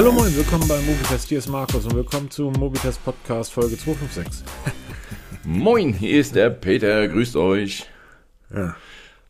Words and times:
Hallo 0.00 0.12
moin, 0.12 0.34
willkommen 0.34 0.66
beim 0.66 0.86
Mobitest. 0.86 1.28
Hier 1.28 1.36
ist 1.36 1.48
Markus 1.48 1.84
und 1.84 1.94
willkommen 1.94 2.30
zum 2.30 2.54
Mobitest 2.54 3.04
Podcast 3.04 3.52
Folge 3.52 3.76
256. 3.76 4.46
Moin, 5.44 5.92
hier 5.92 6.18
ist 6.18 6.34
der 6.34 6.48
Peter, 6.48 7.06
grüßt 7.06 7.36
euch. 7.36 7.84
Ja. 8.50 8.76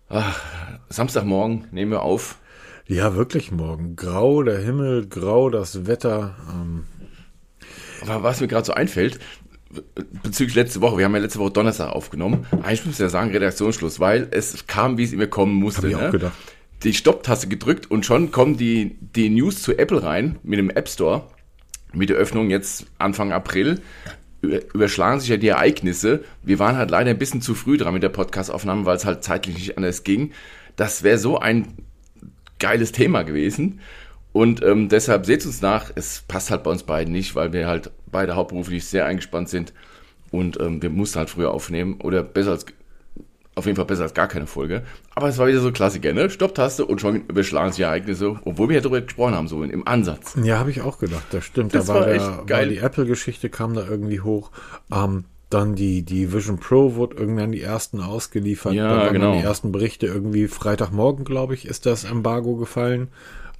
Ach, 0.08 0.40
Samstagmorgen 0.88 1.66
nehmen 1.72 1.90
wir 1.90 2.02
auf. 2.02 2.38
Ja, 2.86 3.16
wirklich 3.16 3.50
morgen. 3.50 3.96
Grau, 3.96 4.44
der 4.44 4.58
Himmel, 4.58 5.08
grau, 5.08 5.50
das 5.50 5.88
Wetter. 5.88 6.36
Ähm, 6.48 6.84
Aber 8.02 8.22
was 8.22 8.40
mir 8.40 8.46
gerade 8.46 8.66
so 8.66 8.72
einfällt, 8.72 9.18
bezüglich 10.22 10.54
letzte 10.54 10.80
Woche, 10.80 10.98
wir 10.98 11.04
haben 11.04 11.16
ja 11.16 11.20
letzte 11.20 11.40
Woche 11.40 11.50
Donnerstag 11.50 11.90
aufgenommen. 11.90 12.46
Eigentlich 12.62 12.86
muss 12.86 12.94
ich 12.94 13.00
ja 13.00 13.08
sagen, 13.08 13.32
Redaktionsschluss, 13.32 13.98
weil 13.98 14.28
es 14.30 14.68
kam, 14.68 14.98
wie 14.98 15.02
es 15.02 15.12
immer 15.12 15.26
kommen 15.26 15.54
musste. 15.54 15.82
hab 15.82 15.88
ich 15.88 15.96
ne? 15.96 16.06
auch 16.06 16.12
gedacht. 16.12 16.59
Die 16.82 16.94
Stopptaste 16.94 17.48
gedrückt 17.48 17.90
und 17.90 18.06
schon 18.06 18.30
kommen 18.30 18.56
die, 18.56 18.96
die 19.00 19.28
News 19.28 19.62
zu 19.62 19.76
Apple 19.76 20.02
rein 20.02 20.38
mit 20.42 20.58
dem 20.58 20.70
App 20.70 20.88
Store. 20.88 21.26
Mit 21.92 22.08
der 22.08 22.16
Öffnung 22.16 22.50
jetzt 22.50 22.86
Anfang 22.98 23.32
April 23.32 23.80
Über- 24.40 24.62
überschlagen 24.72 25.20
sich 25.20 25.28
ja 25.28 25.36
die 25.36 25.48
Ereignisse. 25.48 26.24
Wir 26.42 26.58
waren 26.58 26.76
halt 26.76 26.90
leider 26.90 27.10
ein 27.10 27.18
bisschen 27.18 27.42
zu 27.42 27.54
früh 27.54 27.76
dran 27.76 27.92
mit 27.92 28.02
der 28.02 28.08
Podcastaufnahme, 28.08 28.86
weil 28.86 28.96
es 28.96 29.04
halt 29.04 29.22
zeitlich 29.24 29.56
nicht 29.56 29.76
anders 29.76 30.04
ging. 30.04 30.32
Das 30.76 31.02
wäre 31.02 31.18
so 31.18 31.38
ein 31.38 31.66
geiles 32.58 32.92
Thema 32.92 33.24
gewesen. 33.24 33.80
Und 34.32 34.62
ähm, 34.62 34.88
deshalb 34.88 35.26
seht 35.26 35.44
uns 35.44 35.60
nach, 35.60 35.90
es 35.94 36.22
passt 36.28 36.50
halt 36.50 36.62
bei 36.62 36.70
uns 36.70 36.84
beiden 36.84 37.12
nicht, 37.12 37.34
weil 37.34 37.52
wir 37.52 37.66
halt 37.66 37.90
beide 38.10 38.36
hauptberuflich 38.36 38.84
sehr 38.84 39.04
eingespannt 39.04 39.48
sind 39.48 39.72
und 40.30 40.60
ähm, 40.60 40.80
wir 40.80 40.90
mussten 40.90 41.18
halt 41.18 41.30
früher 41.30 41.50
aufnehmen 41.50 42.00
oder 42.00 42.22
besser 42.22 42.52
als 42.52 42.66
auf 43.60 43.66
jeden 43.66 43.76
Fall 43.76 43.84
besser 43.84 44.02
als 44.02 44.14
gar 44.14 44.26
keine 44.26 44.46
Folge. 44.46 44.82
Aber 45.14 45.28
es 45.28 45.38
war 45.38 45.46
wieder 45.46 45.60
so 45.60 45.70
Klassiker, 45.70 46.12
ne? 46.12 46.30
Stopptaste 46.30 46.84
und 46.84 47.00
schon 47.00 47.26
überschlagen 47.28 47.70
sich 47.70 47.76
die 47.76 47.82
Ereignisse, 47.82 48.40
obwohl 48.44 48.68
wir 48.68 48.76
ja 48.76 48.80
darüber 48.80 49.00
gesprochen 49.00 49.34
haben, 49.34 49.46
so 49.46 49.62
im 49.62 49.86
Ansatz. 49.86 50.36
ja, 50.42 50.58
habe 50.58 50.70
ich 50.70 50.80
auch 50.80 50.98
gedacht, 50.98 51.26
das 51.30 51.44
stimmt. 51.44 51.74
Das 51.74 51.86
da 51.86 51.94
war, 51.94 52.00
war 52.00 52.08
echt 52.08 52.26
war 52.26 52.46
geil. 52.46 52.70
die 52.70 52.78
Apple-Geschichte 52.78 53.50
kam 53.50 53.74
da 53.74 53.86
irgendwie 53.86 54.20
hoch. 54.20 54.50
Ähm, 54.92 55.24
dann 55.50 55.74
die, 55.74 56.02
die 56.02 56.32
Vision 56.32 56.58
Pro 56.58 56.94
wurde 56.94 57.16
irgendwann 57.16 57.52
die 57.52 57.60
ersten 57.60 58.00
ausgeliefert. 58.00 58.72
Ja, 58.72 59.08
genau. 59.08 59.32
die 59.32 59.42
ersten 59.42 59.72
Berichte 59.72 60.06
irgendwie 60.06 60.48
Freitagmorgen, 60.48 61.24
glaube 61.24 61.54
ich, 61.54 61.66
ist 61.66 61.86
das 61.86 62.04
Embargo 62.04 62.56
gefallen. 62.56 63.08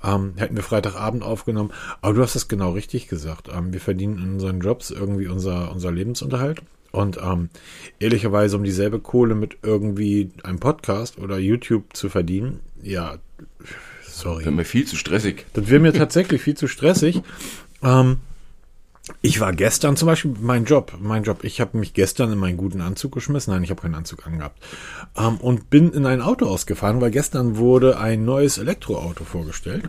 Ähm, 0.03 0.33
hätten 0.37 0.57
wir 0.57 0.63
Freitagabend 0.63 1.23
aufgenommen. 1.23 1.73
Aber 2.01 2.15
du 2.15 2.23
hast 2.23 2.37
es 2.37 2.49
genau 2.49 2.71
richtig 2.71 3.09
gesagt. 3.09 3.49
Ähm, 3.55 3.73
wir 3.73 3.81
verdienen 3.81 4.19
in 4.19 4.33
unseren 4.35 4.61
Jobs 4.61 4.91
irgendwie 4.91 5.27
unser, 5.27 5.73
unser 5.73 5.93
Lebensunterhalt. 5.93 6.63
Und 6.93 7.19
ähm, 7.23 7.51
ehrlicherweise, 7.99 8.57
um 8.57 8.65
dieselbe 8.65 8.99
Kohle 8.99 9.35
mit 9.35 9.59
irgendwie 9.63 10.31
einem 10.43 10.59
Podcast 10.59 11.19
oder 11.19 11.39
YouTube 11.39 11.97
zu 11.97 12.09
verdienen, 12.09 12.61
ja, 12.83 13.19
sorry. 14.03 14.45
Wird 14.45 14.57
mir 14.57 14.65
viel 14.65 14.87
zu 14.87 14.97
stressig. 14.97 15.47
Das 15.53 15.69
wäre 15.69 15.81
mir 15.81 15.93
tatsächlich 15.93 16.43
viel 16.43 16.57
zu 16.57 16.67
stressig. 16.67 17.23
Ähm, 17.83 18.19
ich 19.23 19.41
war 19.41 19.53
gestern 19.53 19.97
zum 19.97 20.07
Beispiel 20.07 20.35
mein 20.41 20.65
Job, 20.65 20.97
mein 21.01 21.25
Job. 21.25 21.45
Ich 21.45 21.61
habe 21.61 21.79
mich 21.79 21.95
gestern 21.95 22.33
in 22.33 22.39
meinen 22.39 22.57
guten 22.57 22.81
Anzug 22.81 23.13
geschmissen. 23.13 23.53
Nein, 23.53 23.65
ich 23.65 23.71
habe 23.71 23.83
keinen 23.83 23.95
Anzug 23.95 24.27
angehabt. 24.27 24.63
Ähm, 25.17 25.37
und 25.37 25.71
bin 25.71 25.93
in 25.93 26.07
ein 26.07 26.23
Auto 26.23 26.47
ausgefahren, 26.47 27.01
weil 27.01 27.11
gestern 27.11 27.57
wurde 27.57 27.99
ein 27.99 28.25
neues 28.25 28.59
Elektroauto 28.59 29.25
vorgestellt. 29.25 29.89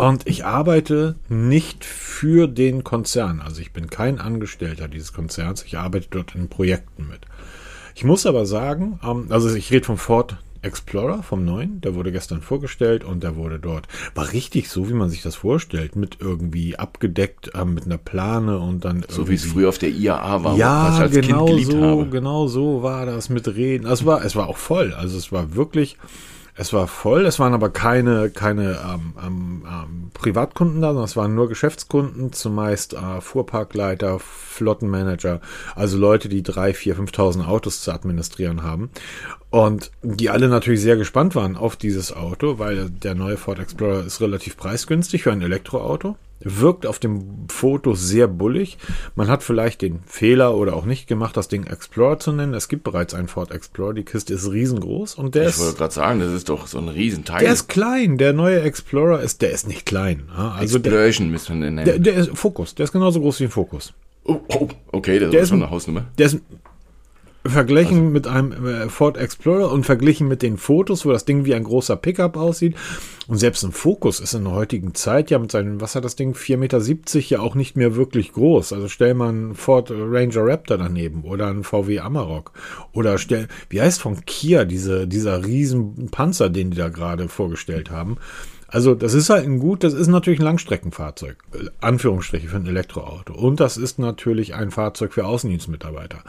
Und 0.00 0.26
ich 0.26 0.46
arbeite 0.46 1.16
nicht 1.28 1.84
für 1.84 2.48
den 2.48 2.84
Konzern. 2.84 3.40
Also 3.40 3.60
ich 3.60 3.72
bin 3.72 3.90
kein 3.90 4.18
Angestellter 4.18 4.88
dieses 4.88 5.12
Konzerns. 5.12 5.62
Ich 5.62 5.76
arbeite 5.76 6.06
dort 6.10 6.34
in 6.34 6.48
Projekten 6.48 7.06
mit. 7.06 7.20
Ich 7.94 8.04
muss 8.04 8.24
aber 8.24 8.46
sagen, 8.46 8.98
ähm, 9.04 9.26
also 9.28 9.54
ich 9.54 9.70
rede 9.70 9.84
vom 9.84 9.98
Ford 9.98 10.38
Explorer, 10.62 11.22
vom 11.22 11.44
neuen, 11.44 11.80
der 11.80 11.94
wurde 11.94 12.12
gestern 12.12 12.42
vorgestellt 12.42 13.04
und 13.04 13.22
der 13.22 13.36
wurde 13.36 13.58
dort, 13.58 13.88
war 14.14 14.32
richtig 14.32 14.68
so, 14.68 14.88
wie 14.88 14.94
man 14.94 15.08
sich 15.08 15.22
das 15.22 15.34
vorstellt, 15.34 15.96
mit 15.96 16.18
irgendwie 16.20 16.78
abgedeckt, 16.78 17.50
ähm, 17.54 17.74
mit 17.74 17.84
einer 17.84 17.98
Plane 17.98 18.58
und 18.58 18.84
dann 18.84 19.04
So 19.08 19.28
wie 19.28 19.34
es 19.34 19.44
früher 19.44 19.70
auf 19.70 19.78
der 19.78 19.90
IAA 19.90 20.44
war, 20.44 20.44
was 20.44 20.52
ich 20.54 20.58
ja, 20.60 20.88
als 20.96 21.12
genau 21.12 21.46
Kind 21.46 21.58
geliebt 21.58 21.72
so, 21.72 21.82
habe. 21.82 22.06
genau 22.08 22.46
so 22.46 22.82
war 22.82 23.06
das 23.06 23.28
mit 23.28 23.48
Reden. 23.48 23.86
Also 23.86 24.02
es 24.02 24.06
war, 24.06 24.24
es 24.24 24.36
war 24.36 24.48
auch 24.48 24.58
voll. 24.58 24.92
Also 24.94 25.16
es 25.16 25.32
war 25.32 25.54
wirklich, 25.54 25.96
es 26.60 26.74
war 26.74 26.88
voll. 26.88 27.24
Es 27.24 27.38
waren 27.38 27.54
aber 27.54 27.70
keine, 27.70 28.28
keine 28.28 28.78
ähm, 28.86 29.14
ähm, 29.24 29.62
ähm, 29.66 30.10
Privatkunden 30.12 30.82
da, 30.82 30.88
sondern 30.88 31.06
es 31.06 31.16
waren 31.16 31.34
nur 31.34 31.48
Geschäftskunden, 31.48 32.34
zumeist 32.34 32.92
äh, 32.92 33.22
Fuhrparkleiter, 33.22 34.18
Flottenmanager, 34.18 35.40
also 35.74 35.96
Leute, 35.96 36.28
die 36.28 36.42
drei, 36.42 36.74
vier, 36.74 36.96
5.000 36.96 37.46
Autos 37.46 37.80
zu 37.80 37.92
administrieren 37.92 38.62
haben. 38.62 38.90
Und 39.48 39.90
die 40.02 40.28
alle 40.28 40.48
natürlich 40.48 40.82
sehr 40.82 40.96
gespannt 40.96 41.34
waren 41.34 41.56
auf 41.56 41.76
dieses 41.76 42.12
Auto, 42.12 42.58
weil 42.58 42.90
der 42.90 43.14
neue 43.14 43.38
Ford 43.38 43.58
Explorer 43.58 44.04
ist 44.04 44.20
relativ 44.20 44.58
preisgünstig 44.58 45.22
für 45.22 45.32
ein 45.32 45.40
Elektroauto. 45.40 46.16
Wirkt 46.42 46.86
auf 46.86 46.98
dem 46.98 47.46
Foto 47.50 47.94
sehr 47.94 48.26
bullig. 48.26 48.78
Man 49.14 49.28
hat 49.28 49.42
vielleicht 49.42 49.82
den 49.82 50.00
Fehler 50.06 50.56
oder 50.56 50.74
auch 50.74 50.86
nicht 50.86 51.06
gemacht, 51.06 51.36
das 51.36 51.48
Ding 51.48 51.64
Explorer 51.66 52.18
zu 52.18 52.32
nennen. 52.32 52.54
Es 52.54 52.68
gibt 52.68 52.82
bereits 52.82 53.12
einen 53.12 53.28
Ford 53.28 53.50
Explorer. 53.50 53.94
Die 53.94 54.04
Kiste 54.04 54.34
ist 54.34 54.50
riesengroß 54.50 55.16
und 55.16 55.34
der 55.34 55.48
Ich 55.48 55.58
wollte 55.58 55.72
ist, 55.72 55.78
gerade 55.78 55.94
sagen, 55.94 56.20
das 56.20 56.32
ist 56.32 56.48
doch 56.48 56.66
so 56.66 56.78
ein 56.78 56.88
Riesenteil. 56.88 57.40
der 57.40 57.52
ist 57.52 57.68
klein. 57.68 58.16
Der 58.16 58.32
neue 58.32 58.62
Explorer 58.62 59.20
ist, 59.20 59.42
der 59.42 59.50
ist 59.50 59.68
nicht 59.68 59.84
klein. 59.84 60.28
Also 60.34 60.78
der, 60.78 60.92
Explosion 60.92 61.30
müssen 61.30 61.60
wir 61.60 61.66
den 61.66 61.76
der, 61.76 61.84
nennen. 61.86 62.02
der 62.04 62.14
ist 62.14 62.30
Fokus. 62.36 62.74
Der 62.74 62.84
ist 62.84 62.92
genauso 62.92 63.20
groß 63.20 63.40
wie 63.40 63.44
ein 63.44 63.50
Fokus. 63.50 63.92
oh, 64.24 64.40
oh, 64.48 64.68
okay, 64.92 65.18
das 65.18 65.30
der 65.30 65.42
ist 65.42 65.52
eine 65.52 65.70
Hausnummer. 65.70 66.04
Der 66.18 66.26
ist 66.26 66.38
verglichen 67.44 67.98
Also 67.98 68.10
mit 68.10 68.26
einem 68.26 68.66
äh, 68.66 68.88
Ford 68.88 69.16
Explorer 69.16 69.72
und 69.72 69.84
verglichen 69.84 70.28
mit 70.28 70.42
den 70.42 70.56
Fotos, 70.56 71.04
wo 71.06 71.12
das 71.12 71.24
Ding 71.24 71.44
wie 71.44 71.54
ein 71.54 71.64
großer 71.64 71.96
Pickup 71.96 72.36
aussieht. 72.36 72.76
Und 73.28 73.38
selbst 73.38 73.64
ein 73.64 73.72
Focus 73.72 74.20
ist 74.20 74.34
in 74.34 74.44
der 74.44 74.52
heutigen 74.52 74.94
Zeit 74.94 75.30
ja 75.30 75.38
mit 75.38 75.52
seinen, 75.52 75.80
was 75.80 75.94
hat 75.94 76.04
das 76.04 76.16
Ding, 76.16 76.34
4,70 76.34 76.56
Meter 76.56 77.20
ja 77.30 77.40
auch 77.40 77.54
nicht 77.54 77.76
mehr 77.76 77.96
wirklich 77.96 78.32
groß. 78.32 78.72
Also 78.72 78.88
stell 78.88 79.14
mal 79.14 79.28
einen 79.28 79.54
Ford 79.54 79.90
Ranger 79.90 80.44
Raptor 80.44 80.78
daneben 80.78 81.22
oder 81.22 81.46
einen 81.46 81.64
VW 81.64 82.00
Amarok. 82.00 82.52
Oder 82.92 83.18
stell, 83.18 83.48
wie 83.68 83.80
heißt 83.80 84.00
von 84.00 84.24
Kia 84.26 84.64
diese, 84.64 85.06
dieser 85.06 85.44
riesen 85.44 86.10
Panzer, 86.10 86.50
den 86.50 86.70
die 86.70 86.76
da 86.76 86.88
gerade 86.88 87.28
vorgestellt 87.28 87.90
haben. 87.90 88.18
Also 88.72 88.94
das 88.94 89.14
ist 89.14 89.30
halt 89.30 89.44
ein 89.46 89.58
gut, 89.58 89.82
das 89.82 89.94
ist 89.94 90.06
natürlich 90.06 90.38
ein 90.38 90.44
Langstreckenfahrzeug, 90.44 91.36
äh, 91.54 91.66
Anführungsstriche 91.80 92.48
für 92.48 92.56
ein 92.56 92.66
Elektroauto. 92.66 93.34
Und 93.34 93.58
das 93.58 93.76
ist 93.76 93.98
natürlich 93.98 94.54
ein 94.54 94.70
Fahrzeug 94.70 95.12
für 95.12 95.26
Außendienstmitarbeiter, 95.26 96.22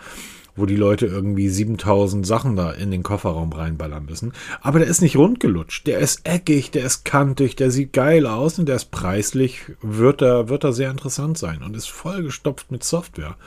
wo 0.56 0.66
die 0.66 0.76
Leute 0.76 1.06
irgendwie 1.06 1.50
7000 1.50 2.26
Sachen 2.26 2.56
da 2.56 2.72
in 2.72 2.92
den 2.92 3.04
Kofferraum 3.04 3.52
reinballern 3.54 4.06
müssen. 4.06 4.34
Aber 4.62 4.80
der 4.80 4.88
ist 4.88 5.02
nicht 5.02 5.18
rundgelutscht, 5.18 5.88
der 5.88 6.00
ist 6.00 6.26
eckig, 6.26 6.72
der 6.72 6.86
ist 6.86 7.06
kantig, 7.06 7.56
der 7.56 7.72
sieht 7.72 7.94
geil 7.94 8.28
aus 8.28 8.60
und 8.60 8.68
der 8.68 8.76
ist 8.76 8.92
preislich, 8.92 9.64
wird 9.82 10.22
er, 10.22 10.50
wird 10.50 10.64
er 10.64 10.74
sehr 10.74 10.92
interessant 10.92 11.38
sein 11.38 11.62
und 11.64 11.76
ist 11.76 11.90
vollgestopft 11.90 12.72
mit 12.72 12.84
Software. 12.84 13.38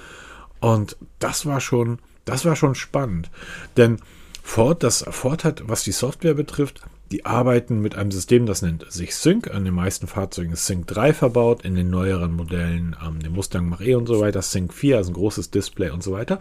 Und 0.60 0.96
das 1.18 1.46
war 1.46 1.60
schon, 1.60 1.98
das 2.24 2.44
war 2.44 2.56
schon 2.56 2.74
spannend. 2.74 3.30
Denn 3.76 3.98
Ford, 4.42 4.82
das 4.82 5.04
Ford 5.10 5.44
hat, 5.44 5.62
was 5.66 5.84
die 5.84 5.92
Software 5.92 6.34
betrifft, 6.34 6.80
die 7.14 7.24
arbeiten 7.24 7.80
mit 7.80 7.94
einem 7.94 8.10
System, 8.10 8.44
das 8.44 8.62
nennt 8.62 8.90
sich 8.90 9.14
Sync. 9.14 9.48
An 9.48 9.64
den 9.64 9.72
meisten 9.72 10.08
Fahrzeugen 10.08 10.52
ist 10.52 10.66
Sync 10.66 10.88
3 10.88 11.12
verbaut, 11.12 11.64
in 11.64 11.76
den 11.76 11.88
neueren 11.88 12.32
Modellen, 12.32 12.96
ähm, 13.06 13.20
dem 13.20 13.34
Mustang 13.34 13.68
Mach-E 13.68 13.94
und 13.94 14.08
so 14.08 14.18
weiter, 14.18 14.42
Sync 14.42 14.74
4, 14.74 14.96
also 14.96 15.12
ein 15.12 15.14
großes 15.14 15.52
Display 15.52 15.90
und 15.90 16.02
so 16.02 16.10
weiter. 16.10 16.40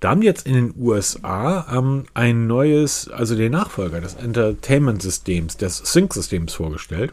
Da 0.00 0.10
haben 0.10 0.22
jetzt 0.22 0.48
in 0.48 0.54
den 0.54 0.74
USA 0.76 1.64
ähm, 1.72 2.06
ein 2.12 2.48
neues, 2.48 3.08
also 3.08 3.36
den 3.36 3.52
Nachfolger 3.52 4.00
des 4.00 4.14
Entertainment-Systems, 4.14 5.58
des 5.58 5.76
Sync-Systems 5.78 6.54
vorgestellt. 6.54 7.12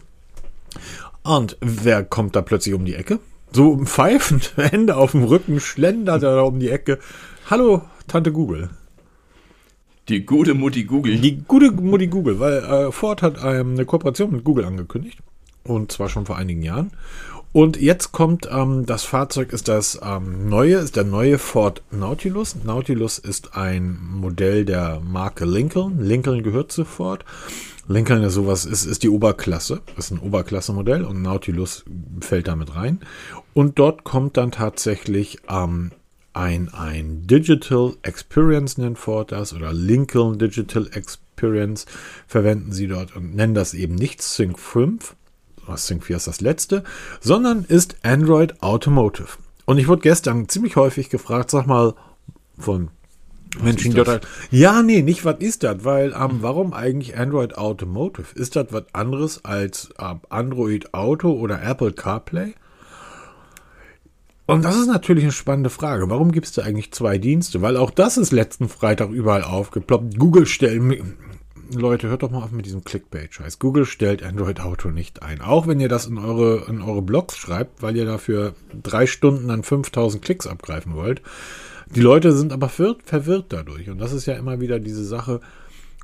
Und 1.21 1.55
wer 1.61 2.03
kommt 2.03 2.35
da 2.35 2.41
plötzlich 2.41 2.73
um 2.73 2.83
die 2.83 2.95
Ecke? 2.95 3.19
So 3.51 3.77
pfeifend, 3.85 4.53
Hände 4.57 4.95
auf 4.95 5.11
dem 5.11 5.23
Rücken, 5.23 5.59
schlendert 5.59 6.23
er 6.23 6.37
da 6.37 6.41
um 6.41 6.59
die 6.59 6.71
Ecke. 6.71 6.97
Hallo, 7.47 7.83
Tante 8.07 8.31
Google. 8.31 8.71
Die 10.09 10.25
gute 10.25 10.53
Mutti 10.53 10.85
Google. 10.85 11.17
Die 11.17 11.43
gute 11.43 11.71
Mutti 11.71 12.07
Google, 12.07 12.39
weil 12.39 12.63
äh, 12.63 12.91
Ford 12.91 13.21
hat 13.21 13.37
ähm, 13.43 13.73
eine 13.73 13.85
Kooperation 13.85 14.31
mit 14.31 14.43
Google 14.43 14.65
angekündigt. 14.65 15.19
Und 15.63 15.91
zwar 15.91 16.07
schon 16.07 16.25
vor 16.25 16.37
einigen 16.37 16.61
Jahren. 16.61 16.91
Und 17.51 17.77
jetzt 17.77 18.11
kommt, 18.11 18.47
ähm, 18.51 18.85
das 18.85 19.03
Fahrzeug 19.03 19.51
ist 19.51 19.67
das 19.67 19.99
ähm, 20.01 20.47
neue, 20.47 20.75
ist 20.75 20.95
der 20.95 21.03
neue 21.03 21.37
Ford 21.37 21.81
Nautilus. 21.91 22.55
Nautilus 22.63 23.19
ist 23.19 23.55
ein 23.57 23.99
Modell 24.01 24.63
der 24.63 25.01
Marke 25.01 25.45
Lincoln. 25.45 25.99
Lincoln 25.99 26.43
gehört 26.43 26.71
zu 26.71 26.85
Ford. 26.85 27.25
Lincoln 27.89 28.21
ist 28.23 28.33
sowas, 28.33 28.65
ist, 28.65 28.85
ist 28.85 29.03
die 29.03 29.09
Oberklasse, 29.09 29.81
ist 29.97 30.11
ein 30.11 30.19
Oberklasse-Modell 30.19 31.03
und 31.05 31.21
Nautilus 31.21 31.85
fällt 32.19 32.47
damit 32.47 32.75
rein. 32.75 32.99
Und 33.53 33.79
dort 33.79 34.03
kommt 34.03 34.35
dann 34.35 34.51
tatsächlich 34.51 35.39
ähm, 35.49 35.91
ein, 36.37 36.69
ein 36.73 37.25
Digital 37.25 37.93
Experience 38.03 38.77
nennt 38.77 38.99
Ford 38.99 39.31
das 39.31 39.53
oder 39.53 39.73
Lincoln 39.73 40.37
Digital 40.37 40.87
Experience 40.93 41.85
verwenden 42.27 42.71
sie 42.71 42.87
dort 42.87 43.15
und 43.15 43.35
nennen 43.35 43.55
das 43.55 43.73
eben 43.73 43.95
nicht 43.95 44.21
Sync 44.21 44.59
5, 44.59 45.15
Sync 45.75 46.03
4 46.03 46.17
ist 46.17 46.27
das 46.27 46.41
letzte, 46.41 46.83
sondern 47.19 47.65
ist 47.65 47.97
Android 48.03 48.61
Automotive. 48.61 49.37
Und 49.65 49.79
ich 49.79 49.87
wurde 49.87 50.03
gestern 50.03 50.47
ziemlich 50.47 50.75
häufig 50.75 51.09
gefragt, 51.09 51.51
sag 51.51 51.65
mal, 51.65 51.93
von 52.57 52.89
Menschen, 53.61 53.91
die 53.91 53.97
dort 54.03 54.27
Ja, 54.51 54.83
nee, 54.83 55.01
nicht 55.01 55.25
was 55.25 55.39
ist 55.39 55.63
das, 55.63 55.83
weil 55.83 56.13
ähm, 56.13 56.37
warum 56.41 56.73
eigentlich 56.73 57.17
Android 57.17 57.57
Automotive? 57.57 58.27
Ist 58.35 58.55
das 58.55 58.67
was 58.71 58.83
anderes 58.93 59.43
als 59.43 59.89
äh, 59.97 60.15
Android 60.29 60.93
Auto 60.93 61.31
oder 61.31 61.61
Apple 61.63 61.93
CarPlay? 61.93 62.53
Und 64.47 64.63
das 64.63 64.77
ist 64.77 64.87
natürlich 64.87 65.25
eine 65.25 65.33
spannende 65.33 65.69
Frage. 65.69 66.09
Warum 66.09 66.31
gibt 66.31 66.47
es 66.47 66.53
da 66.53 66.63
eigentlich 66.63 66.93
zwei 66.93 67.17
Dienste? 67.17 67.61
Weil 67.61 67.75
auch 67.75 67.91
das 67.91 68.17
ist 68.17 68.31
letzten 68.31 68.69
Freitag 68.69 69.09
überall 69.09 69.43
aufgeploppt. 69.43 70.17
Google 70.17 70.45
stellt, 70.45 70.81
Leute, 71.73 72.07
hört 72.07 72.23
doch 72.23 72.31
mal 72.31 72.43
auf 72.43 72.51
mit 72.51 72.65
diesem 72.65 72.85
Clickbait-Scheiß. 72.85 73.59
Google 73.59 73.85
stellt 73.85 74.23
Android 74.23 74.61
Auto 74.61 74.87
nicht 74.87 75.21
ein. 75.21 75.41
Auch 75.41 75.67
wenn 75.67 75.81
ihr 75.81 75.89
das 75.89 76.05
in 76.05 76.17
eure, 76.17 76.65
in 76.69 76.81
eure 76.81 77.01
Blogs 77.01 77.35
schreibt, 77.35 77.81
weil 77.81 77.97
ihr 77.97 78.05
dafür 78.05 78.53
drei 78.81 79.05
Stunden 79.05 79.49
an 79.49 79.63
5000 79.63 80.23
Klicks 80.23 80.47
abgreifen 80.47 80.95
wollt. 80.95 81.21
Die 81.93 82.01
Leute 82.01 82.31
sind 82.31 82.53
aber 82.53 82.69
verwirrt, 82.69 83.01
verwirrt 83.03 83.47
dadurch. 83.49 83.89
Und 83.89 83.99
das 83.99 84.13
ist 84.13 84.27
ja 84.27 84.35
immer 84.35 84.61
wieder 84.61 84.79
diese 84.79 85.03
Sache, 85.03 85.41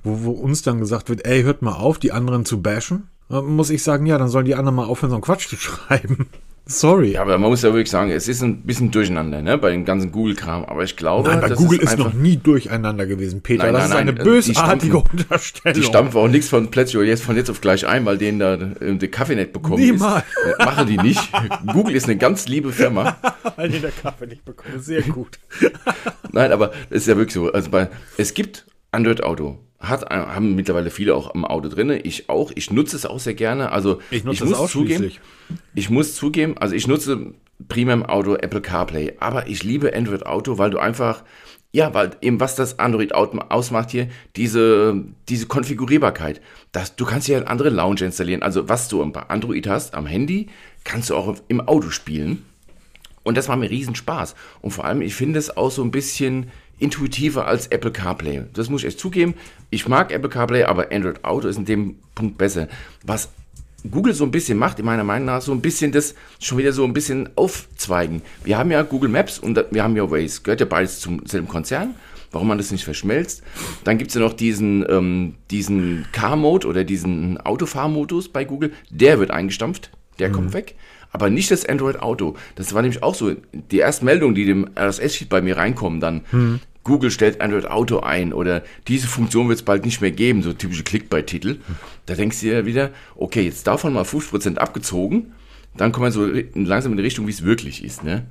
wo, 0.04 0.24
wo 0.24 0.32
uns 0.32 0.64
dann 0.64 0.80
gesagt 0.80 1.08
wird, 1.08 1.26
ey, 1.26 1.44
hört 1.44 1.62
mal 1.62 1.76
auf, 1.76 1.98
die 1.98 2.12
anderen 2.12 2.44
zu 2.44 2.62
bashen. 2.62 3.08
Dann 3.30 3.46
muss 3.46 3.70
ich 3.70 3.84
sagen, 3.84 4.06
ja, 4.06 4.18
dann 4.18 4.28
sollen 4.28 4.46
die 4.46 4.56
anderen 4.56 4.76
mal 4.76 4.86
aufhören, 4.86 5.12
so 5.12 5.16
einen 5.16 5.24
Quatsch 5.24 5.48
zu 5.48 5.56
schreiben. 5.58 6.28
Sorry. 6.66 7.12
Ja, 7.12 7.22
aber 7.22 7.38
man 7.38 7.50
muss 7.50 7.62
ja 7.62 7.74
wirklich 7.74 7.90
sagen, 7.90 8.10
es 8.10 8.30
ist 8.30 8.42
ein 8.42 8.62
bisschen 8.62 8.90
durcheinander, 8.90 9.42
ne, 9.42 9.58
bei 9.58 9.72
dem 9.72 9.84
ganzen 9.84 10.14
Google-Kram. 10.14 10.64
Aber 10.64 10.84
ich 10.84 10.96
glaube, 10.96 11.30
nein, 11.30 11.42
bei 11.42 11.50
Google 11.50 11.80
ist, 11.80 11.94
ist 11.94 12.00
noch 12.00 12.14
nie 12.14 12.38
durcheinander 12.38 13.06
gewesen, 13.06 13.42
Peter. 13.42 13.66
Nein, 13.66 13.74
das 13.74 13.90
nein, 13.90 14.08
ist 14.08 14.14
eine 14.16 14.24
bösartige 14.24 15.04
die 15.04 15.12
Unterstellung. 15.12 15.82
Die 15.82 15.84
stampfen 15.86 16.18
auch 16.18 16.28
nichts 16.30 16.48
von 16.48 16.72
plötzlich 16.72 17.06
jetzt 17.06 17.24
von 17.24 17.36
jetzt 17.36 17.50
auf 17.50 17.60
gleich 17.60 17.86
ein, 17.86 18.06
weil 18.06 18.18
denen 18.18 18.40
da 18.40 18.54
äh, 18.54 18.96
der 18.96 19.12
Kaffee 19.12 19.36
nicht 19.36 19.52
bekommen 19.52 19.82
Niemals. 19.82 20.24
ist. 20.24 20.60
Äh, 20.60 20.66
machen 20.66 20.88
die 20.88 20.98
nicht. 20.98 21.30
Google 21.68 21.96
ist 21.96 22.06
eine 22.06 22.16
ganz 22.16 22.48
liebe 22.48 22.72
Firma. 22.72 23.18
weil 23.58 23.68
die 23.68 23.80
der 23.80 23.92
Kaffee 23.92 24.28
nicht 24.28 24.46
bekommen. 24.46 24.80
Sehr 24.80 25.02
gut. 25.02 25.40
nein, 26.32 26.54
aber 26.54 26.72
es 26.90 27.02
ist 27.02 27.08
ja 27.08 27.18
wirklich 27.18 27.34
so. 27.34 27.52
Also 27.52 27.72
bei, 27.72 27.90
es 28.18 28.34
gibt 28.34 28.66
Android 28.94 29.24
Auto 29.24 29.60
hat, 29.80 30.10
haben 30.10 30.56
mittlerweile 30.56 30.90
viele 30.90 31.16
auch 31.16 31.34
im 31.36 31.46
Auto 31.46 31.68
drin. 31.68 32.00
Ich 32.04 32.30
auch. 32.30 32.52
Ich 32.56 32.72
nutze 32.72 32.96
es 32.96 33.06
auch 33.06 33.20
sehr 33.20 33.34
gerne. 33.34 33.72
Also 33.72 34.00
ich, 34.12 34.24
nutze 34.24 34.46
ich 34.46 34.50
muss 34.50 34.72
zugeben, 34.72 35.12
ich 35.76 35.90
muss 35.90 36.16
zugeben, 36.16 36.58
also 36.58 36.74
ich 36.74 36.88
nutze 36.88 37.34
primär 37.68 37.94
im 37.94 38.06
Auto 38.06 38.36
Apple 38.36 38.62
CarPlay, 38.62 39.14
aber 39.20 39.48
ich 39.48 39.64
liebe 39.64 39.94
Android 39.96 40.26
Auto, 40.26 40.58
weil 40.58 40.70
du 40.70 40.80
einfach 40.80 41.24
ja, 41.76 41.92
weil 41.96 42.12
eben 42.22 42.40
was 42.40 42.56
das 42.56 42.78
Android 42.78 43.16
Auto 43.16 43.40
ausmacht 43.50 43.90
hier, 43.90 44.08
diese, 44.36 45.04
diese 45.28 45.48
Konfigurierbarkeit. 45.48 46.40
Das, 46.72 46.96
du 46.96 47.04
kannst 47.04 47.26
hier 47.26 47.38
eine 47.38 47.48
andere 47.48 47.70
Lounge 47.70 48.02
installieren. 48.02 48.44
Also 48.44 48.70
was 48.70 48.90
du 48.90 49.04
bei 49.12 49.24
Android 49.24 49.68
hast 49.68 49.96
am 49.96 50.06
Handy, 50.06 50.50
kannst 50.84 51.10
du 51.10 51.16
auch 51.16 51.36
im 51.48 51.62
Auto 51.62 51.90
spielen. 51.90 52.46
Und 53.24 53.38
das 53.38 53.50
war 53.50 53.56
mir 53.56 53.72
riesen 53.72 53.96
Spaß. 53.96 54.36
Und 54.62 54.70
vor 54.70 54.86
allem, 54.86 55.02
ich 55.02 55.16
finde 55.16 55.40
es 55.40 55.58
auch 55.58 55.72
so 55.72 55.84
ein 55.84 55.90
bisschen 55.90 56.52
intuitiver 56.84 57.48
als 57.48 57.68
Apple 57.68 57.92
CarPlay. 57.92 58.44
Das 58.54 58.70
muss 58.70 58.82
ich 58.82 58.88
echt 58.88 59.00
zugeben. 59.00 59.36
Ich 59.70 59.88
mag 59.88 60.12
Apple 60.12 60.30
CarPlay, 60.30 60.64
aber 60.64 60.92
Android 60.92 61.24
Auto 61.24 61.48
ist 61.48 61.58
in 61.58 61.66
dem 61.66 61.96
Punkt 62.14 62.38
besser. 62.38 62.68
Was 63.06 63.30
Google 63.90 64.14
so 64.14 64.26
ein 64.26 64.32
bisschen 64.32 64.58
macht, 64.58 64.80
in 64.80 64.86
meiner 64.86 65.06
Meinung 65.06 65.26
nach, 65.26 65.42
so 65.42 65.54
ein 65.54 65.62
bisschen 65.62 65.94
das 65.94 66.14
schon 66.40 66.58
wieder 66.58 66.74
so 66.74 66.84
ein 66.84 66.94
bisschen 66.94 67.30
aufzweigen. 67.36 68.22
Wir 68.44 68.58
haben 68.58 68.70
ja 68.70 68.82
Google 68.82 69.10
Maps 69.10 69.40
und 69.40 69.64
wir 69.72 69.84
haben 69.84 69.96
ja 69.96 70.12
Waze. 70.12 70.42
Gehört 70.44 70.60
ja 70.60 70.66
beides 70.66 71.00
zum 71.00 71.26
selben 71.26 71.48
Konzern. 71.48 71.96
Warum 72.32 72.48
man 72.48 72.58
das 72.58 72.72
nicht 72.72 72.84
verschmelzt. 72.84 73.44
Dann 73.84 73.98
gibt 73.98 74.10
es 74.10 74.16
ja 74.16 74.22
noch 74.22 74.34
diesen, 74.34 74.84
ähm, 74.90 75.36
diesen 75.52 76.06
Car-Mode 76.12 76.68
oder 76.68 76.84
diesen 76.84 77.40
Autofahrmodus 77.40 78.30
bei 78.30 78.44
Google. 78.44 78.74
Der 78.90 79.20
wird 79.20 79.32
eingestampft. 79.32 79.92
Der 80.20 80.30
mhm. 80.30 80.34
kommt 80.34 80.54
weg 80.54 80.76
aber 81.14 81.30
nicht 81.30 81.52
das 81.52 81.66
Android 81.66 82.00
Auto. 82.00 82.36
Das 82.56 82.74
war 82.74 82.82
nämlich 82.82 83.04
auch 83.04 83.16
so, 83.16 83.34
die 83.54 83.80
ersten 83.80 84.06
Meldungen, 84.06 84.36
die 84.36 84.46
dem 84.46 84.68
RSS-Feed 84.76 85.30
bei 85.30 85.42
mir 85.42 85.58
reinkommen, 85.58 86.02
dann 86.02 86.22
hm. 86.32 86.60
Google 86.84 87.12
stellt 87.12 87.42
Android 87.42 87.66
Auto 87.66 88.00
ein 88.00 88.34
oder 88.34 88.64
diese 88.88 89.08
Funktion 89.08 89.48
wird 89.48 89.60
es 89.60 89.66
bald 89.66 89.86
nicht 89.86 90.02
mehr 90.02 90.12
geben, 90.12 90.44
so 90.44 90.54
typische 90.54 90.84
Clickbait-Titel. 90.84 91.60
Da 92.06 92.16
denkst 92.16 92.42
du 92.42 92.48
dir 92.48 92.66
wieder, 92.66 92.92
okay, 93.16 93.44
jetzt 93.44 93.68
davon 93.68 93.94
mal 93.94 94.04
50% 94.04 94.58
abgezogen, 94.58 95.34
dann 95.78 95.92
kommen 95.92 96.06
wir 96.06 96.12
so 96.12 96.30
langsam 96.56 96.92
in 96.92 96.98
die 96.98 97.04
Richtung, 97.04 97.26
wie 97.28 97.32
es 97.32 97.44
wirklich 97.44 97.84
ist. 97.84 98.04
Ne? 98.04 98.26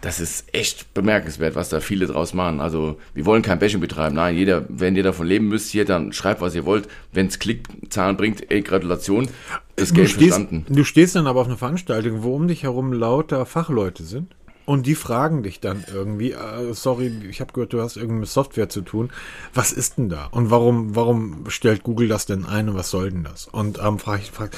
das 0.00 0.18
ist 0.18 0.54
echt 0.54 0.94
bemerkenswert, 0.94 1.54
was 1.54 1.68
da 1.68 1.80
viele 1.80 2.06
draus 2.06 2.32
machen. 2.32 2.60
Also, 2.60 2.98
wir 3.14 3.26
wollen 3.26 3.42
kein 3.42 3.58
Bashing 3.58 3.80
betreiben. 3.80 4.16
Nein, 4.16 4.36
jeder, 4.36 4.64
wenn 4.68 4.96
ihr 4.96 5.02
davon 5.02 5.26
leben 5.26 5.48
müsst, 5.48 5.70
hier, 5.70 5.84
dann 5.84 6.12
schreibt, 6.12 6.40
was 6.40 6.54
ihr 6.54 6.64
wollt. 6.64 6.88
Wenn 7.12 7.26
es 7.26 7.38
Klickzahlen 7.38 8.16
bringt, 8.16 8.50
ey, 8.50 8.62
Gratulation, 8.62 9.28
das 9.76 9.92
Geld 9.92 10.08
stehst, 10.08 10.34
verstanden. 10.34 10.64
Du 10.68 10.84
stehst 10.84 11.16
dann 11.16 11.26
aber 11.26 11.40
auf 11.40 11.46
einer 11.46 11.58
Veranstaltung, 11.58 12.22
wo 12.22 12.34
um 12.34 12.48
dich 12.48 12.62
herum 12.62 12.92
lauter 12.92 13.44
Fachleute 13.44 14.04
sind. 14.04 14.34
Und 14.70 14.86
die 14.86 14.94
fragen 14.94 15.42
dich 15.42 15.58
dann 15.58 15.84
irgendwie, 15.92 16.30
äh, 16.30 16.72
sorry, 16.74 17.10
ich 17.28 17.40
habe 17.40 17.52
gehört, 17.52 17.72
du 17.72 17.82
hast 17.82 17.96
irgendwie 17.96 18.20
mit 18.20 18.28
Software 18.28 18.68
zu 18.68 18.82
tun. 18.82 19.10
Was 19.52 19.72
ist 19.72 19.98
denn 19.98 20.08
da? 20.08 20.26
Und 20.26 20.52
warum, 20.52 20.94
warum 20.94 21.46
stellt 21.48 21.82
Google 21.82 22.06
das 22.06 22.24
denn 22.24 22.46
ein 22.46 22.68
und 22.68 22.76
was 22.76 22.88
soll 22.88 23.10
denn 23.10 23.24
das? 23.24 23.48
Und 23.48 23.80
ähm, 23.82 23.98
frage 23.98 24.22
ich, 24.22 24.30
frag, 24.30 24.52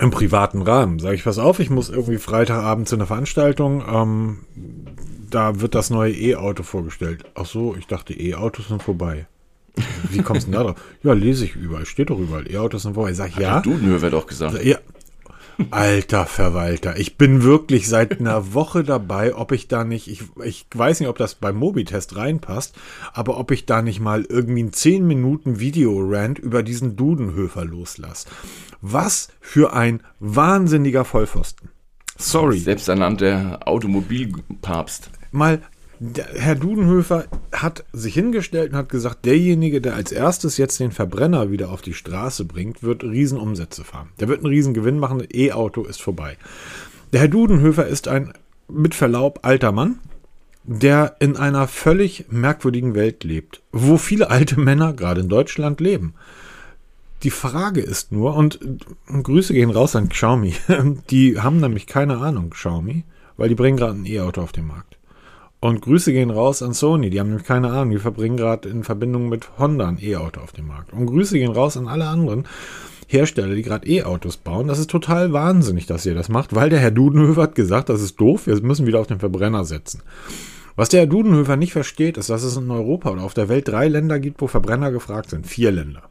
im 0.00 0.10
privaten 0.10 0.62
Rahmen. 0.62 1.00
Sage 1.00 1.16
ich, 1.16 1.24
pass 1.24 1.38
auf, 1.38 1.58
ich 1.60 1.68
muss 1.68 1.90
irgendwie 1.90 2.16
Freitagabend 2.16 2.88
zu 2.88 2.94
einer 2.94 3.04
Veranstaltung. 3.04 3.84
Ähm, 3.86 4.38
da 5.28 5.60
wird 5.60 5.74
das 5.74 5.90
neue 5.90 6.14
E-Auto 6.14 6.62
vorgestellt. 6.62 7.26
Ach 7.34 7.44
so, 7.44 7.76
ich 7.78 7.88
dachte, 7.88 8.14
E-Autos 8.14 8.68
sind 8.68 8.82
vorbei. 8.82 9.26
Wie 10.08 10.22
kommst 10.22 10.46
du 10.46 10.52
denn 10.52 10.60
da 10.60 10.64
drauf? 10.64 10.80
Ja, 11.02 11.12
lese 11.12 11.44
ich 11.44 11.56
überall. 11.56 11.84
Steht 11.84 12.08
doch 12.08 12.18
überall. 12.18 12.50
E-Autos 12.50 12.84
sind 12.84 12.94
vorbei. 12.94 13.12
Sag 13.12 13.28
ich, 13.28 13.36
ja. 13.36 13.60
Du, 13.60 13.74
nur 13.74 14.00
wird 14.00 14.14
doch 14.14 14.26
gesagt. 14.26 14.64
Ja. 14.64 14.78
Alter 15.70 16.26
Verwalter, 16.26 16.98
ich 16.98 17.18
bin 17.18 17.42
wirklich 17.42 17.88
seit 17.88 18.20
einer 18.20 18.54
Woche 18.54 18.84
dabei, 18.84 19.34
ob 19.34 19.52
ich 19.52 19.66
da 19.66 19.84
nicht, 19.84 20.08
ich, 20.08 20.22
ich 20.44 20.66
weiß 20.72 21.00
nicht, 21.00 21.08
ob 21.08 21.18
das 21.18 21.34
beim 21.34 21.56
Mobitest 21.56 22.16
reinpasst, 22.16 22.76
aber 23.12 23.38
ob 23.38 23.50
ich 23.50 23.66
da 23.66 23.82
nicht 23.82 23.98
mal 23.98 24.24
irgendwie 24.28 24.62
ein 24.62 24.72
10 24.72 25.06
Minuten 25.06 25.58
Video-Rant 25.58 26.38
über 26.38 26.62
diesen 26.62 26.96
Dudenhöfer 26.96 27.64
loslasse. 27.64 28.28
Was 28.80 29.28
für 29.40 29.72
ein 29.72 30.00
wahnsinniger 30.20 31.04
Vollpfosten. 31.04 31.70
Sorry. 32.16 32.58
Selbsternannter 32.58 33.60
Automobilpapst. 33.66 35.10
Mal, 35.32 35.62
Herr 36.34 36.54
Dudenhöfer 36.54 37.24
hat 37.52 37.84
sich 37.92 38.14
hingestellt 38.14 38.72
und 38.72 38.78
hat 38.78 38.88
gesagt, 38.88 39.24
derjenige, 39.24 39.80
der 39.80 39.94
als 39.94 40.12
erstes 40.12 40.56
jetzt 40.56 40.78
den 40.78 40.92
Verbrenner 40.92 41.50
wieder 41.50 41.70
auf 41.70 41.82
die 41.82 41.94
Straße 41.94 42.44
bringt, 42.44 42.82
wird 42.82 43.02
Riesenumsätze 43.02 43.82
fahren. 43.82 44.10
Der 44.20 44.28
wird 44.28 44.40
einen 44.40 44.52
Riesengewinn 44.52 44.98
machen. 44.98 45.26
E-Auto 45.32 45.84
ist 45.84 46.00
vorbei. 46.00 46.36
Der 47.12 47.20
Herr 47.20 47.28
Dudenhöfer 47.28 47.86
ist 47.86 48.06
ein, 48.06 48.32
mit 48.68 48.94
Verlaub, 48.94 49.40
alter 49.42 49.72
Mann, 49.72 49.98
der 50.62 51.16
in 51.18 51.36
einer 51.36 51.66
völlig 51.66 52.26
merkwürdigen 52.30 52.94
Welt 52.94 53.24
lebt, 53.24 53.62
wo 53.72 53.96
viele 53.96 54.30
alte 54.30 54.60
Männer 54.60 54.92
gerade 54.92 55.22
in 55.22 55.28
Deutschland 55.28 55.80
leben. 55.80 56.14
Die 57.24 57.30
Frage 57.30 57.80
ist 57.80 58.12
nur, 58.12 58.36
und 58.36 58.60
Grüße 59.08 59.52
gehen 59.52 59.70
raus 59.70 59.96
an 59.96 60.10
Xiaomi, 60.10 60.54
die 61.10 61.40
haben 61.40 61.58
nämlich 61.58 61.86
keine 61.86 62.18
Ahnung, 62.18 62.50
Xiaomi, 62.50 63.02
weil 63.36 63.48
die 63.48 63.56
bringen 63.56 63.78
gerade 63.78 63.98
ein 63.98 64.06
E-Auto 64.06 64.42
auf 64.42 64.52
den 64.52 64.66
Markt. 64.66 64.97
Und 65.60 65.80
Grüße 65.80 66.12
gehen 66.12 66.30
raus 66.30 66.62
an 66.62 66.72
Sony, 66.72 67.10
die 67.10 67.18
haben 67.18 67.30
nämlich 67.30 67.46
keine 67.46 67.70
Ahnung, 67.70 67.90
die 67.90 67.98
verbringen 67.98 68.36
gerade 68.36 68.68
in 68.68 68.84
Verbindung 68.84 69.28
mit 69.28 69.58
Honda 69.58 69.88
ein 69.88 69.98
E-Auto 70.00 70.40
auf 70.40 70.52
dem 70.52 70.68
Markt. 70.68 70.92
Und 70.92 71.06
Grüße 71.06 71.36
gehen 71.36 71.50
raus 71.50 71.76
an 71.76 71.88
alle 71.88 72.06
anderen 72.06 72.44
Hersteller, 73.08 73.54
die 73.54 73.62
gerade 73.62 73.88
E-Autos 73.88 74.36
bauen. 74.36 74.68
Das 74.68 74.78
ist 74.78 74.90
total 74.90 75.32
wahnsinnig, 75.32 75.86
dass 75.86 76.06
ihr 76.06 76.14
das 76.14 76.28
macht, 76.28 76.54
weil 76.54 76.70
der 76.70 76.78
Herr 76.78 76.92
Dudenhöfer 76.92 77.42
hat 77.42 77.54
gesagt, 77.56 77.88
das 77.88 78.02
ist 78.02 78.20
doof, 78.20 78.46
wir 78.46 78.60
müssen 78.62 78.86
wieder 78.86 79.00
auf 79.00 79.08
den 79.08 79.18
Verbrenner 79.18 79.64
setzen. 79.64 80.02
Was 80.76 80.90
der 80.90 81.00
Herr 81.00 81.06
Dudenhöfer 81.08 81.56
nicht 81.56 81.72
versteht, 81.72 82.18
ist, 82.18 82.30
dass 82.30 82.44
es 82.44 82.56
in 82.56 82.70
Europa 82.70 83.10
oder 83.10 83.22
auf 83.22 83.34
der 83.34 83.48
Welt 83.48 83.66
drei 83.66 83.88
Länder 83.88 84.20
gibt, 84.20 84.40
wo 84.40 84.46
Verbrenner 84.46 84.92
gefragt 84.92 85.30
sind. 85.30 85.44
Vier 85.44 85.72
Länder. 85.72 86.02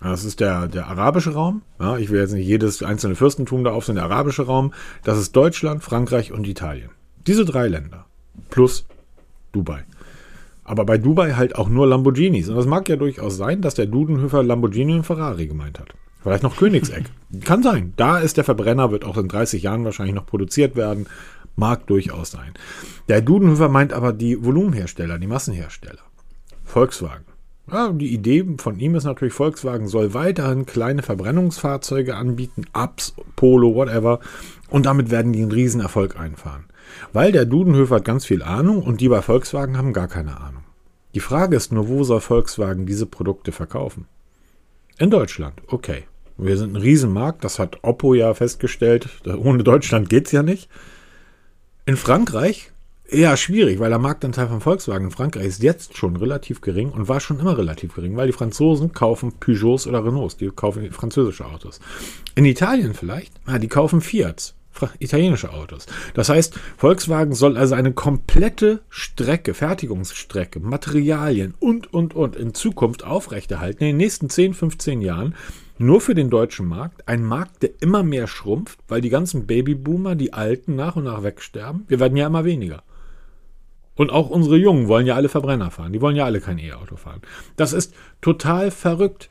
Das 0.00 0.24
ist 0.24 0.38
der, 0.38 0.68
der 0.68 0.86
arabische 0.86 1.32
Raum. 1.32 1.62
Ja, 1.80 1.96
ich 1.96 2.10
will 2.10 2.20
jetzt 2.20 2.32
nicht 2.32 2.46
jedes 2.46 2.84
einzelne 2.84 3.16
Fürstentum 3.16 3.64
da 3.64 3.72
aufsehen. 3.72 3.96
Der 3.96 4.04
arabische 4.04 4.46
Raum, 4.46 4.72
das 5.02 5.18
ist 5.18 5.34
Deutschland, 5.34 5.82
Frankreich 5.82 6.30
und 6.30 6.46
Italien. 6.46 6.90
Diese 7.26 7.44
drei 7.44 7.66
Länder. 7.66 8.05
Plus 8.50 8.86
Dubai. 9.52 9.84
Aber 10.64 10.84
bei 10.84 10.98
Dubai 10.98 11.34
halt 11.34 11.56
auch 11.56 11.68
nur 11.68 11.86
Lamborghinis. 11.86 12.48
Und 12.48 12.56
das 12.56 12.66
mag 12.66 12.88
ja 12.88 12.96
durchaus 12.96 13.36
sein, 13.36 13.62
dass 13.62 13.74
der 13.74 13.86
Dudenhöfer 13.86 14.42
Lamborghini 14.42 14.94
und 14.94 15.04
Ferrari 15.04 15.46
gemeint 15.46 15.78
hat. 15.78 15.94
Vielleicht 16.22 16.42
noch 16.42 16.56
Königseck. 16.56 17.04
Kann 17.44 17.62
sein. 17.62 17.92
Da 17.96 18.18
ist 18.18 18.36
der 18.36 18.42
Verbrenner, 18.42 18.90
wird 18.90 19.04
auch 19.04 19.16
in 19.16 19.28
30 19.28 19.62
Jahren 19.62 19.84
wahrscheinlich 19.84 20.16
noch 20.16 20.26
produziert 20.26 20.74
werden. 20.74 21.06
Mag 21.54 21.86
durchaus 21.86 22.32
sein. 22.32 22.52
Der 23.08 23.20
Dudenhöfer 23.20 23.68
meint 23.68 23.92
aber 23.92 24.12
die 24.12 24.44
Volumenhersteller, 24.44 25.20
die 25.20 25.28
Massenhersteller. 25.28 26.02
Volkswagen. 26.64 27.24
Ja, 27.70 27.90
die 27.92 28.12
Idee 28.12 28.44
von 28.58 28.78
ihm 28.80 28.96
ist 28.96 29.04
natürlich, 29.04 29.34
Volkswagen 29.34 29.86
soll 29.86 30.14
weiterhin 30.14 30.66
kleine 30.66 31.02
Verbrennungsfahrzeuge 31.02 32.16
anbieten, 32.16 32.64
Ups, 32.74 33.14
Polo, 33.36 33.74
whatever. 33.76 34.18
Und 34.68 34.86
damit 34.86 35.10
werden 35.10 35.32
die 35.32 35.42
einen 35.42 35.52
Riesenerfolg 35.52 36.18
einfahren. 36.18 36.64
Weil 37.12 37.32
der 37.32 37.44
Dudenhöfer 37.44 37.96
hat 37.96 38.04
ganz 38.04 38.26
viel 38.26 38.42
Ahnung 38.42 38.82
und 38.82 39.00
die 39.00 39.08
bei 39.08 39.22
Volkswagen 39.22 39.76
haben 39.76 39.92
gar 39.92 40.08
keine 40.08 40.40
Ahnung. 40.40 40.64
Die 41.14 41.20
Frage 41.20 41.56
ist 41.56 41.72
nur, 41.72 41.88
wo 41.88 42.04
soll 42.04 42.20
Volkswagen 42.20 42.84
diese 42.86 43.06
Produkte 43.06 43.52
verkaufen? 43.52 44.06
In 44.98 45.10
Deutschland, 45.10 45.62
okay. 45.68 46.04
Wir 46.38 46.58
sind 46.58 46.74
ein 46.74 46.82
Riesenmarkt, 46.82 47.44
das 47.44 47.58
hat 47.58 47.78
Oppo 47.82 48.12
ja 48.12 48.34
festgestellt. 48.34 49.08
Ohne 49.24 49.64
Deutschland 49.64 50.10
geht's 50.10 50.32
ja 50.32 50.42
nicht. 50.42 50.68
In 51.86 51.96
Frankreich 51.96 52.72
Ja, 53.10 53.36
schwierig, 53.36 53.78
weil 53.78 53.90
der 53.90 54.00
Marktanteil 54.00 54.48
von 54.48 54.60
Volkswagen 54.60 55.06
in 55.06 55.10
Frankreich 55.12 55.46
ist 55.46 55.62
jetzt 55.62 55.96
schon 55.96 56.16
relativ 56.16 56.60
gering 56.60 56.90
und 56.90 57.08
war 57.08 57.20
schon 57.20 57.38
immer 57.38 57.56
relativ 57.56 57.94
gering, 57.94 58.16
weil 58.16 58.26
die 58.26 58.32
Franzosen 58.32 58.92
kaufen 58.92 59.32
Peugeots 59.38 59.86
oder 59.86 60.04
Renaults, 60.04 60.36
die 60.36 60.50
kaufen 60.50 60.90
französische 60.90 61.46
Autos. 61.46 61.80
In 62.34 62.44
Italien 62.44 62.94
vielleicht, 62.94 63.32
ah, 63.46 63.58
die 63.58 63.68
kaufen 63.68 64.00
Fiats, 64.00 64.54
italienische 64.98 65.52
Autos. 65.52 65.86
Das 66.14 66.28
heißt, 66.28 66.58
Volkswagen 66.76 67.34
soll 67.34 67.56
also 67.56 67.74
eine 67.74 67.92
komplette 67.92 68.82
Strecke, 68.88 69.54
Fertigungsstrecke, 69.54 70.60
Materialien 70.60 71.54
und, 71.58 71.92
und, 71.92 72.14
und 72.14 72.36
in 72.36 72.54
Zukunft 72.54 73.04
aufrechterhalten, 73.04 73.84
in 73.84 73.88
den 73.90 73.96
nächsten 73.96 74.28
10, 74.28 74.54
15 74.54 75.00
Jahren, 75.00 75.34
nur 75.78 76.00
für 76.00 76.14
den 76.14 76.30
deutschen 76.30 76.66
Markt. 76.66 77.06
Ein 77.06 77.22
Markt, 77.22 77.62
der 77.62 77.70
immer 77.80 78.02
mehr 78.02 78.26
schrumpft, 78.26 78.78
weil 78.88 79.00
die 79.00 79.10
ganzen 79.10 79.46
Babyboomer, 79.46 80.14
die 80.14 80.32
Alten, 80.32 80.74
nach 80.74 80.96
und 80.96 81.04
nach 81.04 81.22
wegsterben. 81.22 81.84
Wir 81.88 82.00
werden 82.00 82.16
ja 82.16 82.26
immer 82.26 82.44
weniger. 82.44 82.82
Und 83.94 84.10
auch 84.10 84.28
unsere 84.28 84.56
Jungen 84.56 84.88
wollen 84.88 85.06
ja 85.06 85.14
alle 85.14 85.28
Verbrenner 85.28 85.70
fahren. 85.70 85.92
Die 85.92 86.00
wollen 86.00 86.16
ja 86.16 86.24
alle 86.24 86.40
kein 86.40 86.58
E-Auto 86.58 86.96
fahren. 86.96 87.22
Das 87.56 87.72
ist 87.72 87.94
total 88.20 88.70
verrückt. 88.70 89.30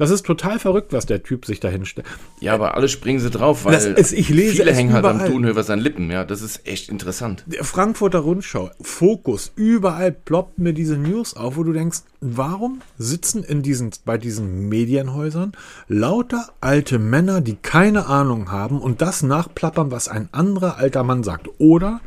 Das 0.00 0.08
ist 0.08 0.24
total 0.24 0.58
verrückt, 0.58 0.94
was 0.94 1.04
der 1.04 1.22
Typ 1.22 1.44
sich 1.44 1.60
dahin 1.60 1.84
stellt. 1.84 2.06
Ja, 2.40 2.54
aber 2.54 2.74
alle 2.74 2.88
springen 2.88 3.20
sie 3.20 3.28
drauf, 3.28 3.66
weil 3.66 3.74
ist, 3.74 4.14
ich 4.14 4.30
lese 4.30 4.56
viele 4.56 4.72
hängen 4.72 4.94
halt 4.94 5.04
am 5.04 5.18
Dunhöfer 5.26 5.62
seinen 5.62 5.80
Lippen. 5.80 6.10
Ja, 6.10 6.24
das 6.24 6.40
ist 6.40 6.66
echt 6.66 6.88
interessant. 6.88 7.44
Der 7.44 7.64
Frankfurter 7.64 8.20
Rundschau, 8.20 8.70
Fokus, 8.80 9.52
überall 9.56 10.10
ploppt 10.10 10.58
mir 10.58 10.72
diese 10.72 10.96
News 10.96 11.36
auf, 11.36 11.58
wo 11.58 11.64
du 11.64 11.74
denkst, 11.74 11.98
warum 12.22 12.80
sitzen 12.96 13.44
in 13.44 13.60
diesen, 13.60 13.90
bei 14.06 14.16
diesen 14.16 14.70
Medienhäusern 14.70 15.52
lauter 15.86 16.48
alte 16.62 16.98
Männer, 16.98 17.42
die 17.42 17.56
keine 17.56 18.06
Ahnung 18.06 18.50
haben 18.50 18.80
und 18.80 19.02
das 19.02 19.22
nachplappern, 19.22 19.90
was 19.90 20.08
ein 20.08 20.30
anderer 20.32 20.78
alter 20.78 21.02
Mann 21.02 21.24
sagt? 21.24 21.50
Oder 21.58 22.00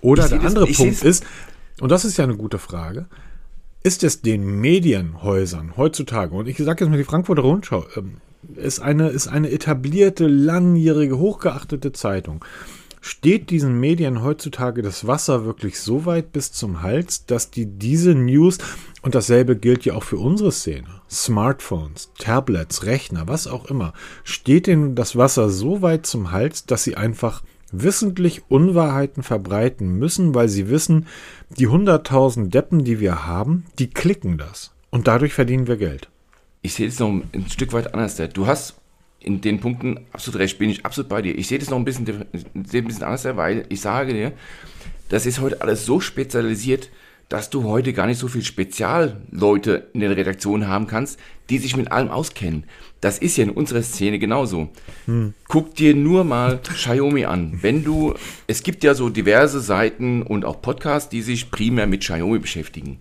oder 0.00 0.28
der 0.28 0.40
andere 0.42 0.66
das, 0.66 0.76
Punkt 0.76 1.04
ist, 1.04 1.24
und 1.80 1.92
das 1.92 2.04
ist 2.04 2.16
ja 2.16 2.24
eine 2.24 2.36
gute 2.36 2.58
Frage, 2.58 3.06
ist 3.86 4.02
es 4.02 4.22
den 4.22 4.60
Medienhäusern 4.60 5.76
heutzutage, 5.76 6.34
und 6.34 6.48
ich 6.48 6.56
sage 6.56 6.84
jetzt 6.84 6.90
mal 6.90 6.96
die 6.96 7.04
Frankfurter 7.04 7.42
Rundschau, 7.42 7.84
ähm, 7.96 8.16
ist 8.56 8.80
eine, 8.80 9.10
ist 9.10 9.28
eine 9.28 9.50
etablierte, 9.50 10.26
langjährige, 10.26 11.18
hochgeachtete 11.18 11.92
Zeitung. 11.92 12.42
Steht 13.02 13.50
diesen 13.50 13.78
Medien 13.78 14.22
heutzutage 14.22 14.80
das 14.80 15.06
Wasser 15.06 15.44
wirklich 15.44 15.78
so 15.78 16.06
weit 16.06 16.32
bis 16.32 16.52
zum 16.52 16.80
Hals, 16.80 17.26
dass 17.26 17.50
die 17.50 17.66
diese 17.66 18.14
News, 18.14 18.56
und 19.02 19.14
dasselbe 19.14 19.54
gilt 19.54 19.84
ja 19.84 19.94
auch 19.94 20.02
für 20.02 20.16
unsere 20.16 20.50
Szene, 20.50 20.88
Smartphones, 21.10 22.10
Tablets, 22.18 22.84
Rechner, 22.84 23.28
was 23.28 23.46
auch 23.46 23.66
immer, 23.66 23.92
steht 24.24 24.66
ihnen 24.66 24.94
das 24.94 25.16
Wasser 25.16 25.50
so 25.50 25.82
weit 25.82 26.06
zum 26.06 26.32
Hals, 26.32 26.64
dass 26.64 26.84
sie 26.84 26.96
einfach 26.96 27.42
wissentlich 27.82 28.42
Unwahrheiten 28.48 29.22
verbreiten 29.22 29.98
müssen, 29.98 30.34
weil 30.34 30.48
sie 30.48 30.68
wissen, 30.68 31.06
die 31.58 31.68
100.000 31.68 32.50
Deppen, 32.50 32.84
die 32.84 33.00
wir 33.00 33.26
haben, 33.26 33.64
die 33.78 33.90
klicken 33.90 34.38
das. 34.38 34.72
Und 34.90 35.08
dadurch 35.08 35.34
verdienen 35.34 35.66
wir 35.66 35.76
Geld. 35.76 36.08
Ich 36.62 36.74
sehe 36.74 36.86
das 36.86 36.98
noch 36.98 37.08
ein 37.08 37.46
Stück 37.48 37.72
weit 37.72 37.92
anders. 37.92 38.16
Du 38.32 38.46
hast 38.46 38.76
in 39.20 39.40
den 39.40 39.60
Punkten 39.60 40.06
absolut 40.12 40.40
recht, 40.40 40.58
bin 40.58 40.70
ich 40.70 40.84
absolut 40.84 41.08
bei 41.08 41.22
dir. 41.22 41.36
Ich 41.36 41.48
sehe 41.48 41.58
das 41.58 41.70
noch 41.70 41.78
ein 41.78 41.84
bisschen, 41.84 42.06
ein 42.32 42.62
bisschen 42.62 43.02
anders, 43.02 43.24
weil 43.24 43.64
ich 43.68 43.80
sage 43.80 44.12
dir, 44.12 44.32
das 45.08 45.26
ist 45.26 45.40
heute 45.40 45.60
alles 45.62 45.84
so 45.84 46.00
spezialisiert, 46.00 46.90
dass 47.34 47.50
du 47.50 47.64
heute 47.64 47.92
gar 47.92 48.06
nicht 48.06 48.20
so 48.20 48.28
viel 48.28 48.44
Spezialleute 48.44 49.88
in 49.92 49.98
der 49.98 50.16
Redaktion 50.16 50.68
haben 50.68 50.86
kannst, 50.86 51.18
die 51.50 51.58
sich 51.58 51.76
mit 51.76 51.90
allem 51.90 52.08
auskennen. 52.08 52.62
Das 53.00 53.18
ist 53.18 53.36
ja 53.36 53.42
in 53.42 53.50
unserer 53.50 53.82
Szene 53.82 54.20
genauso. 54.20 54.68
Hm. 55.06 55.34
Guck 55.48 55.74
dir 55.74 55.96
nur 55.96 56.22
mal 56.22 56.60
Xiaomi 56.62 57.24
an. 57.24 57.58
Wenn 57.60 57.82
du, 57.82 58.14
es 58.46 58.62
gibt 58.62 58.84
ja 58.84 58.94
so 58.94 59.08
diverse 59.08 59.58
Seiten 59.58 60.22
und 60.22 60.44
auch 60.44 60.62
Podcasts, 60.62 61.08
die 61.08 61.22
sich 61.22 61.50
primär 61.50 61.88
mit 61.88 62.02
Xiaomi 62.02 62.38
beschäftigen. 62.38 63.00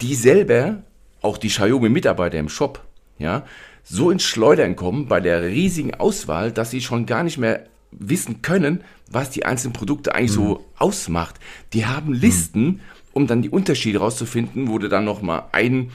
Die 0.00 0.16
selber, 0.16 0.82
auch 1.20 1.38
die 1.38 1.46
Xiaomi-Mitarbeiter 1.46 2.40
im 2.40 2.48
Shop, 2.48 2.82
ja, 3.20 3.46
so 3.84 4.10
ins 4.10 4.24
Schleudern 4.24 4.74
kommen 4.74 5.06
bei 5.06 5.20
der 5.20 5.44
riesigen 5.44 5.94
Auswahl, 5.94 6.50
dass 6.50 6.72
sie 6.72 6.80
schon 6.80 7.06
gar 7.06 7.22
nicht 7.22 7.38
mehr 7.38 7.66
wissen 7.92 8.42
können, 8.42 8.82
was 9.08 9.30
die 9.30 9.44
einzelnen 9.44 9.72
Produkte 9.72 10.16
eigentlich 10.16 10.36
hm. 10.36 10.46
so 10.46 10.64
ausmacht. 10.78 11.36
Die 11.74 11.86
haben 11.86 12.12
Listen, 12.12 12.64
hm 12.64 12.80
um 13.12 13.26
dann 13.26 13.42
die 13.42 13.50
Unterschiede 13.50 13.98
rauszufinden, 13.98 14.68
wo 14.68 14.78
du 14.78 14.88
dann 14.88 15.04
nochmal 15.04 15.44
ein, 15.52 15.90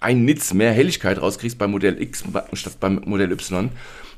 ein 0.00 0.24
Nitz 0.24 0.54
mehr 0.54 0.72
Helligkeit 0.72 1.20
rauskriegst 1.20 1.58
beim 1.58 1.72
Modell 1.72 2.00
X 2.00 2.24
statt 2.52 2.78
beim 2.80 3.02
Modell 3.04 3.32
Y. 3.32 3.70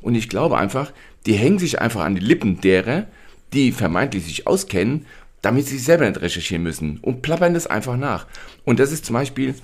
Und 0.02 0.14
ich 0.14 0.28
glaube 0.28 0.58
einfach, 0.58 0.92
die 1.26 1.35
hängen 1.35 1.58
sich 1.58 1.80
einfach 1.80 2.04
an 2.04 2.14
die 2.14 2.20
Lippen 2.20 2.61
derer, 2.61 3.06
die 3.52 3.73
vermeintlich 3.73 4.25
sich 4.25 4.47
auskennen, 4.47 5.06
damit 5.42 5.66
sie 5.66 5.76
sich 5.76 5.85
selber 5.85 6.06
nicht 6.06 6.20
recherchieren 6.20 6.62
müssen 6.62 6.99
und 6.99 7.23
plappern 7.23 7.54
das 7.54 7.66
einfach 7.66 7.97
nach. 7.97 8.26
Und 8.64 8.80
das 8.80 8.92
ist 8.92 9.06
zum 9.06 9.14
Beispiel, 9.14 9.54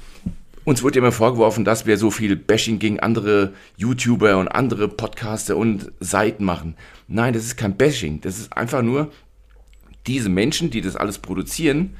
uns 0.64 0.82
wird 0.82 0.96
immer 0.96 1.12
vorgeworfen, 1.12 1.64
dass 1.64 1.84
wir 1.84 1.98
so 1.98 2.10
viel 2.10 2.36
Bashing 2.36 2.78
gegen 2.78 3.00
andere 3.00 3.52
YouTuber 3.76 4.38
und 4.38 4.48
andere 4.48 4.88
Podcaster 4.88 5.56
und 5.56 5.92
Seiten 6.00 6.44
machen. 6.44 6.76
Nein, 7.06 7.34
das 7.34 7.44
ist 7.44 7.56
kein 7.56 7.76
Bashing. 7.76 8.20
Das 8.22 8.38
ist 8.38 8.56
einfach 8.56 8.82
nur 8.82 9.12
diese 10.06 10.28
Menschen, 10.28 10.70
die 10.70 10.80
das 10.80 10.96
alles 10.96 11.18
produzieren, 11.18 11.96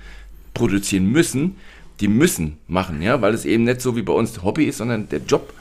produzieren 0.55 1.11
müssen, 1.11 1.57
die 2.01 2.09
müssen 2.09 2.59
machen, 2.67 3.03
ja, 3.03 3.21
weil 3.21 3.35
es 3.35 3.45
eben 3.45 3.65
nicht 3.65 3.81
so 3.81 3.97
wie 3.97 4.03
bei 4.03 4.13
uns 4.13 4.43
Hobby 4.43 4.65
ist, 4.65 4.79
sondern 4.79 5.09
der 5.09 5.21
Job, 5.21 5.53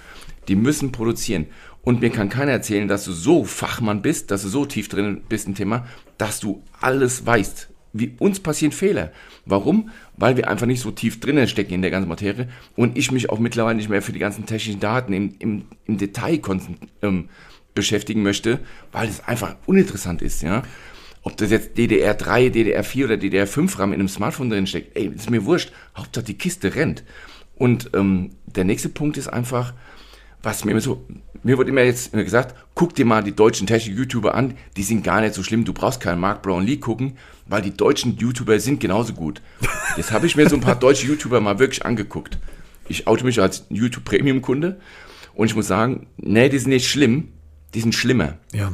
die 0.47 0.55
müssen 0.55 0.91
produzieren. 0.91 1.47
Und 1.83 2.01
mir 2.01 2.09
kann 2.09 2.29
keiner 2.29 2.51
erzählen, 2.51 2.87
dass 2.87 3.03
du 3.03 3.11
so 3.11 3.43
Fachmann 3.43 4.01
bist, 4.01 4.31
dass 4.31 4.43
du 4.43 4.47
so 4.47 4.65
tief 4.65 4.87
drin 4.87 5.21
bist 5.27 5.47
im 5.47 5.55
Thema, 5.55 5.85
dass 6.17 6.39
du 6.39 6.63
alles 6.79 7.25
weißt. 7.25 7.69
Wie 7.91 8.15
uns 8.17 8.39
passieren 8.39 8.71
Fehler. 8.71 9.11
Warum? 9.45 9.89
Weil 10.17 10.37
wir 10.37 10.49
einfach 10.49 10.65
nicht 10.65 10.79
so 10.79 10.91
tief 10.91 11.19
drinnen 11.19 11.47
stecken 11.47 11.73
in 11.73 11.81
der 11.81 11.91
ganzen 11.91 12.09
Materie 12.09 12.47
und 12.75 12.97
ich 12.97 13.11
mich 13.11 13.29
auch 13.29 13.37
mittlerweile 13.37 13.75
nicht 13.75 13.89
mehr 13.89 14.01
für 14.01 14.13
die 14.13 14.19
ganzen 14.19 14.45
technischen 14.45 14.79
Daten 14.79 15.13
im, 15.13 15.35
im, 15.39 15.65
im 15.85 15.97
Detail 15.97 16.39
ähm, 17.01 17.29
beschäftigen 17.75 18.23
möchte, 18.23 18.59
weil 18.91 19.09
es 19.09 19.27
einfach 19.27 19.57
uninteressant 19.65 20.21
ist, 20.21 20.41
ja 20.41 20.63
ob 21.23 21.37
das 21.37 21.51
jetzt 21.51 21.77
DDR3, 21.77 22.51
DDR4 22.51 23.05
oder 23.05 23.15
DDR5 23.15 23.79
RAM 23.79 23.93
in 23.93 23.99
einem 23.99 24.09
Smartphone 24.09 24.49
drin 24.49 24.67
steckt, 24.67 24.95
ey, 24.97 25.07
ist 25.07 25.29
mir 25.29 25.45
wurscht. 25.45 25.71
Hauptsache 25.95 26.25
die 26.25 26.37
Kiste 26.37 26.75
rennt. 26.75 27.03
Und 27.55 27.91
ähm, 27.93 28.31
der 28.45 28.65
nächste 28.65 28.89
Punkt 28.89 29.17
ist 29.17 29.29
einfach, 29.29 29.73
was 30.41 30.65
mir 30.65 30.71
immer 30.71 30.81
so, 30.81 31.05
mir 31.43 31.57
wird 31.57 31.69
immer 31.69 31.81
jetzt 31.81 32.13
immer 32.13 32.23
gesagt, 32.23 32.55
guck 32.75 32.93
dir 32.95 33.05
mal 33.05 33.23
die 33.23 33.35
deutschen 33.35 33.67
Technik-YouTuber 33.67 34.35
an, 34.35 34.55
die 34.75 34.83
sind 34.83 35.03
gar 35.03 35.21
nicht 35.21 35.33
so 35.33 35.43
schlimm, 35.43 35.63
du 35.63 35.73
brauchst 35.73 36.01
keinen 36.01 36.19
Mark 36.19 36.41
Brownlee 36.41 36.77
gucken, 36.77 37.17
weil 37.45 37.61
die 37.61 37.75
deutschen 37.75 38.17
YouTuber 38.17 38.59
sind 38.59 38.81
genauso 38.81 39.13
gut. 39.13 39.41
Jetzt 39.95 40.11
habe 40.11 40.25
ich 40.25 40.35
mir 40.35 40.49
so 40.49 40.55
ein 40.55 40.61
paar 40.61 40.75
deutsche 40.75 41.07
YouTuber 41.07 41.39
mal 41.39 41.59
wirklich 41.59 41.85
angeguckt. 41.85 42.37
Ich 42.89 43.07
oute 43.07 43.23
mich 43.23 43.39
als 43.39 43.65
YouTube 43.69 44.03
Premium 44.03 44.41
Kunde 44.41 44.79
und 45.33 45.45
ich 45.45 45.55
muss 45.55 45.67
sagen, 45.67 46.07
nee, 46.17 46.49
die 46.49 46.59
sind 46.59 46.71
nicht 46.71 46.89
schlimm, 46.89 47.29
die 47.73 47.79
sind 47.79 47.95
schlimmer. 47.95 48.37
Ja. 48.51 48.73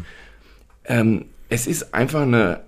Ähm, 0.86 1.26
es 1.50 1.68
ist 1.68 1.94
einfach 1.94 2.22
eine, 2.22 2.62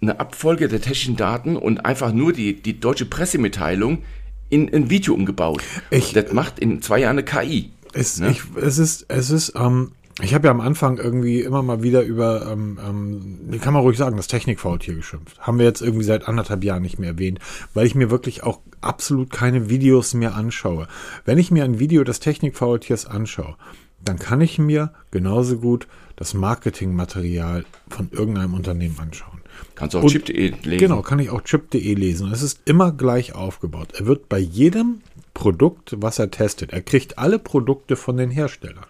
eine 0.00 0.20
Abfolge 0.20 0.68
der 0.68 0.80
technischen 0.80 1.16
Daten 1.16 1.56
und 1.56 1.84
einfach 1.84 2.12
nur 2.12 2.32
die, 2.32 2.60
die 2.60 2.78
deutsche 2.78 3.06
Pressemitteilung 3.06 4.02
in 4.48 4.72
ein 4.72 4.90
Video 4.90 5.14
umgebaut. 5.14 5.62
Ich, 5.90 6.12
das 6.12 6.32
macht 6.32 6.58
in 6.58 6.82
zwei 6.82 7.00
Jahren 7.00 7.18
eine 7.18 7.24
KI. 7.24 7.70
Es, 7.92 8.20
ne? 8.20 8.30
ich, 8.30 8.42
es 8.60 8.78
ist, 8.78 9.06
es 9.08 9.30
ist, 9.30 9.54
ähm, 9.56 9.92
ich 10.22 10.34
habe 10.34 10.46
ja 10.46 10.50
am 10.50 10.60
Anfang 10.60 10.98
irgendwie 10.98 11.40
immer 11.40 11.62
mal 11.62 11.82
wieder 11.82 12.02
über, 12.02 12.50
ähm, 12.50 12.78
ähm, 12.86 13.60
kann 13.60 13.74
man 13.74 13.82
ruhig 13.82 13.98
sagen, 13.98 14.16
das 14.16 14.28
Technikfaultier 14.28 14.94
geschimpft. 14.94 15.38
Haben 15.40 15.58
wir 15.58 15.66
jetzt 15.66 15.82
irgendwie 15.82 16.04
seit 16.04 16.28
anderthalb 16.28 16.62
Jahren 16.62 16.82
nicht 16.82 16.98
mehr 16.98 17.10
erwähnt, 17.10 17.38
weil 17.74 17.86
ich 17.86 17.94
mir 17.94 18.10
wirklich 18.10 18.42
auch 18.42 18.60
absolut 18.80 19.30
keine 19.30 19.68
Videos 19.68 20.14
mehr 20.14 20.34
anschaue. 20.34 20.88
Wenn 21.24 21.38
ich 21.38 21.50
mir 21.50 21.64
ein 21.64 21.78
Video 21.78 22.04
des 22.04 22.20
Technikfaultiers 22.20 23.06
anschaue, 23.06 23.56
dann 24.04 24.18
kann 24.18 24.40
ich 24.40 24.58
mir 24.58 24.92
genauso 25.10 25.58
gut 25.58 25.86
das 26.16 26.34
Marketingmaterial 26.34 27.64
von 27.88 28.08
irgendeinem 28.10 28.54
Unternehmen 28.54 28.98
anschauen. 28.98 29.40
Kannst 29.74 29.94
du 29.94 29.98
auch 29.98 30.08
chip.de 30.08 30.54
lesen. 30.62 30.78
Genau, 30.78 31.02
kann 31.02 31.18
ich 31.18 31.30
auch 31.30 31.42
chip.de 31.42 31.94
lesen. 31.94 32.32
Es 32.32 32.42
ist 32.42 32.60
immer 32.64 32.92
gleich 32.92 33.34
aufgebaut. 33.34 33.92
Er 33.94 34.06
wird 34.06 34.28
bei 34.28 34.38
jedem 34.38 35.02
Produkt, 35.34 35.94
was 35.98 36.18
er 36.18 36.30
testet, 36.30 36.72
er 36.72 36.82
kriegt 36.82 37.18
alle 37.18 37.38
Produkte 37.38 37.96
von 37.96 38.16
den 38.16 38.30
Herstellern. 38.30 38.86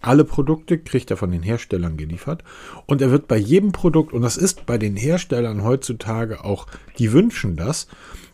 Alle 0.00 0.24
Produkte 0.24 0.78
kriegt 0.78 1.10
er 1.12 1.16
von 1.16 1.30
den 1.30 1.42
Herstellern 1.42 1.96
geliefert 1.96 2.42
und 2.86 3.02
er 3.02 3.10
wird 3.10 3.28
bei 3.28 3.36
jedem 3.36 3.70
Produkt, 3.70 4.12
und 4.12 4.22
das 4.22 4.36
ist 4.36 4.66
bei 4.66 4.78
den 4.78 4.96
Herstellern 4.96 5.62
heutzutage 5.62 6.44
auch, 6.44 6.66
die 6.98 7.12
wünschen 7.12 7.56
das, 7.56 7.86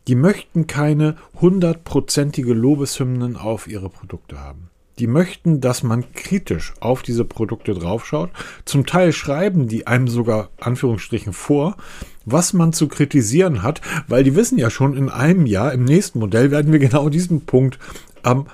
die 0.06 0.14
möchten 0.14 0.66
keine 0.66 1.16
hundertprozentige 1.40 2.54
Lobeshymnen 2.54 3.36
auf 3.36 3.66
ihre 3.66 3.90
Produkte 3.90 4.40
haben 4.40 4.70
die 4.98 5.06
möchten, 5.06 5.60
dass 5.60 5.82
man 5.82 6.12
kritisch 6.12 6.74
auf 6.80 7.02
diese 7.02 7.24
Produkte 7.24 7.74
draufschaut. 7.74 8.30
Zum 8.64 8.86
Teil 8.86 9.12
schreiben 9.12 9.68
die 9.68 9.86
einem 9.86 10.08
sogar 10.08 10.50
Anführungsstrichen 10.60 11.32
vor, 11.32 11.76
was 12.24 12.52
man 12.52 12.72
zu 12.72 12.88
kritisieren 12.88 13.62
hat, 13.62 13.80
weil 14.06 14.24
die 14.24 14.34
wissen 14.34 14.58
ja 14.58 14.70
schon, 14.70 14.96
in 14.96 15.08
einem 15.08 15.46
Jahr, 15.46 15.72
im 15.72 15.84
nächsten 15.84 16.18
Modell 16.18 16.50
werden 16.50 16.72
wir 16.72 16.78
genau 16.78 17.08
diesen 17.08 17.42
Punkt 17.42 17.78
am 18.22 18.46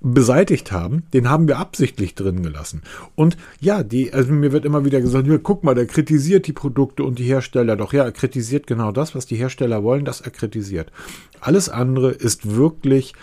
beseitigt 0.00 0.72
haben, 0.72 1.04
den 1.12 1.28
haben 1.28 1.48
wir 1.48 1.58
absichtlich 1.58 2.14
drin 2.14 2.42
gelassen. 2.42 2.82
Und 3.14 3.36
ja, 3.60 3.82
die, 3.82 4.12
also 4.12 4.32
mir 4.32 4.52
wird 4.52 4.64
immer 4.64 4.84
wieder 4.84 5.00
gesagt, 5.00 5.26
ja, 5.26 5.38
guck 5.38 5.64
mal, 5.64 5.74
der 5.74 5.86
kritisiert 5.86 6.46
die 6.46 6.52
Produkte 6.52 7.04
und 7.04 7.18
die 7.18 7.24
Hersteller. 7.24 7.76
Doch 7.76 7.92
ja, 7.92 8.04
er 8.04 8.12
kritisiert 8.12 8.66
genau 8.66 8.92
das, 8.92 9.14
was 9.14 9.26
die 9.26 9.36
Hersteller 9.36 9.82
wollen, 9.82 10.04
dass 10.04 10.20
er 10.20 10.30
kritisiert. 10.30 10.92
Alles 11.40 11.68
andere 11.68 12.10
ist 12.10 12.54
wirklich, 12.54 13.14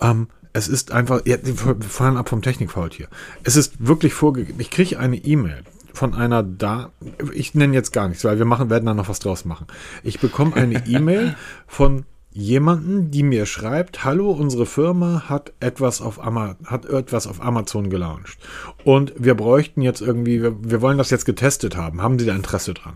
ähm, 0.00 0.28
es 0.54 0.68
ist 0.68 0.92
einfach, 0.92 1.22
ja, 1.26 1.36
wir 1.42 1.76
fahren 1.80 2.16
ab 2.16 2.28
vom 2.28 2.40
Technikfault 2.40 2.94
hier. 2.94 3.08
Es 3.42 3.56
ist 3.56 3.86
wirklich 3.86 4.14
vorgegeben. 4.14 4.60
Ich 4.60 4.70
kriege 4.70 4.98
eine 4.98 5.16
E-Mail 5.16 5.64
von 5.92 6.14
einer 6.14 6.42
da, 6.42 6.92
ich 7.34 7.54
nenne 7.54 7.74
jetzt 7.74 7.92
gar 7.92 8.08
nichts, 8.08 8.24
weil 8.24 8.38
wir 8.38 8.44
machen, 8.44 8.70
werden 8.70 8.86
da 8.86 8.94
noch 8.94 9.08
was 9.08 9.18
draus 9.18 9.44
machen. 9.44 9.66
Ich 10.04 10.20
bekomme 10.20 10.54
eine 10.54 10.86
E-Mail 10.86 11.36
von 11.66 12.04
jemanden, 12.30 13.10
die 13.10 13.24
mir 13.24 13.46
schreibt, 13.46 14.04
hallo, 14.04 14.30
unsere 14.30 14.64
Firma 14.64 15.24
hat 15.28 15.52
etwas 15.58 16.00
auf, 16.00 16.24
Ama 16.24 16.56
hat 16.64 16.86
etwas 16.86 17.26
auf 17.26 17.42
Amazon 17.42 17.90
gelauncht. 17.90 18.38
Und 18.84 19.12
wir 19.16 19.34
bräuchten 19.34 19.82
jetzt 19.82 20.02
irgendwie, 20.02 20.40
wir, 20.40 20.56
wir 20.62 20.80
wollen 20.80 20.98
das 20.98 21.10
jetzt 21.10 21.26
getestet 21.26 21.76
haben. 21.76 22.00
Haben 22.00 22.18
Sie 22.18 22.26
da 22.26 22.34
Interesse 22.34 22.74
dran? 22.74 22.94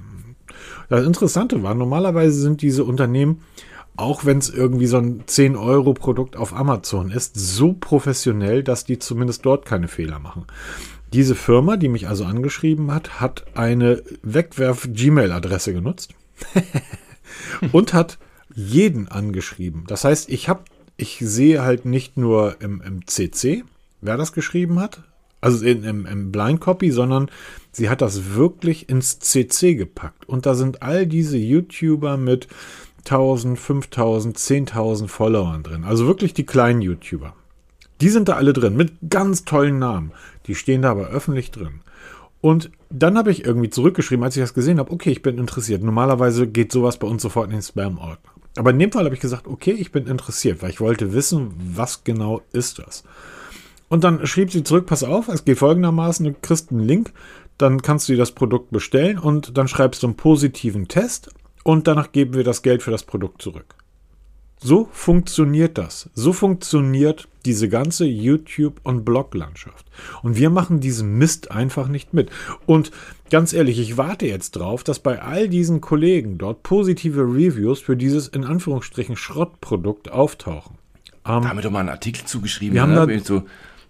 Das 0.88 1.04
Interessante 1.04 1.62
war, 1.64 1.74
normalerweise 1.74 2.40
sind 2.40 2.62
diese 2.62 2.84
Unternehmen, 2.84 3.42
auch 3.98 4.24
wenn 4.24 4.38
es 4.38 4.48
irgendwie 4.48 4.86
so 4.86 4.98
ein 4.98 5.24
10-Euro-Produkt 5.24 6.36
auf 6.36 6.54
Amazon 6.54 7.10
ist, 7.10 7.36
so 7.36 7.72
professionell, 7.72 8.62
dass 8.62 8.84
die 8.84 8.98
zumindest 8.98 9.44
dort 9.44 9.66
keine 9.66 9.88
Fehler 9.88 10.20
machen. 10.20 10.46
Diese 11.12 11.34
Firma, 11.34 11.76
die 11.76 11.88
mich 11.88 12.06
also 12.06 12.24
angeschrieben 12.24 12.92
hat, 12.92 13.20
hat 13.20 13.44
eine 13.54 14.02
Wegwerf-Gmail-Adresse 14.22 15.72
genutzt 15.72 16.14
und 17.72 17.92
hat 17.92 18.18
jeden 18.54 19.08
angeschrieben. 19.08 19.84
Das 19.88 20.04
heißt, 20.04 20.28
ich 20.28 20.48
habe, 20.48 20.62
ich 20.96 21.18
sehe 21.20 21.62
halt 21.62 21.84
nicht 21.84 22.16
nur 22.16 22.60
im, 22.60 22.80
im 22.82 23.06
CC, 23.06 23.64
wer 24.00 24.16
das 24.16 24.32
geschrieben 24.32 24.78
hat, 24.78 25.02
also 25.40 25.64
in, 25.64 25.82
im, 25.82 26.06
im 26.06 26.30
Blind 26.30 26.60
Copy, 26.60 26.92
sondern 26.92 27.30
sie 27.72 27.88
hat 27.88 28.00
das 28.00 28.34
wirklich 28.34 28.88
ins 28.88 29.18
CC 29.18 29.74
gepackt. 29.74 30.28
Und 30.28 30.46
da 30.46 30.54
sind 30.54 30.82
all 30.82 31.06
diese 31.06 31.36
YouTuber 31.38 32.16
mit 32.16 32.48
1000, 32.98 33.58
5000, 33.58 34.36
10.000 34.36 35.08
Followern 35.08 35.62
drin. 35.62 35.84
Also 35.84 36.06
wirklich 36.06 36.34
die 36.34 36.46
kleinen 36.46 36.82
YouTuber. 36.82 37.34
Die 38.00 38.08
sind 38.10 38.28
da 38.28 38.34
alle 38.34 38.52
drin 38.52 38.76
mit 38.76 38.92
ganz 39.08 39.44
tollen 39.44 39.78
Namen. 39.78 40.12
Die 40.46 40.54
stehen 40.54 40.82
da 40.82 40.90
aber 40.90 41.08
öffentlich 41.08 41.50
drin. 41.50 41.80
Und 42.40 42.70
dann 42.90 43.18
habe 43.18 43.30
ich 43.30 43.44
irgendwie 43.44 43.70
zurückgeschrieben, 43.70 44.24
als 44.24 44.36
ich 44.36 44.42
das 44.42 44.54
gesehen 44.54 44.78
habe, 44.78 44.92
okay, 44.92 45.10
ich 45.10 45.22
bin 45.22 45.38
interessiert. 45.38 45.82
Normalerweise 45.82 46.46
geht 46.46 46.70
sowas 46.70 46.98
bei 46.98 47.08
uns 47.08 47.22
sofort 47.22 47.46
in 47.46 47.52
den 47.52 47.62
Spam-Ordner. 47.62 48.30
Aber 48.56 48.70
in 48.70 48.78
dem 48.78 48.92
Fall 48.92 49.04
habe 49.04 49.14
ich 49.14 49.20
gesagt, 49.20 49.46
okay, 49.46 49.72
ich 49.72 49.92
bin 49.92 50.06
interessiert, 50.06 50.62
weil 50.62 50.70
ich 50.70 50.80
wollte 50.80 51.12
wissen, 51.12 51.52
was 51.56 52.04
genau 52.04 52.42
ist 52.52 52.78
das. 52.78 53.04
Und 53.88 54.04
dann 54.04 54.26
schrieb 54.26 54.52
sie 54.52 54.64
zurück, 54.64 54.86
pass 54.86 55.02
auf, 55.02 55.28
es 55.28 55.44
geht 55.44 55.58
folgendermaßen, 55.58 56.24
du 56.24 56.34
kriegst 56.40 56.70
einen 56.70 56.80
Link, 56.80 57.12
dann 57.56 57.82
kannst 57.82 58.08
du 58.08 58.12
dir 58.12 58.18
das 58.18 58.32
Produkt 58.32 58.70
bestellen 58.70 59.18
und 59.18 59.56
dann 59.56 59.66
schreibst 59.66 60.02
du 60.02 60.08
einen 60.08 60.16
positiven 60.16 60.88
Test 60.88 61.30
und 61.68 61.86
danach 61.86 62.12
geben 62.12 62.32
wir 62.32 62.44
das 62.44 62.62
Geld 62.62 62.82
für 62.82 62.90
das 62.90 63.02
Produkt 63.02 63.42
zurück. 63.42 63.74
So 64.58 64.88
funktioniert 64.90 65.76
das. 65.76 66.08
So 66.14 66.32
funktioniert 66.32 67.28
diese 67.44 67.68
ganze 67.68 68.06
YouTube- 68.06 68.80
und 68.84 69.04
Blog-Landschaft. 69.04 69.84
Und 70.22 70.38
wir 70.38 70.48
machen 70.48 70.80
diesen 70.80 71.18
Mist 71.18 71.50
einfach 71.50 71.88
nicht 71.88 72.14
mit. 72.14 72.30
Und 72.64 72.90
ganz 73.28 73.52
ehrlich, 73.52 73.78
ich 73.78 73.98
warte 73.98 74.26
jetzt 74.26 74.52
drauf, 74.52 74.82
dass 74.82 74.98
bei 74.98 75.20
all 75.20 75.50
diesen 75.50 75.82
Kollegen 75.82 76.38
dort 76.38 76.62
positive 76.62 77.20
Reviews 77.20 77.80
für 77.80 77.98
dieses 77.98 78.28
in 78.28 78.44
Anführungsstrichen 78.44 79.16
Schrottprodukt 79.16 80.10
auftauchen. 80.10 80.78
Ähm, 81.26 81.42
da 81.42 81.50
haben 81.50 81.58
wir 81.58 81.62
doch 81.62 81.70
mal 81.70 81.80
einen 81.80 81.90
Artikel 81.90 82.24
zugeschrieben. 82.24 82.76
Wir 82.76 82.86
ne? 82.86 82.98
haben 82.98 83.08
da, 83.10 83.18
so, 83.20 83.42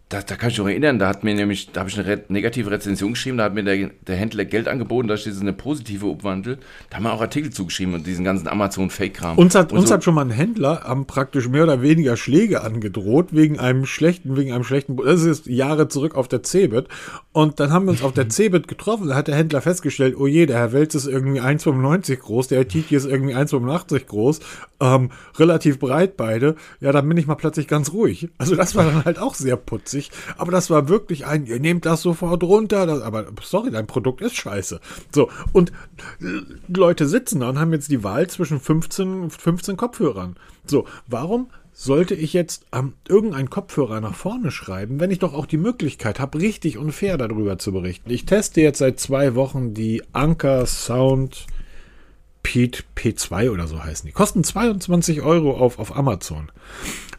da, 0.09 0.23
da 0.23 0.37
kann 0.37 0.49
ich 0.49 0.55
mich 0.55 0.59
noch 0.59 0.69
erinnern, 0.69 0.99
da 0.99 1.09
hat 1.09 1.23
mir 1.23 1.35
nämlich, 1.35 1.71
da 1.71 1.81
habe 1.81 1.91
ich 1.91 1.99
eine 1.99 2.09
re 2.09 2.25
negative 2.29 2.71
Rezension 2.71 3.13
geschrieben, 3.13 3.37
da 3.37 3.45
hat 3.45 3.55
mir 3.55 3.63
der, 3.63 3.91
der 4.07 4.17
Händler 4.17 4.47
Geld 4.47 4.67
angeboten, 4.67 5.07
da 5.07 5.19
steht 5.19 5.39
eine 5.39 5.53
positive 5.53 6.07
Umwandel. 6.07 6.59
Da 6.89 6.97
haben 6.97 7.05
wir 7.05 7.13
auch 7.13 7.21
Artikel 7.21 7.53
zugeschrieben 7.53 7.93
und 7.93 8.07
diesen 8.07 8.25
ganzen 8.25 8.49
Amazon-Fake-Kram. 8.49 9.37
Uns 9.37 9.55
hat, 9.55 9.71
uns 9.71 9.89
so. 9.89 9.95
hat 9.95 10.05
schon 10.05 10.15
mal 10.15 10.25
ein 10.25 10.31
Händler 10.31 10.87
am 10.87 11.07
praktisch 11.07 11.49
mehr 11.49 11.65
oder 11.65 11.83
weniger 11.83 12.17
Schläge 12.17 12.63
angedroht, 12.63 13.35
wegen 13.35 13.59
einem 13.59 13.85
schlechten, 13.85 14.37
wegen 14.39 14.53
einem 14.53 14.65
schlechten, 14.65 14.97
das 14.97 15.23
ist 15.25 15.47
Jahre 15.47 15.89
zurück 15.89 16.15
auf 16.15 16.27
der 16.27 16.43
Cebit. 16.43 16.87
Und 17.33 17.61
dann 17.61 17.71
haben 17.71 17.85
wir 17.85 17.91
uns 17.91 18.03
auf 18.03 18.13
der 18.13 18.29
Cebit 18.31 18.67
getroffen, 18.67 19.09
da 19.09 19.15
hat 19.15 19.29
der 19.29 19.37
Händler 19.37 19.61
festgestellt, 19.61 20.15
oh 20.19 20.27
je, 20.27 20.47
der 20.47 20.57
Herr 20.57 20.73
Welz 20.73 20.95
ist 20.95 21.07
irgendwie 21.07 21.43
1,95 21.43 22.17
groß, 22.17 22.49
der 22.49 22.59
Herr 22.59 22.69
Tiki 22.69 22.97
ist 22.97 23.05
irgendwie 23.05 23.35
1,85 23.35 24.07
groß, 24.07 24.41
ähm, 24.81 25.11
relativ 25.37 25.79
breit 25.79 26.17
beide. 26.17 26.57
Ja, 26.81 26.93
dann 26.93 27.07
bin 27.07 27.19
ich 27.19 27.27
mal 27.27 27.35
plötzlich 27.35 27.69
ganz 27.69 27.93
ruhig. 27.93 28.31
Also 28.39 28.57
das 28.57 28.75
war 28.75 28.87
dann 28.87 29.05
halt 29.05 29.19
auch 29.19 29.35
sehr 29.35 29.57
putzig. 29.57 29.98
Aber 30.37 30.53
das 30.53 30.71
war 30.71 30.89
wirklich 30.89 31.27
ein, 31.27 31.47
ihr 31.47 31.61
nehmt 31.61 31.87
das 31.87 32.03
sofort 32.03 32.43
runter. 32.43 32.87
Das, 32.87 33.03
aber 33.03 33.27
sorry, 33.43 33.71
dein 33.71 33.87
Produkt 33.87 34.21
ist 34.21 34.37
scheiße. 34.37 34.81
So, 35.15 35.31
und 35.53 35.73
Leute 36.69 37.07
sitzen 37.07 37.41
da 37.41 37.49
und 37.49 37.59
haben 37.59 37.73
jetzt 37.73 37.91
die 37.91 38.05
Wahl 38.05 38.29
zwischen 38.29 38.61
15, 38.61 39.31
15 39.31 39.77
Kopfhörern. 39.77 40.37
So, 40.67 40.87
warum 41.07 41.49
sollte 41.73 42.17
ich 42.17 42.33
jetzt 42.33 42.67
ähm, 42.73 42.95
irgendeinen 43.07 43.51
Kopfhörer 43.51 44.01
nach 44.01 44.17
vorne 44.17 44.51
schreiben, 44.51 44.99
wenn 44.99 45.13
ich 45.13 45.21
doch 45.21 45.33
auch 45.33 45.47
die 45.47 45.59
Möglichkeit 45.59 46.19
habe, 46.19 46.41
richtig 46.41 46.77
und 46.77 46.91
fair 46.91 47.17
darüber 47.17 47.59
zu 47.59 47.73
berichten? 47.73 48.11
Ich 48.11 48.27
teste 48.27 48.61
jetzt 48.61 48.79
seit 48.79 48.99
zwei 48.99 49.37
Wochen 49.37 49.75
die 49.75 50.03
Anker 50.13 50.67
Sound 50.67 51.47
P2 52.45 53.51
oder 53.51 53.67
so 53.67 53.83
heißen 53.83 54.07
die. 54.07 54.13
Kosten 54.13 54.45
22 54.45 55.23
Euro 55.23 55.53
auf, 55.53 55.79
auf 55.79 55.97
Amazon. 55.97 56.51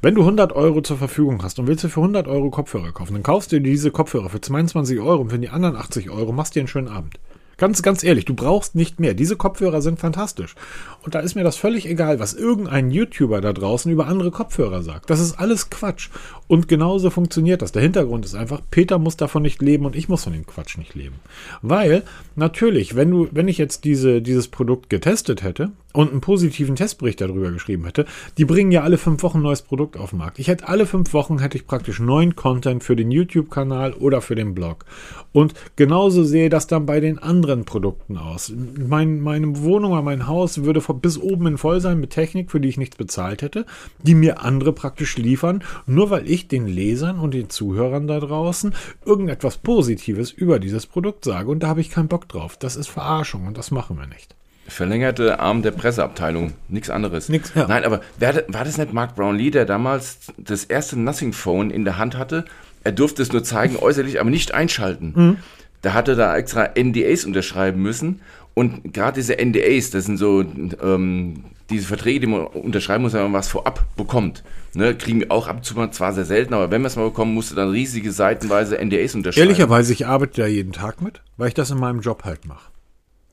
Wenn 0.01 0.15
du 0.15 0.21
100 0.21 0.53
Euro 0.53 0.81
zur 0.81 0.97
Verfügung 0.97 1.43
hast 1.43 1.59
und 1.59 1.67
willst 1.67 1.83
du 1.83 1.89
für 1.89 1.99
100 1.99 2.27
Euro 2.27 2.49
Kopfhörer 2.49 2.91
kaufen, 2.91 3.13
dann 3.13 3.23
kaufst 3.23 3.51
du 3.51 3.59
dir 3.59 3.71
diese 3.71 3.91
Kopfhörer 3.91 4.29
für 4.29 4.41
22 4.41 4.99
Euro 4.99 5.21
und 5.21 5.29
für 5.29 5.39
die 5.39 5.49
anderen 5.49 5.75
80 5.75 6.09
Euro 6.09 6.31
machst 6.31 6.55
dir 6.55 6.61
einen 6.61 6.67
schönen 6.67 6.87
Abend. 6.87 7.19
Ganz, 7.59 7.81
ganz 7.81 8.05
ehrlich, 8.05 8.23
du 8.23 8.33
brauchst 8.33 8.75
nicht 8.75 9.01
mehr. 9.01 9.13
Diese 9.13 9.35
Kopfhörer 9.35 9.81
sind 9.81 9.99
fantastisch. 9.99 10.55
Und 11.01 11.13
da 11.13 11.19
ist 11.19 11.35
mir 11.35 11.43
das 11.43 11.57
völlig 11.57 11.85
egal, 11.89 12.17
was 12.17 12.33
irgendein 12.33 12.89
YouTuber 12.89 13.41
da 13.41 13.51
draußen 13.51 13.91
über 13.91 14.07
andere 14.07 14.31
Kopfhörer 14.31 14.81
sagt. 14.81 15.09
Das 15.09 15.19
ist 15.19 15.37
alles 15.37 15.69
Quatsch. 15.69 16.09
Und 16.49 16.67
genauso 16.67 17.11
funktioniert 17.11 17.61
das. 17.61 17.73
Der 17.73 17.83
Hintergrund 17.83 18.25
ist 18.25 18.33
einfach, 18.33 18.61
Peter 18.71 18.97
muss 18.97 19.15
davon 19.15 19.43
nicht 19.43 19.61
leben 19.61 19.85
und 19.85 19.95
ich 19.95 20.09
muss 20.09 20.23
von 20.23 20.33
dem 20.33 20.47
Quatsch 20.47 20.79
nicht 20.79 20.95
leben. 20.95 21.15
Weil, 21.61 22.01
natürlich, 22.35 22.95
wenn 22.95 23.11
du, 23.11 23.27
wenn 23.31 23.47
ich 23.47 23.59
jetzt 23.59 23.83
diese, 23.83 24.19
dieses 24.19 24.47
Produkt 24.47 24.89
getestet 24.89 25.43
hätte 25.43 25.71
und 25.93 26.09
einen 26.09 26.21
positiven 26.21 26.75
Testbericht 26.75 27.21
darüber 27.21 27.51
geschrieben 27.51 27.85
hätte, 27.85 28.05
die 28.39 28.45
bringen 28.45 28.71
ja 28.71 28.81
alle 28.81 28.97
fünf 28.97 29.21
Wochen 29.21 29.37
ein 29.37 29.43
neues 29.43 29.61
Produkt 29.61 29.95
auf 29.95 30.09
den 30.09 30.19
Markt. 30.19 30.39
Ich 30.39 30.47
hätte 30.47 30.67
alle 30.67 30.87
fünf 30.87 31.13
Wochen 31.13 31.37
hätte 31.37 31.55
ich 31.55 31.67
praktisch 31.67 31.99
neuen 31.99 32.35
Content 32.35 32.83
für 32.83 32.95
den 32.95 33.11
YouTube-Kanal 33.11 33.93
oder 33.93 34.21
für 34.21 34.35
den 34.35 34.55
Blog. 34.55 34.85
Und 35.31 35.53
genauso 35.75 36.23
sehe 36.23 36.49
das 36.49 36.65
dann 36.65 36.87
bei 36.87 36.99
den 36.99 37.19
anderen 37.19 37.65
Produkten 37.65 38.17
aus. 38.17 38.51
Mein, 38.55 39.21
meine 39.21 39.61
Wohnung 39.61 39.91
oder 39.91 40.01
mein 40.01 40.25
Haus 40.25 40.63
würde 40.63 40.81
bis 40.95 41.19
oben 41.19 41.45
in 41.45 41.57
voll 41.59 41.79
sein 41.79 41.99
mit 41.99 42.09
Technik, 42.09 42.49
für 42.49 42.59
die 42.59 42.69
ich 42.69 42.77
nichts 42.77 42.95
bezahlt 42.95 43.43
hätte, 43.43 43.67
die 44.01 44.15
mir 44.15 44.41
andere 44.41 44.73
praktisch 44.73 45.17
liefern, 45.17 45.63
nur 45.85 46.09
weil 46.09 46.27
ich 46.27 46.38
den 46.47 46.67
Lesern 46.67 47.19
und 47.19 47.33
den 47.33 47.49
Zuhörern 47.49 48.07
da 48.07 48.19
draußen 48.19 48.73
irgendetwas 49.05 49.57
Positives 49.57 50.31
über 50.31 50.59
dieses 50.59 50.85
Produkt 50.85 51.25
sage. 51.25 51.49
Und 51.49 51.61
da 51.61 51.67
habe 51.67 51.81
ich 51.81 51.89
keinen 51.89 52.07
Bock 52.07 52.27
drauf. 52.29 52.57
Das 52.57 52.75
ist 52.75 52.87
Verarschung 52.87 53.47
und 53.47 53.57
das 53.57 53.71
machen 53.71 53.97
wir 53.97 54.07
nicht. 54.07 54.35
Verlängerte 54.67 55.39
Arm 55.39 55.61
der 55.61 55.71
Presseabteilung, 55.71 56.53
nichts 56.67 56.89
anderes. 56.89 57.29
Nix, 57.29 57.53
ja. 57.55 57.67
Nein, 57.67 57.83
aber 57.83 58.01
wer, 58.17 58.45
war 58.47 58.63
das 58.63 58.77
nicht 58.77 58.93
Mark 58.93 59.15
Brownlee, 59.15 59.49
der 59.49 59.65
damals 59.65 60.31
das 60.37 60.63
erste 60.63 60.97
Nothing 60.97 61.33
Phone 61.33 61.71
in 61.71 61.85
der 61.85 61.97
Hand 61.97 62.17
hatte? 62.17 62.45
Er 62.83 62.91
durfte 62.91 63.21
es 63.21 63.31
nur 63.31 63.43
zeigen, 63.43 63.75
äußerlich, 63.81 64.19
aber 64.19 64.29
nicht 64.29 64.53
einschalten. 64.53 65.13
Mhm. 65.15 65.37
Da 65.81 65.93
hatte 65.93 66.15
da 66.15 66.35
extra 66.37 66.69
NDAs 66.77 67.25
unterschreiben 67.25 67.81
müssen. 67.81 68.21
Und 68.53 68.93
gerade 68.93 69.15
diese 69.15 69.37
NDAs, 69.37 69.91
das 69.91 70.05
sind 70.05 70.17
so 70.17 70.41
ähm, 70.41 71.45
diese 71.69 71.87
Verträge, 71.87 72.21
die 72.21 72.27
man 72.27 72.47
unterschreiben 72.47 73.03
muss, 73.03 73.13
wenn 73.13 73.23
man 73.23 73.33
was 73.33 73.47
vorab 73.47 73.85
bekommt. 73.95 74.43
Ne, 74.73 74.95
kriegen 74.95 75.21
wir 75.21 75.31
auch 75.31 75.47
ab 75.47 75.57
und 75.57 75.65
zu 75.65 75.75
mal, 75.75 75.91
zwar 75.91 76.13
sehr 76.13 76.25
selten, 76.25 76.53
aber 76.53 76.69
wenn 76.69 76.81
wir 76.81 76.87
es 76.87 76.95
mal 76.95 77.05
bekommen, 77.05 77.33
musst 77.33 77.51
du 77.51 77.55
dann 77.55 77.69
riesige 77.69 78.11
seitenweise 78.11 78.77
NDAs 78.77 79.15
unterschreiben. 79.15 79.47
Ehrlicherweise, 79.47 79.93
ich 79.93 80.05
arbeite 80.05 80.41
da 80.41 80.47
jeden 80.47 80.73
Tag 80.73 81.01
mit, 81.01 81.21
weil 81.37 81.47
ich 81.47 81.55
das 81.55 81.71
in 81.71 81.79
meinem 81.79 82.01
Job 82.01 82.23
halt 82.23 82.45
mache. 82.45 82.71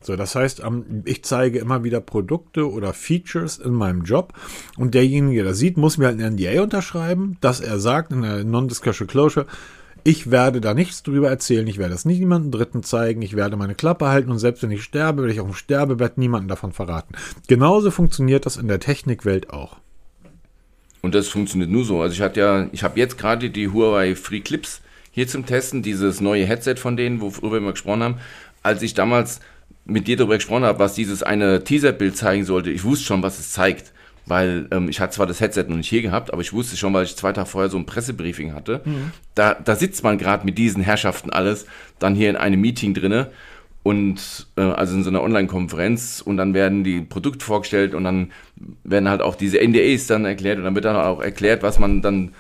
So, 0.01 0.15
das 0.15 0.35
heißt, 0.35 0.63
ich 1.05 1.25
zeige 1.25 1.59
immer 1.59 1.83
wieder 1.83 2.01
Produkte 2.01 2.71
oder 2.71 2.93
Features 2.93 3.59
in 3.59 3.73
meinem 3.73 4.05
Job 4.05 4.35
und 4.77 4.95
derjenige, 4.95 5.43
der 5.43 5.51
das 5.51 5.59
sieht, 5.59 5.77
muss 5.77 5.99
mir 5.99 6.07
halt 6.07 6.21
ein 6.21 6.35
NDA 6.35 6.63
unterschreiben, 6.63 7.39
dass 7.41 7.61
er 7.61 7.81
sagt 7.81 8.13
in 8.13 8.23
der 8.23 8.45
Non-Disclosure 8.45 9.09
Closure, 9.09 9.47
ich 10.07 10.31
werde 10.31 10.61
da 10.61 10.73
nichts 10.73 11.03
drüber 11.03 11.29
erzählen, 11.29 11.67
ich 11.67 11.79
werde 11.79 11.95
es 11.95 12.05
nicht 12.05 12.21
niemandem 12.21 12.53
Dritten 12.53 12.85
zeigen, 12.85 13.23
ich 13.23 13.35
werde 13.35 13.57
meine 13.57 13.75
Klappe 13.75 14.07
halten 14.07 14.31
und 14.31 14.39
selbst 14.39 14.63
wenn 14.63 14.71
ich 14.71 14.85
sterbe, 14.85 15.23
werde 15.23 15.33
ich 15.33 15.41
auf 15.41 15.49
dem 15.49 15.55
Sterbebett 15.55 16.17
niemanden 16.17 16.47
davon 16.47 16.73
verraten. 16.73 17.17
Genauso 17.49 17.91
funktioniert 17.91 18.47
das 18.47 18.57
in 18.57 18.69
der 18.69 18.79
Technikwelt 18.79 19.51
auch. 19.51 19.79
Und 21.03 21.17
das 21.17 21.27
funktioniert 21.27 21.71
nur 21.71 21.85
so. 21.85 22.01
Also 22.01 22.15
ich 22.15 22.21
hatte 22.21 22.39
ja, 22.39 22.69
ich 22.71 22.85
habe 22.85 23.01
jetzt 23.01 23.19
gerade 23.19 23.51
die 23.51 23.69
Huawei 23.69 24.15
Free 24.15 24.41
Clips 24.41 24.81
hier 25.11 25.27
zum 25.27 25.45
Testen, 25.45 25.83
dieses 25.83 26.21
neue 26.21 26.47
Headset 26.47 26.77
von 26.77 26.97
denen, 26.97 27.21
worüber 27.21 27.61
wir 27.61 27.73
gesprochen 27.73 28.05
haben. 28.05 28.19
Als 28.63 28.83
ich 28.83 28.95
damals 28.95 29.41
mit 29.85 30.07
dir 30.07 30.17
darüber 30.17 30.37
gesprochen 30.37 30.65
habe, 30.65 30.79
was 30.79 30.95
dieses 30.95 31.25
eine 31.25 31.65
Teaserbild 31.65 32.17
zeigen 32.17 32.45
sollte, 32.45 32.71
ich 32.71 32.85
wusste 32.85 33.07
schon, 33.07 33.25
was 33.25 33.41
es 33.41 33.51
zeigt. 33.51 33.93
Weil 34.27 34.69
ähm, 34.73 34.89
ich 34.89 35.01
hatte 35.01 35.15
zwar 35.15 35.27
das 35.27 35.41
Headset 35.41 35.65
noch 35.69 35.77
nicht 35.77 35.89
hier 35.89 36.03
gehabt, 36.03 36.33
aber 36.33 36.43
ich 36.43 36.53
wusste 36.53 36.77
schon, 36.77 36.93
weil 36.93 37.05
ich 37.05 37.17
zwei 37.17 37.33
Tage 37.33 37.49
vorher 37.49 37.71
so 37.71 37.79
ein 37.79 37.87
Pressebriefing 37.87 38.55
hatte. 38.55 38.83
Mhm. 38.85 39.13
Da, 39.35 39.55
da 39.55 39.77
sitzt 39.77 40.03
man 40.03 40.19
gerade 40.19 40.45
mit 40.45 40.59
diesen 40.59 40.83
Herrschaften 40.83 41.31
alles, 41.31 41.67
dann 41.99 42.15
hier 42.15 42.31
in 42.31 42.37
einem 42.37 42.61
Meeting 42.61 42.93
drinne 42.93 43.31
und 43.83 44.49
äh, 44.57 44.63
also 44.63 44.97
in 44.97 45.05
so 45.05 45.11
einer 45.11 45.23
Online-Konferenz 45.23 46.21
und 46.25 46.37
dann 46.37 46.55
werden 46.55 46.83
die 46.83 47.01
Produkte 47.01 47.45
vorgestellt 47.45 47.95
und 47.95 48.05
dann 48.05 48.33
werden 48.83 49.09
halt 49.09 49.23
auch 49.23 49.37
diese 49.37 49.59
NDAs 49.59 50.09
dann 50.09 50.25
erklärt 50.25 50.59
und 50.59 50.65
dann 50.65 50.75
wird 50.75 50.85
dann 50.85 50.97
auch 50.97 51.21
erklärt, 51.21 51.63
was 51.63 51.79
man 51.79 52.03
dann 52.03 52.33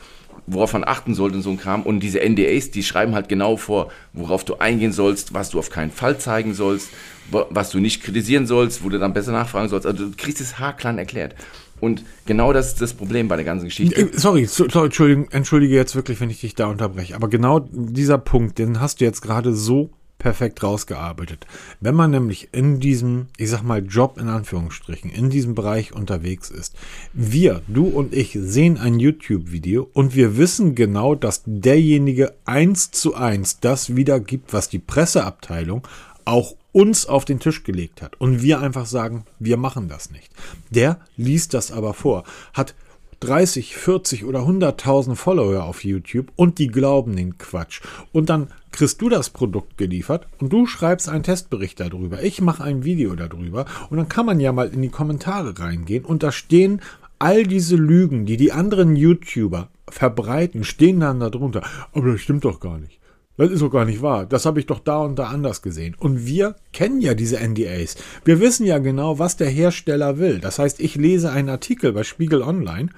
worauf 0.46 0.72
man 0.72 0.84
achten 0.84 1.14
sollte 1.14 1.36
und 1.36 1.42
so 1.42 1.50
ein 1.50 1.58
Kram. 1.58 1.82
Und 1.82 2.00
diese 2.00 2.20
NDAs, 2.20 2.70
die 2.70 2.82
schreiben 2.82 3.14
halt 3.14 3.28
genau 3.28 3.56
vor, 3.56 3.90
worauf 4.12 4.44
du 4.44 4.56
eingehen 4.56 4.92
sollst, 4.92 5.34
was 5.34 5.50
du 5.50 5.58
auf 5.58 5.70
keinen 5.70 5.90
Fall 5.90 6.18
zeigen 6.18 6.54
sollst, 6.54 6.90
was 7.30 7.70
du 7.70 7.80
nicht 7.80 8.02
kritisieren 8.02 8.46
sollst, 8.46 8.84
wo 8.84 8.88
du 8.88 8.98
dann 8.98 9.12
besser 9.12 9.32
nachfragen 9.32 9.68
sollst. 9.68 9.86
Also 9.86 10.06
du 10.06 10.16
kriegst 10.16 10.40
es 10.40 10.58
haarklein 10.58 10.98
erklärt. 10.98 11.34
Und 11.80 12.04
genau 12.24 12.52
das 12.52 12.68
ist 12.68 12.80
das 12.80 12.94
Problem 12.94 13.28
bei 13.28 13.36
der 13.36 13.44
ganzen 13.44 13.66
Geschichte. 13.66 14.00
Äh, 14.00 14.08
sorry, 14.12 14.46
sorry 14.46 14.86
entschuldige, 14.86 15.26
entschuldige 15.30 15.74
jetzt 15.74 15.94
wirklich, 15.94 16.20
wenn 16.20 16.30
ich 16.30 16.40
dich 16.40 16.54
da 16.54 16.66
unterbreche. 16.66 17.14
Aber 17.14 17.28
genau 17.28 17.60
dieser 17.60 18.18
Punkt, 18.18 18.58
den 18.58 18.80
hast 18.80 19.00
du 19.00 19.04
jetzt 19.04 19.20
gerade 19.20 19.54
so 19.54 19.90
perfekt 20.18 20.62
rausgearbeitet. 20.62 21.46
Wenn 21.80 21.94
man 21.94 22.10
nämlich 22.10 22.48
in 22.52 22.80
diesem, 22.80 23.26
ich 23.36 23.50
sag 23.50 23.62
mal, 23.62 23.84
Job 23.84 24.18
in 24.18 24.28
Anführungsstrichen, 24.28 25.10
in 25.10 25.30
diesem 25.30 25.54
Bereich 25.54 25.94
unterwegs 25.94 26.50
ist, 26.50 26.74
wir, 27.12 27.62
du 27.68 27.84
und 27.86 28.14
ich, 28.14 28.36
sehen 28.40 28.78
ein 28.78 28.98
YouTube-Video 28.98 29.88
und 29.92 30.14
wir 30.14 30.36
wissen 30.36 30.74
genau, 30.74 31.14
dass 31.14 31.42
derjenige 31.44 32.34
eins 32.44 32.90
zu 32.90 33.14
eins 33.14 33.60
das 33.60 33.94
wiedergibt, 33.94 34.52
was 34.52 34.68
die 34.68 34.78
Presseabteilung 34.78 35.86
auch 36.24 36.56
uns 36.76 37.06
auf 37.06 37.24
den 37.24 37.40
Tisch 37.40 37.64
gelegt 37.64 38.02
hat. 38.02 38.20
Und 38.20 38.42
wir 38.42 38.60
einfach 38.60 38.84
sagen, 38.84 39.24
wir 39.38 39.56
machen 39.56 39.88
das 39.88 40.10
nicht. 40.10 40.30
Der 40.68 41.00
liest 41.16 41.54
das 41.54 41.72
aber 41.72 41.94
vor, 41.94 42.24
hat 42.52 42.74
30, 43.20 43.74
40 43.74 44.26
oder 44.26 44.40
100.000 44.40 45.14
Follower 45.14 45.64
auf 45.64 45.84
YouTube 45.84 46.30
und 46.36 46.58
die 46.58 46.66
glauben 46.66 47.16
den 47.16 47.38
Quatsch. 47.38 47.80
Und 48.12 48.28
dann 48.28 48.48
kriegst 48.72 49.00
du 49.00 49.08
das 49.08 49.30
Produkt 49.30 49.78
geliefert 49.78 50.26
und 50.38 50.52
du 50.52 50.66
schreibst 50.66 51.08
einen 51.08 51.22
Testbericht 51.22 51.80
darüber. 51.80 52.22
Ich 52.22 52.42
mache 52.42 52.62
ein 52.62 52.84
Video 52.84 53.16
darüber 53.16 53.64
und 53.88 53.96
dann 53.96 54.10
kann 54.10 54.26
man 54.26 54.38
ja 54.38 54.52
mal 54.52 54.68
in 54.68 54.82
die 54.82 54.90
Kommentare 54.90 55.58
reingehen 55.58 56.04
und 56.04 56.22
da 56.22 56.30
stehen 56.30 56.82
all 57.18 57.44
diese 57.44 57.76
Lügen, 57.76 58.26
die 58.26 58.36
die 58.36 58.52
anderen 58.52 58.96
YouTuber 58.96 59.70
verbreiten, 59.88 60.62
stehen 60.62 61.00
dann 61.00 61.20
darunter. 61.20 61.62
Aber 61.94 62.12
das 62.12 62.20
stimmt 62.20 62.44
doch 62.44 62.60
gar 62.60 62.76
nicht. 62.76 63.00
Das 63.36 63.50
ist 63.50 63.60
doch 63.60 63.70
gar 63.70 63.84
nicht 63.84 64.00
wahr. 64.00 64.24
Das 64.26 64.46
habe 64.46 64.60
ich 64.60 64.66
doch 64.66 64.80
da 64.80 64.98
und 64.98 65.18
da 65.18 65.24
anders 65.26 65.60
gesehen. 65.60 65.94
Und 65.98 66.26
wir 66.26 66.56
kennen 66.72 67.00
ja 67.00 67.14
diese 67.14 67.38
NDAs. 67.38 67.96
Wir 68.24 68.40
wissen 68.40 68.64
ja 68.64 68.78
genau, 68.78 69.18
was 69.18 69.36
der 69.36 69.48
Hersteller 69.48 70.18
will. 70.18 70.38
Das 70.38 70.58
heißt, 70.58 70.80
ich 70.80 70.94
lese 70.94 71.30
einen 71.30 71.50
Artikel 71.50 71.92
bei 71.92 72.02
Spiegel 72.02 72.42
Online 72.42 72.88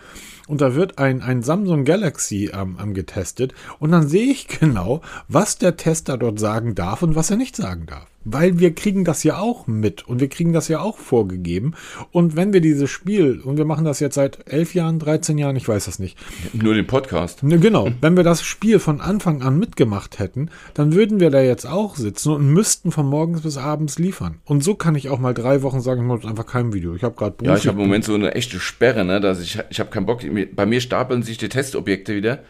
und 0.49 0.61
da 0.61 0.75
wird 0.75 0.99
ein, 0.99 1.23
ein 1.23 1.43
Samsung 1.43 1.85
Galaxy 1.85 2.51
ähm, 2.53 2.79
ähm, 2.83 2.95
getestet 2.95 3.55
und 3.79 3.93
dann 3.93 4.09
sehe 4.09 4.31
ich 4.31 4.49
genau, 4.49 5.03
was 5.29 5.59
der 5.59 5.77
Tester 5.77 6.17
dort 6.19 6.41
sagen 6.41 6.75
darf 6.75 7.03
und 7.03 7.15
was 7.15 7.31
er 7.31 7.37
nicht 7.37 7.55
sagen 7.55 7.87
darf. 7.87 8.07
Weil 8.31 8.59
wir 8.59 8.75
kriegen 8.75 9.05
das 9.05 9.23
ja 9.25 9.39
auch 9.39 9.67
mit 9.67 10.07
und 10.07 10.21
wir 10.21 10.29
kriegen 10.29 10.53
das 10.53 10.69
ja 10.69 10.81
auch 10.81 10.99
vorgegeben. 10.99 11.75
Und 12.11 12.37
wenn 12.37 12.53
wir 12.53 12.61
dieses 12.61 12.91
Spiel, 12.91 13.41
und 13.41 13.57
wir 13.57 13.65
machen 13.65 13.87
das 13.87 14.01
jetzt 14.01 14.17
seit 14.17 14.53
elf 14.53 14.75
Jahren, 14.75 14.99
13 14.99 15.39
Jahren, 15.39 15.57
ich 15.57 15.67
weiß 15.67 15.87
das 15.87 15.99
nicht. 15.99 16.19
Nur 16.53 16.75
den 16.75 16.87
Podcast. 16.87 17.43
Ne, 17.43 17.59
genau. 17.59 17.89
Wenn 18.03 18.17
wir 18.17 18.25
das 18.25 18.43
Spiel 18.43 18.81
von 18.81 19.01
Anfang 19.01 19.41
an 19.41 19.59
mitgemacht 19.59 20.19
hätten, 20.19 20.51
dann 20.75 20.93
würden 20.95 21.21
wir 21.21 21.31
da 21.31 21.41
jetzt 21.41 21.65
auch 21.65 21.97
sitzen 21.97 22.33
und 22.33 22.53
müssten 22.53 22.91
von 22.91 23.07
morgens 23.07 23.43
bis 23.43 23.57
abends 23.57 23.99
liefern. 23.99 24.41
Und 24.45 24.63
so 24.63 24.75
kann 24.75 24.95
ich 24.95 25.09
auch 25.09 25.21
mal 25.21 25.33
drei 25.33 25.63
Wochen 25.63 25.81
sagen, 25.81 26.03
ich 26.03 26.07
muss 26.07 26.27
einfach 26.27 26.47
kein 26.47 26.75
Video. 26.75 26.95
Ich 26.95 27.05
habe 27.05 27.15
gerade 27.15 27.43
Ja, 27.47 27.57
ich 27.57 27.67
habe 27.67 27.81
im 27.81 27.87
Moment 27.87 28.05
so 28.05 28.15
eine 28.15 28.35
echte 28.35 28.61
Sperre, 28.61 29.07
ne, 29.07 29.21
dass 29.21 29.41
ich, 29.41 29.59
ich 29.71 29.81
habe 29.81 29.91
keinen 29.91 30.07
Bock. 30.07 30.23
Bei 30.47 30.67
mir 30.67 30.81
stapeln 30.81 31.23
sich 31.23 31.39
die 31.39 31.49
Testobjekte 31.49 32.15
wieder 32.15 32.41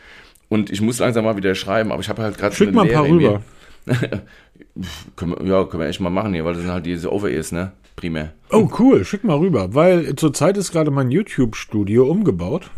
und 0.48 0.70
ich 0.70 0.81
muss 0.81 0.98
langsam 0.98 1.24
mal 1.24 1.37
wieder 1.37 1.55
schreiben, 1.55 1.92
aber 1.92 2.01
ich 2.01 2.09
habe 2.09 2.22
halt 2.22 2.38
gerade 2.38 2.55
Schick 2.55 2.72
mal 2.72 2.87
ein 2.87 2.92
paar 2.92 3.09
rüber. 3.09 3.42
können 5.16 5.37
wir, 5.38 5.46
ja, 5.46 5.64
können 5.64 5.83
wir 5.83 5.88
echt 5.88 6.01
mal 6.01 6.11
machen 6.11 6.35
hier, 6.35 6.44
weil 6.44 6.55
das 6.55 6.62
sind 6.62 6.72
halt 6.72 6.87
diese 6.87 7.12
Over-Ears, 7.12 7.53
ne? 7.53 7.72
Primär. 7.96 8.33
Oh, 8.51 8.68
cool, 8.79 9.05
schick 9.05 9.24
mal 9.24 9.38
rüber, 9.38 9.74
weil 9.74 10.14
zurzeit 10.14 10.57
ist 10.57 10.70
gerade 10.70 10.90
mein 10.92 11.11
YouTube-Studio 11.11 12.07
umgebaut. 12.09 12.70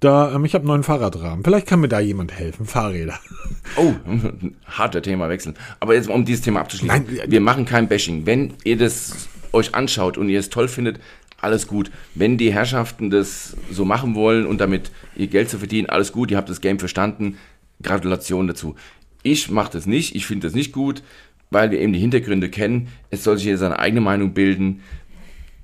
Da, 0.00 0.34
ähm, 0.34 0.44
ich 0.46 0.54
habe 0.54 0.62
einen 0.62 0.68
neuen 0.68 0.82
Fahrradrahmen. 0.82 1.44
Vielleicht 1.44 1.66
kann 1.66 1.80
mir 1.80 1.88
da 1.88 2.00
jemand 2.00 2.32
helfen. 2.32 2.66
Fahrräder. 2.66 3.18
Oh, 3.76 3.92
harter 4.66 5.00
Thema 5.00 5.28
wechseln. 5.28 5.54
Aber 5.78 5.94
jetzt, 5.94 6.08
um 6.08 6.24
dieses 6.24 6.42
Thema 6.42 6.60
abzuschließen. 6.60 7.06
Nein, 7.06 7.20
wir 7.28 7.40
machen 7.40 7.66
kein 7.66 7.86
Bashing. 7.86 8.26
Wenn 8.26 8.54
ihr 8.64 8.76
das 8.76 9.28
euch 9.52 9.76
anschaut 9.76 10.18
und 10.18 10.28
ihr 10.28 10.40
es 10.40 10.50
toll 10.50 10.66
findet, 10.66 10.98
alles 11.40 11.66
gut. 11.66 11.90
Wenn 12.14 12.38
die 12.38 12.52
Herrschaften 12.52 13.10
das 13.10 13.56
so 13.70 13.84
machen 13.84 14.14
wollen 14.14 14.46
und 14.46 14.60
damit 14.60 14.90
ihr 15.16 15.26
Geld 15.26 15.48
zu 15.48 15.58
verdienen, 15.58 15.88
alles 15.88 16.12
gut. 16.12 16.30
Ihr 16.30 16.36
habt 16.36 16.50
das 16.50 16.60
Game 16.60 16.78
verstanden. 16.78 17.38
Gratulation 17.82 18.46
dazu. 18.46 18.74
Ich 19.22 19.50
mache 19.50 19.72
das 19.72 19.86
nicht, 19.86 20.14
ich 20.14 20.26
finde 20.26 20.46
das 20.46 20.54
nicht 20.54 20.72
gut, 20.72 21.02
weil 21.50 21.70
wir 21.70 21.80
eben 21.80 21.92
die 21.92 21.98
Hintergründe 21.98 22.48
kennen. 22.48 22.88
Es 23.10 23.24
soll 23.24 23.36
sich 23.36 23.46
jeder 23.46 23.58
seine 23.58 23.78
eigene 23.78 24.00
Meinung 24.00 24.32
bilden. 24.32 24.80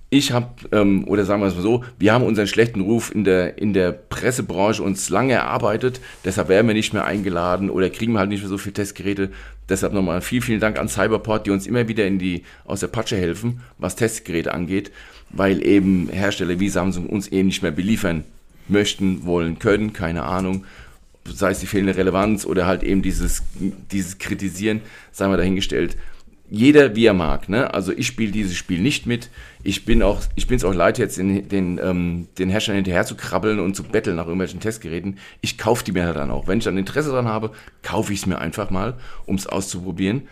Ich 0.09 0.31
habe, 0.31 0.49
ähm, 0.71 1.05
oder 1.09 1.25
sagen 1.25 1.43
wir 1.43 1.49
es 1.49 1.57
mal 1.57 1.63
so, 1.63 1.85
wir 1.99 2.13
haben 2.13 2.25
unseren 2.25 2.47
schlechten 2.47 2.81
Ruf 2.81 3.13
in 3.13 3.25
der, 3.25 3.59
in 3.59 3.73
der 3.73 3.91
Pressebranche 3.91 4.83
uns 4.83 5.11
lange 5.11 5.33
erarbeitet, 5.33 6.01
deshalb 6.25 6.49
werden 6.49 6.69
wir 6.69 6.75
nicht 6.75 6.93
mehr 6.93 7.05
eingeladen 7.05 7.71
oder 7.71 7.91
kriegen 7.91 8.13
wir 8.13 8.21
halt 8.21 8.29
nicht 8.29 8.41
mehr 8.41 8.49
so 8.49 8.59
viele 8.59 8.75
Testgeräte. 8.75 9.31
Deshalb 9.69 9.93
nochmal 9.93 10.21
vielen, 10.21 10.43
vielen 10.43 10.61
Dank 10.61 10.79
an 10.79 10.89
Cyberport, 10.89 11.47
die 11.47 11.51
uns 11.51 11.67
immer 11.67 11.89
wieder 11.89 12.07
in 12.07 12.21
die, 12.21 12.45
aus 12.65 12.81
der 12.81 12.87
Patsche 12.87 13.17
helfen, 13.17 13.63
was 13.79 13.97
Testgeräte 13.97 14.55
angeht, 14.55 14.93
weil 15.31 15.67
eben 15.67 16.09
Hersteller 16.09 16.61
wie 16.61 16.69
Samsung 16.69 17.07
uns 17.07 17.27
eben 17.27 17.49
nicht 17.49 17.65
mehr 17.65 17.73
beliefern 17.73 18.23
möchten, 18.69 19.27
wollen, 19.27 19.59
können, 19.59 19.93
keine 19.93 20.23
Ahnung 20.23 20.65
sei 21.35 21.51
es 21.51 21.61
die 21.61 21.67
fehlende 21.67 21.97
Relevanz 21.97 22.47
oder 22.47 22.67
halt 22.67 22.83
eben 22.83 23.03
dieses, 23.03 23.43
dieses 23.91 24.19
Kritisieren, 24.19 24.81
sei 25.13 25.27
mal 25.29 25.37
dahingestellt. 25.37 25.97
Jeder 26.49 26.95
wie 26.95 27.07
er 27.07 27.15
mag, 27.15 27.49
ne? 27.49 27.75
Also 27.75 27.93
ich 27.93 28.07
spiele 28.07 28.31
dieses 28.31 28.57
Spiel 28.57 28.81
nicht 28.81 29.07
mit. 29.07 29.31
Ich 29.65 29.85
bin 29.85 30.03
auch, 30.03 30.21
ich 30.37 30.47
bin 30.47 30.57
es 30.57 30.65
auch 30.65 30.75
leid, 30.75 30.97
jetzt 30.99 31.19
den, 31.19 31.49
den, 31.49 31.81
ähm, 31.83 32.29
den 32.39 32.51
Herstellern 32.51 32.77
hinterher 32.77 33.05
zu 33.05 33.17
krabbeln 33.17 33.59
und 33.59 33.75
zu 33.75 33.83
betteln 33.83 34.17
nach 34.17 34.27
irgendwelchen 34.27 34.61
Testgeräten. 34.61 35.19
Ich 35.41 35.59
kaufe 35.59 35.85
die 35.85 35.93
mir 35.93 36.13
dann 36.13 36.31
auch. 36.31 36.47
Wenn 36.47 36.59
ich 36.59 36.65
dann 36.65 36.79
Interesse 36.79 37.11
daran 37.11 37.27
habe, 37.27 37.51
kaufe 37.83 38.13
ich 38.13 38.21
es 38.21 38.27
mir 38.27 38.39
einfach 38.39 38.71
mal, 38.71 38.95
um 39.27 39.35
es 39.35 39.49
auszuprobieren 39.49 40.23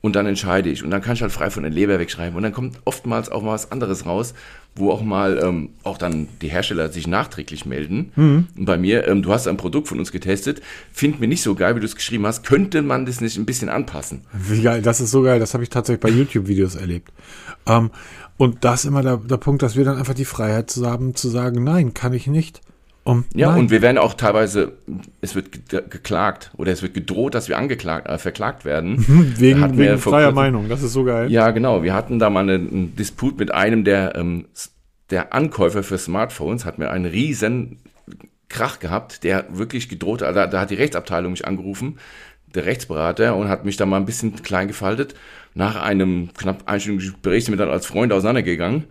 und 0.00 0.16
dann 0.16 0.26
entscheide 0.26 0.70
ich. 0.70 0.82
Und 0.82 0.90
dann 0.90 1.02
kann 1.02 1.14
ich 1.14 1.22
halt 1.22 1.32
frei 1.32 1.50
von 1.50 1.62
der 1.62 1.72
Leber 1.72 1.98
wegschreiben. 1.98 2.36
Und 2.36 2.42
dann 2.42 2.52
kommt 2.52 2.78
oftmals 2.84 3.28
auch 3.28 3.42
mal 3.42 3.52
was 3.52 3.70
anderes 3.70 4.06
raus, 4.06 4.34
wo 4.76 4.90
auch 4.90 5.02
mal 5.02 5.40
ähm, 5.42 5.70
auch 5.82 5.98
dann 5.98 6.28
die 6.40 6.48
Hersteller 6.48 6.90
sich 6.90 7.06
nachträglich 7.06 7.66
melden. 7.66 8.12
Mhm. 8.16 8.46
Und 8.56 8.64
bei 8.64 8.78
mir, 8.78 9.06
ähm, 9.08 9.22
du 9.22 9.32
hast 9.32 9.46
ein 9.46 9.56
Produkt 9.56 9.88
von 9.88 9.98
uns 9.98 10.12
getestet, 10.12 10.62
finden 10.92 11.20
wir 11.20 11.28
nicht 11.28 11.42
so 11.42 11.54
geil, 11.54 11.76
wie 11.76 11.80
du 11.80 11.86
es 11.86 11.96
geschrieben 11.96 12.26
hast. 12.26 12.44
Könnte 12.44 12.82
man 12.82 13.06
das 13.06 13.20
nicht 13.20 13.36
ein 13.36 13.46
bisschen 13.46 13.68
anpassen? 13.68 14.22
Wie 14.32 14.62
geil, 14.62 14.82
das 14.82 15.00
ist 15.00 15.10
so 15.10 15.22
geil. 15.22 15.40
Das 15.40 15.54
habe 15.54 15.62
ich 15.62 15.70
tatsächlich 15.70 16.00
bei 16.00 16.10
YouTube-Videos 16.10 16.76
erlebt. 16.76 17.12
Ähm, 17.66 17.90
und 18.36 18.64
das 18.64 18.80
ist 18.80 18.86
immer 18.86 19.02
der, 19.02 19.18
der 19.18 19.36
Punkt, 19.36 19.62
dass 19.62 19.76
wir 19.76 19.84
dann 19.84 19.98
einfach 19.98 20.14
die 20.14 20.24
Freiheit 20.24 20.74
haben 20.82 21.14
zu 21.14 21.28
sagen, 21.28 21.62
nein, 21.62 21.92
kann 21.92 22.14
ich 22.14 22.26
nicht. 22.26 22.62
Um, 23.02 23.24
ja, 23.34 23.48
nein. 23.50 23.60
und 23.60 23.70
wir 23.70 23.80
werden 23.80 23.96
auch 23.96 24.12
teilweise, 24.12 24.72
es 25.22 25.34
wird 25.34 25.70
geklagt 25.70 26.50
oder 26.56 26.70
es 26.70 26.82
wird 26.82 26.92
gedroht, 26.92 27.34
dass 27.34 27.48
wir 27.48 27.56
angeklagt, 27.56 28.06
äh, 28.06 28.18
verklagt 28.18 28.64
werden. 28.66 29.04
wegen 29.38 29.78
wegen 29.78 29.98
freier 29.98 30.32
Meinung, 30.32 30.68
das 30.68 30.82
ist 30.82 30.92
so 30.92 31.04
geil. 31.04 31.30
Ja, 31.30 31.50
genau. 31.50 31.82
Wir 31.82 31.94
hatten 31.94 32.18
da 32.18 32.28
mal 32.28 32.48
einen 32.48 32.94
Disput 32.96 33.38
mit 33.38 33.52
einem 33.52 33.84
der, 33.84 34.16
ähm, 34.16 34.46
der 35.08 35.32
Ankäufer 35.32 35.82
für 35.82 35.96
Smartphones, 35.96 36.66
hat 36.66 36.78
mir 36.78 36.90
einen 36.90 37.06
riesen 37.06 37.78
Krach 38.50 38.80
gehabt, 38.80 39.24
der 39.24 39.46
wirklich 39.50 39.88
gedroht, 39.88 40.20
da, 40.20 40.46
da 40.46 40.60
hat 40.60 40.70
die 40.70 40.74
Rechtsabteilung 40.74 41.30
mich 41.30 41.46
angerufen, 41.46 41.98
der 42.54 42.66
Rechtsberater, 42.66 43.34
und 43.36 43.48
hat 43.48 43.64
mich 43.64 43.76
da 43.76 43.86
mal 43.86 43.96
ein 43.96 44.06
bisschen 44.06 44.42
klein 44.42 44.68
gefaltet. 44.68 45.14
Nach 45.54 45.80
einem 45.80 46.30
knapp 46.36 46.68
einstündigen 46.68 47.12
Gespräch 47.12 47.44
sind 47.44 47.54
wir 47.54 47.64
dann 47.64 47.72
als 47.72 47.86
Freunde 47.86 48.14
auseinandergegangen. 48.14 48.84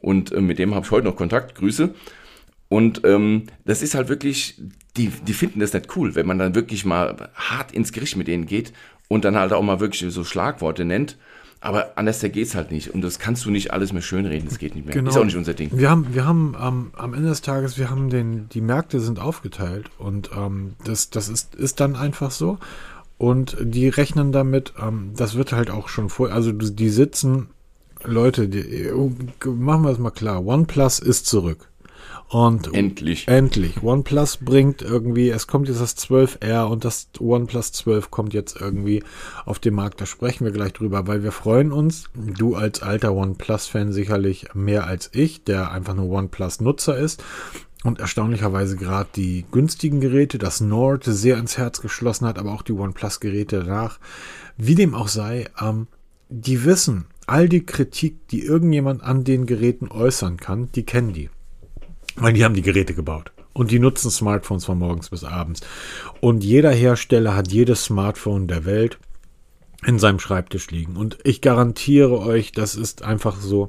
Und 0.00 0.30
äh, 0.30 0.40
mit 0.40 0.58
dem 0.58 0.74
habe 0.74 0.84
ich 0.84 0.90
heute 0.90 1.06
noch 1.06 1.16
Kontakt. 1.16 1.54
Grüße. 1.56 1.94
Und 2.68 3.02
ähm, 3.04 3.44
das 3.64 3.82
ist 3.82 3.94
halt 3.94 4.08
wirklich, 4.08 4.60
die, 4.96 5.08
die 5.08 5.32
finden 5.32 5.60
das 5.60 5.72
nicht 5.72 5.96
cool, 5.96 6.14
wenn 6.14 6.26
man 6.26 6.38
dann 6.38 6.54
wirklich 6.54 6.84
mal 6.84 7.30
hart 7.34 7.72
ins 7.72 7.92
Gericht 7.92 8.16
mit 8.16 8.28
denen 8.28 8.46
geht 8.46 8.72
und 9.08 9.24
dann 9.24 9.36
halt 9.36 9.52
auch 9.52 9.62
mal 9.62 9.80
wirklich 9.80 10.12
so 10.12 10.24
Schlagworte 10.24 10.84
nennt. 10.84 11.16
Aber 11.60 11.92
anders 11.96 12.20
geht's 12.20 12.54
halt 12.54 12.70
nicht. 12.70 12.94
Und 12.94 13.00
das 13.00 13.18
kannst 13.18 13.44
du 13.44 13.50
nicht 13.50 13.72
alles 13.72 13.92
mehr 13.92 14.02
schönreden. 14.02 14.48
Das 14.48 14.58
geht 14.58 14.76
nicht 14.76 14.86
mehr. 14.86 14.94
Genau. 14.94 15.10
Ist 15.10 15.16
auch 15.16 15.24
nicht 15.24 15.36
unser 15.36 15.54
Ding. 15.54 15.70
Wir 15.72 15.90
haben, 15.90 16.14
wir 16.14 16.24
haben 16.24 16.54
ähm, 16.60 16.90
am 16.96 17.14
Ende 17.14 17.30
des 17.30 17.40
Tages, 17.40 17.78
wir 17.78 17.90
haben 17.90 18.10
den, 18.10 18.48
die 18.50 18.60
Märkte 18.60 19.00
sind 19.00 19.18
aufgeteilt 19.18 19.90
und 19.98 20.30
ähm, 20.36 20.74
das, 20.84 21.10
das 21.10 21.28
ist, 21.28 21.56
ist 21.56 21.80
dann 21.80 21.96
einfach 21.96 22.30
so. 22.30 22.58
Und 23.16 23.56
die 23.60 23.88
rechnen 23.88 24.30
damit, 24.30 24.74
ähm, 24.80 25.12
das 25.16 25.34
wird 25.34 25.52
halt 25.52 25.70
auch 25.70 25.88
schon 25.88 26.08
vor, 26.08 26.30
also 26.30 26.52
die 26.52 26.88
sitzen, 26.88 27.48
Leute, 28.04 28.48
die, 28.48 28.92
machen 29.44 29.82
wir 29.82 29.90
es 29.90 29.98
mal 29.98 30.10
klar, 30.10 30.46
OnePlus 30.46 31.00
ist 31.00 31.26
zurück. 31.26 31.68
Und 32.28 32.74
Endlich. 32.74 33.26
Endlich. 33.26 33.82
OnePlus 33.82 34.38
bringt 34.38 34.82
irgendwie, 34.82 35.30
es 35.30 35.46
kommt 35.46 35.68
jetzt 35.68 35.80
das 35.80 35.96
12R 35.96 36.64
und 36.64 36.84
das 36.84 37.08
OnePlus 37.18 37.72
12 37.72 38.10
kommt 38.10 38.34
jetzt 38.34 38.60
irgendwie 38.60 39.02
auf 39.46 39.58
den 39.58 39.74
Markt. 39.74 40.00
Da 40.00 40.06
sprechen 40.06 40.44
wir 40.44 40.52
gleich 40.52 40.74
drüber, 40.74 41.06
weil 41.06 41.22
wir 41.22 41.32
freuen 41.32 41.72
uns. 41.72 42.10
Du 42.14 42.54
als 42.54 42.82
alter 42.82 43.14
OnePlus-Fan 43.14 43.92
sicherlich 43.92 44.48
mehr 44.54 44.86
als 44.86 45.10
ich, 45.14 45.44
der 45.44 45.72
einfach 45.72 45.94
nur 45.94 46.10
OnePlus-Nutzer 46.10 46.98
ist. 46.98 47.24
Und 47.84 48.00
erstaunlicherweise 48.00 48.76
gerade 48.76 49.08
die 49.14 49.46
günstigen 49.50 50.00
Geräte, 50.00 50.38
das 50.38 50.60
Nord 50.60 51.04
sehr 51.04 51.38
ins 51.38 51.56
Herz 51.56 51.80
geschlossen 51.80 52.26
hat, 52.26 52.38
aber 52.38 52.52
auch 52.52 52.62
die 52.62 52.72
OnePlus-Geräte 52.72 53.60
danach. 53.60 54.00
Wie 54.56 54.74
dem 54.74 54.94
auch 54.94 55.08
sei, 55.08 55.46
ähm, 55.60 55.86
die 56.28 56.64
wissen, 56.64 57.06
all 57.26 57.48
die 57.48 57.64
Kritik, 57.64 58.28
die 58.28 58.44
irgendjemand 58.44 59.02
an 59.02 59.24
den 59.24 59.46
Geräten 59.46 59.88
äußern 59.88 60.36
kann, 60.38 60.70
die 60.74 60.84
kennen 60.84 61.12
die. 61.12 61.30
Weil 62.20 62.32
die 62.32 62.44
haben 62.44 62.54
die 62.54 62.62
Geräte 62.62 62.94
gebaut. 62.94 63.32
Und 63.52 63.70
die 63.70 63.78
nutzen 63.78 64.10
Smartphones 64.10 64.64
von 64.64 64.78
morgens 64.78 65.10
bis 65.10 65.24
abends. 65.24 65.60
Und 66.20 66.44
jeder 66.44 66.70
Hersteller 66.70 67.34
hat 67.34 67.50
jedes 67.50 67.84
Smartphone 67.84 68.46
der 68.46 68.64
Welt 68.64 68.98
in 69.86 69.98
seinem 69.98 70.18
Schreibtisch 70.18 70.70
liegen. 70.70 70.96
Und 70.96 71.18
ich 71.24 71.40
garantiere 71.40 72.20
euch, 72.20 72.52
das 72.52 72.74
ist 72.74 73.02
einfach 73.02 73.40
so. 73.40 73.68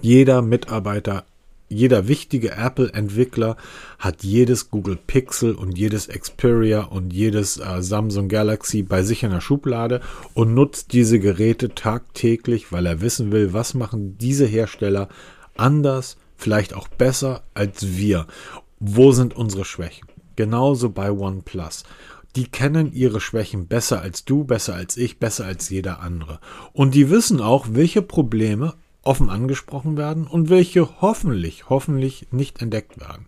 Jeder 0.00 0.42
Mitarbeiter, 0.42 1.24
jeder 1.68 2.08
wichtige 2.08 2.52
Apple-Entwickler 2.52 3.56
hat 3.98 4.22
jedes 4.22 4.70
Google 4.70 4.98
Pixel 5.06 5.54
und 5.54 5.76
jedes 5.76 6.08
Xperia 6.08 6.82
und 6.82 7.12
jedes 7.12 7.58
äh, 7.58 7.82
Samsung 7.82 8.28
Galaxy 8.28 8.82
bei 8.82 9.02
sich 9.02 9.22
in 9.22 9.30
der 9.30 9.40
Schublade 9.40 10.00
und 10.34 10.54
nutzt 10.54 10.92
diese 10.92 11.18
Geräte 11.18 11.74
tagtäglich, 11.74 12.72
weil 12.72 12.86
er 12.86 13.00
wissen 13.00 13.32
will, 13.32 13.52
was 13.52 13.74
machen 13.74 14.16
diese 14.18 14.46
Hersteller 14.46 15.08
anders 15.56 16.16
vielleicht 16.38 16.72
auch 16.72 16.88
besser 16.88 17.42
als 17.52 17.96
wir. 17.96 18.26
Wo 18.80 19.12
sind 19.12 19.36
unsere 19.36 19.66
Schwächen? 19.66 20.08
Genauso 20.36 20.88
bei 20.88 21.10
OnePlus. 21.10 21.82
Die 22.36 22.46
kennen 22.46 22.92
ihre 22.92 23.20
Schwächen 23.20 23.66
besser 23.66 24.00
als 24.00 24.24
du, 24.24 24.44
besser 24.44 24.74
als 24.74 24.96
ich, 24.96 25.18
besser 25.18 25.44
als 25.44 25.68
jeder 25.68 26.00
andere. 26.00 26.38
Und 26.72 26.94
die 26.94 27.10
wissen 27.10 27.40
auch, 27.40 27.66
welche 27.72 28.02
Probleme 28.02 28.74
offen 29.02 29.30
angesprochen 29.30 29.96
werden 29.96 30.26
und 30.26 30.48
welche 30.48 31.00
hoffentlich, 31.00 31.68
hoffentlich 31.68 32.28
nicht 32.30 32.62
entdeckt 32.62 33.00
werden. 33.00 33.26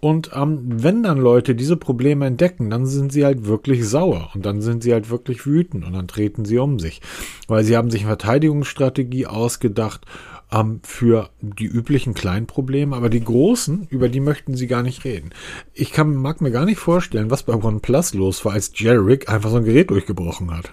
Und 0.00 0.30
ähm, 0.32 0.60
wenn 0.64 1.02
dann 1.02 1.18
Leute 1.18 1.56
diese 1.56 1.76
Probleme 1.76 2.26
entdecken, 2.26 2.70
dann 2.70 2.86
sind 2.86 3.12
sie 3.12 3.24
halt 3.24 3.46
wirklich 3.46 3.86
sauer 3.86 4.30
und 4.32 4.46
dann 4.46 4.62
sind 4.62 4.84
sie 4.84 4.92
halt 4.92 5.10
wirklich 5.10 5.44
wütend 5.44 5.84
und 5.84 5.92
dann 5.92 6.06
treten 6.06 6.44
sie 6.44 6.58
um 6.58 6.78
sich, 6.78 7.02
weil 7.48 7.64
sie 7.64 7.76
haben 7.76 7.90
sich 7.90 8.02
eine 8.02 8.10
Verteidigungsstrategie 8.10 9.26
ausgedacht 9.26 10.06
ähm, 10.52 10.80
für 10.82 11.30
die 11.40 11.66
üblichen 11.66 12.14
kleinen 12.14 12.46
Probleme, 12.46 12.96
aber 12.96 13.08
die 13.08 13.22
großen, 13.22 13.86
über 13.90 14.08
die 14.08 14.20
möchten 14.20 14.56
sie 14.56 14.66
gar 14.66 14.82
nicht 14.82 15.04
reden. 15.04 15.30
Ich 15.74 15.92
kann, 15.92 16.14
mag 16.14 16.40
mir 16.40 16.50
gar 16.50 16.64
nicht 16.64 16.78
vorstellen, 16.78 17.30
was 17.30 17.42
bei 17.42 17.54
OnePlus 17.54 18.14
los 18.14 18.44
war, 18.44 18.52
als 18.52 18.72
Jerry 18.74 19.20
einfach 19.26 19.50
so 19.50 19.56
ein 19.56 19.64
Gerät 19.64 19.90
durchgebrochen 19.90 20.56
hat. 20.56 20.72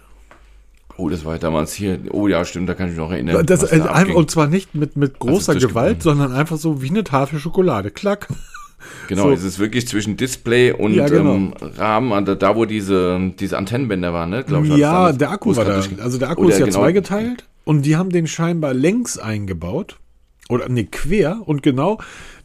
Oh, 0.97 1.09
das 1.09 1.25
war 1.25 1.37
damals 1.37 1.73
hier. 1.73 1.99
Oh 2.11 2.29
ja, 2.29 2.45
stimmt, 2.45 2.69
da 2.69 2.73
kann 2.73 2.87
ich 2.87 2.93
mich 2.93 2.99
noch 2.99 3.11
erinnern. 3.11 3.45
Das, 3.45 3.59
da 3.59 3.67
einfach, 3.67 4.15
und 4.15 4.31
zwar 4.31 4.47
nicht 4.47 4.75
mit, 4.75 4.95
mit 4.95 5.19
großer 5.19 5.55
Gewalt, 5.55 6.01
sondern 6.01 6.31
einfach 6.31 6.57
so 6.57 6.81
wie 6.81 6.89
eine 6.89 7.03
Tafel 7.03 7.39
Schokolade. 7.39 7.91
Klack. 7.91 8.29
Genau, 9.07 9.23
so. 9.23 9.31
es 9.31 9.43
ist 9.43 9.57
wirklich 9.57 9.87
zwischen 9.87 10.15
Display 10.15 10.71
und 10.71 10.93
ja, 10.93 11.07
genau. 11.07 11.33
ähm, 11.33 11.53
Rahmen, 11.59 12.13
also 12.13 12.35
da 12.35 12.55
wo 12.55 12.65
diese, 12.65 13.33
diese 13.39 13.57
Antennenbänder 13.57 14.13
waren, 14.13 14.29
ne? 14.29 14.43
Glaub 14.43 14.63
ich, 14.63 14.75
ja, 14.75 15.11
der 15.11 15.31
Akku 15.31 15.55
war 15.55 15.65
da. 15.65 15.81
Also 16.01 16.19
der 16.19 16.29
Akku 16.29 16.47
ist 16.47 16.59
ja 16.59 16.65
genau, 16.65 16.79
zweigeteilt 16.79 17.45
und 17.65 17.81
die 17.81 17.97
haben 17.97 18.11
den 18.11 18.27
scheinbar 18.27 18.73
längs 18.73 19.17
eingebaut. 19.17 19.99
Oder 20.47 20.69
ne, 20.69 20.85
quer. 20.85 21.41
Und 21.45 21.63
genau, 21.63 21.99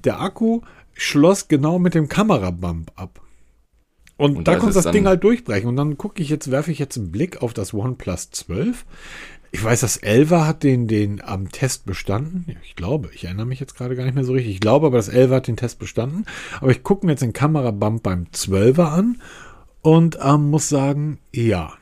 der 0.04 0.20
Akku 0.20 0.62
schloss 0.94 1.48
genau 1.48 1.78
mit 1.78 1.94
dem 1.94 2.08
Kamerabump 2.08 2.90
ab. 2.96 3.20
Und, 4.16 4.36
und 4.36 4.48
da 4.48 4.56
konnte 4.56 4.74
das 4.74 4.90
Ding 4.90 5.06
halt 5.06 5.22
durchbrechen. 5.22 5.68
Und 5.68 5.76
dann 5.76 5.96
gucke 5.96 6.22
ich 6.22 6.28
jetzt, 6.28 6.50
werfe 6.50 6.72
ich 6.72 6.78
jetzt 6.78 6.96
einen 6.96 7.10
Blick 7.10 7.42
auf 7.42 7.54
das 7.54 7.72
OnePlus 7.72 8.30
12. 8.30 8.84
Ich 9.52 9.64
weiß, 9.64 9.80
das 9.80 10.02
11er 10.02 10.46
hat 10.46 10.62
den, 10.62 10.86
den 10.86 11.22
am 11.22 11.50
Test 11.50 11.84
bestanden. 11.84 12.56
Ich 12.64 12.76
glaube, 12.76 13.10
ich 13.14 13.24
erinnere 13.24 13.46
mich 13.46 13.60
jetzt 13.60 13.76
gerade 13.76 13.96
gar 13.96 14.04
nicht 14.04 14.14
mehr 14.14 14.24
so 14.24 14.32
richtig. 14.32 14.54
Ich 14.54 14.60
glaube 14.60 14.86
aber, 14.86 14.96
das 14.96 15.10
11er 15.10 15.36
hat 15.36 15.48
den 15.48 15.56
Test 15.56 15.78
bestanden. 15.78 16.26
Aber 16.60 16.70
ich 16.70 16.82
gucke 16.82 17.04
mir 17.04 17.12
jetzt 17.12 17.22
den 17.22 17.32
Kamerabump 17.32 18.02
beim 18.02 18.26
12er 18.32 18.84
an 18.84 19.20
und 19.82 20.18
ähm, 20.22 20.50
muss 20.50 20.68
sagen, 20.68 21.18
ja. 21.34 21.72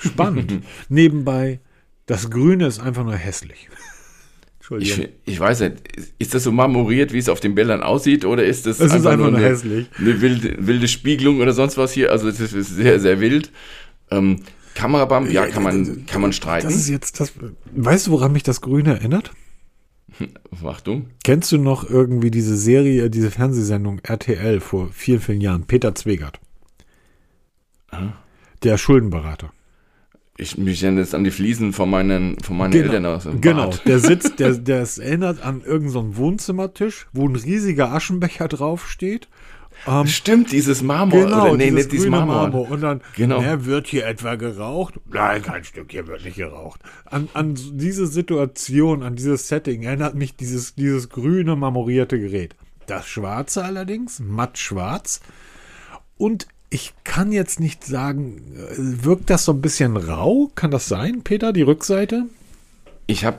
Spannend. 0.00 0.62
Nebenbei 0.88 1.60
das 2.06 2.30
Grüne 2.30 2.66
ist 2.66 2.80
einfach 2.80 3.04
nur 3.04 3.16
hässlich. 3.16 3.68
Ich, 4.78 5.08
ich, 5.26 5.38
weiß 5.38 5.60
nicht, 5.60 5.76
ist 6.18 6.32
das 6.32 6.44
so 6.44 6.50
marmoriert, 6.50 7.12
wie 7.12 7.18
es 7.18 7.28
auf 7.28 7.40
den 7.40 7.54
Bildern 7.54 7.82
aussieht, 7.82 8.24
oder 8.24 8.44
ist 8.44 8.64
das 8.64 8.80
es 8.80 8.92
einfach, 8.92 8.96
ist 8.96 9.06
einfach 9.06 9.30
nur 9.30 9.38
eine, 9.38 9.46
hässlich. 9.46 9.88
eine 9.98 10.20
wilde, 10.22 10.56
wilde, 10.58 10.88
Spiegelung 10.88 11.40
oder 11.40 11.52
sonst 11.52 11.76
was 11.76 11.92
hier? 11.92 12.10
Also 12.10 12.28
es 12.28 12.40
ist 12.40 12.52
sehr, 12.52 12.98
sehr 12.98 13.20
wild. 13.20 13.52
Ähm, 14.10 14.40
Kamerabump, 14.74 15.30
ja, 15.30 15.46
kann 15.48 15.62
man, 15.62 16.06
kann 16.06 16.22
man 16.22 16.32
streiten. 16.32 16.66
Das 16.66 16.76
ist 16.76 16.88
jetzt 16.88 17.20
das. 17.20 17.34
Weißt 17.74 18.06
du, 18.06 18.12
woran 18.12 18.32
mich 18.32 18.42
das 18.42 18.62
Grüne 18.62 18.94
erinnert? 18.94 19.32
Achtung. 20.64 21.10
Kennst 21.22 21.52
du 21.52 21.58
noch 21.58 21.88
irgendwie 21.88 22.30
diese 22.30 22.56
Serie, 22.56 23.10
diese 23.10 23.30
Fernsehsendung 23.30 24.00
RTL 24.02 24.60
vor 24.60 24.88
vielen, 24.92 25.20
vielen 25.20 25.42
Jahren? 25.42 25.66
Peter 25.66 25.94
Zwegert. 25.94 26.40
Hm? 27.90 28.12
Der 28.62 28.78
Schuldenberater 28.78 29.52
ich 30.36 30.58
mich 30.58 30.80
jetzt 30.80 31.14
an 31.14 31.22
die 31.22 31.30
Fliesen 31.30 31.72
von 31.72 31.88
meinen, 31.88 32.38
von 32.40 32.56
meinen 32.56 32.72
genau, 32.72 32.84
Eltern 32.86 33.06
aus. 33.06 33.28
Genau, 33.40 33.70
der 33.86 33.98
sitzt, 34.00 34.38
der, 34.40 34.54
der 34.54 34.82
es 34.82 34.98
erinnert 34.98 35.42
an 35.42 35.60
irgendeinen 35.60 36.12
so 36.12 36.16
Wohnzimmertisch, 36.16 37.06
wo 37.12 37.28
ein 37.28 37.36
riesiger 37.36 37.92
Aschenbecher 37.92 38.48
draufsteht. 38.48 39.28
Ähm, 39.86 40.06
Stimmt, 40.06 40.50
dieses 40.50 40.82
Marmor. 40.82 41.24
Genau, 41.24 41.48
oder, 41.48 41.56
nee, 41.56 41.70
nicht 41.70 41.92
dieses 41.92 42.08
Marmor. 42.08 42.34
Marmor. 42.34 42.70
Und 42.70 42.80
dann, 42.80 43.00
genau. 43.16 43.40
Ja, 43.42 43.64
wird 43.64 43.86
hier 43.86 44.06
etwa 44.06 44.34
geraucht? 44.34 44.94
Nein, 45.10 45.42
kein 45.42 45.62
Stück 45.64 45.90
hier 45.90 46.06
wird 46.06 46.24
nicht 46.24 46.36
geraucht. 46.36 46.80
An, 47.04 47.28
an 47.34 47.54
diese 47.72 48.06
Situation, 48.06 49.02
an 49.02 49.14
dieses 49.14 49.48
Setting 49.48 49.82
erinnert 49.82 50.14
mich 50.14 50.36
dieses, 50.36 50.74
dieses 50.74 51.10
grüne 51.10 51.54
marmorierte 51.54 52.18
Gerät. 52.18 52.56
Das 52.86 53.06
schwarze 53.06 53.64
allerdings, 53.64 54.20
matt 54.20 54.58
schwarz. 54.58 55.20
Und 56.16 56.46
ich 56.74 56.92
kann 57.04 57.30
jetzt 57.30 57.60
nicht 57.60 57.84
sagen, 57.84 58.42
wirkt 58.76 59.30
das 59.30 59.44
so 59.44 59.52
ein 59.52 59.60
bisschen 59.60 59.96
rau? 59.96 60.50
Kann 60.56 60.72
das 60.72 60.88
sein, 60.88 61.22
Peter, 61.22 61.52
die 61.52 61.62
Rückseite? 61.62 62.24
Ich 63.06 63.24
habe, 63.24 63.38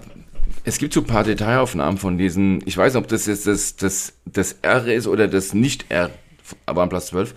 es 0.64 0.78
gibt 0.78 0.94
so 0.94 1.02
ein 1.02 1.06
paar 1.06 1.26
Detailaufnahmen 1.26 1.98
von 1.98 2.18
diesen, 2.18 2.66
ich 2.66 2.78
weiß 2.78 2.94
nicht, 2.94 3.04
ob 3.04 3.10
das 3.10 3.26
jetzt 3.26 3.46
das, 3.46 3.76
das, 3.76 4.14
das 4.26 4.54
R 4.62 4.88
ist 4.88 5.06
oder 5.06 5.28
das 5.28 5.54
Nicht-R, 5.54 6.12
aber 6.66 6.84
am 6.84 6.88
Platz 6.88 7.08
12. 7.08 7.36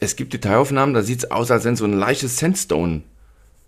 Es 0.00 0.16
gibt 0.16 0.32
Detailaufnahmen, 0.32 0.96
da 0.96 1.02
sieht 1.02 1.18
es 1.20 1.30
aus, 1.30 1.52
als 1.52 1.64
wenn 1.64 1.76
so 1.76 1.84
ein 1.84 1.92
leichtes 1.92 2.38
Sandstone 2.38 3.02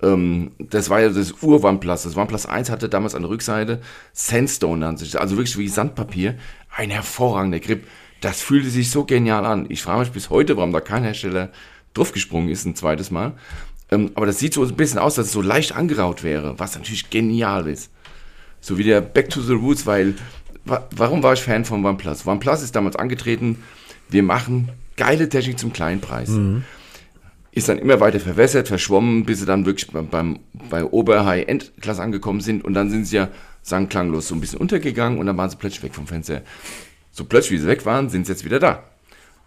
ähm, 0.03 0.53
das 0.59 0.91
war 0.91 1.01
ja 1.01 1.09
das 1.09 1.43
Ur-OnePlus. 1.43 2.05
Das 2.05 2.17
OnePlus 2.17 2.47
1 2.47 2.71
hatte 2.71 2.88
damals 2.88 3.14
an 3.14 3.23
der 3.23 3.31
Rückseite 3.31 3.81
Sandstone 4.12 4.87
an 4.87 4.97
sich, 4.97 5.19
also 5.19 5.37
wirklich 5.37 5.59
wie 5.59 5.69
Sandpapier. 5.69 6.37
Ein 6.75 6.91
hervorragender 6.91 7.59
Grip 7.59 7.85
das 8.21 8.41
fühlte 8.41 8.71
sich 8.71 8.91
so 8.91 9.05
genial 9.05 9.45
an. 9.45 9.67
Ich 9.69 9.83
frage 9.83 10.01
mich 10.01 10.11
bis 10.11 10.31
heute, 10.31 10.57
warum 10.57 10.73
da 10.73 10.81
kein 10.81 11.05
Hersteller 11.05 11.51
draufgesprungen 11.95 12.49
ist, 12.49 12.65
ein 12.65 12.75
zweites 12.75 13.11
Mal. 13.11 13.33
Ähm, 13.91 14.11
aber 14.15 14.27
das 14.27 14.39
sieht 14.39 14.55
so 14.55 14.65
ein 14.65 14.77
bisschen 14.77 14.99
aus, 14.99 15.15
dass 15.15 15.27
es 15.27 15.33
so 15.33 15.43
leicht 15.43 15.75
angeraut 15.75 16.23
wäre, 16.23 16.59
was 16.59 16.75
natürlich 16.75 17.11
genial 17.11 17.67
ist. 17.67 17.91
So 18.61 18.77
wie 18.79 18.85
der 18.85 19.01
Back 19.01 19.31
to 19.31 19.41
the 19.41 19.55
Roots, 19.55 19.87
weil, 19.87 20.15
wa 20.65 20.87
warum 20.91 21.23
war 21.23 21.33
ich 21.33 21.41
Fan 21.41 21.65
von 21.65 21.85
OnePlus? 21.85 22.27
OnePlus 22.27 22.63
ist 22.63 22.75
damals 22.77 22.97
angetreten, 22.97 23.63
wir 24.11 24.23
machen 24.23 24.71
geile 24.97 25.29
Technik 25.29 25.59
zum 25.59 25.73
kleinen 25.73 26.01
Preis. 26.01 26.29
Mhm. 26.29 26.65
Ist 27.53 27.69
dann 27.69 27.79
immer 27.79 28.01
weiter 28.01 28.21
verwässert, 28.21 28.69
verschwommen, 28.69 29.25
bis 29.25 29.41
sie 29.41 29.47
dann 29.47 29.65
wirklich 29.65 29.91
beim, 29.91 30.09
beim 30.09 30.39
bei 30.69 30.85
Ober-High-End-Klasse 30.85 32.03
angekommen 32.03 32.41
sind 32.41 32.65
und 32.65 32.75
dann 32.75 32.91
sind 32.91 33.07
sie 33.07 33.17
ja 33.17 33.29
sang 33.63 33.89
klanglos 33.89 34.29
so 34.29 34.35
ein 34.35 34.41
bisschen 34.41 34.61
untergegangen 34.61 35.19
und 35.19 35.27
dann 35.27 35.37
waren 35.37 35.51
sie 35.51 35.57
plötzlich 35.57 35.83
weg 35.83 35.95
vom 35.95 36.07
Fenster. 36.07 36.43
So 37.19 37.25
plötzlich, 37.25 37.59
wie 37.59 37.63
sie 37.63 37.67
weg 37.67 37.85
waren, 37.85 38.09
sind 38.11 38.27
sie 38.27 38.33
jetzt 38.33 38.45
wieder 38.45 38.61
da. 38.61 38.85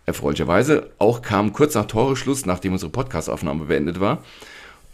Erfreulicherweise 0.06 0.90
auch 0.98 1.22
kam 1.22 1.54
kurz 1.54 1.74
nach 1.74 1.86
Toreschluss, 1.86 2.46
nachdem 2.46 2.74
unsere 2.74 2.92
Podcastaufnahme 2.92 3.64
beendet 3.64 4.02
war. 4.02 4.22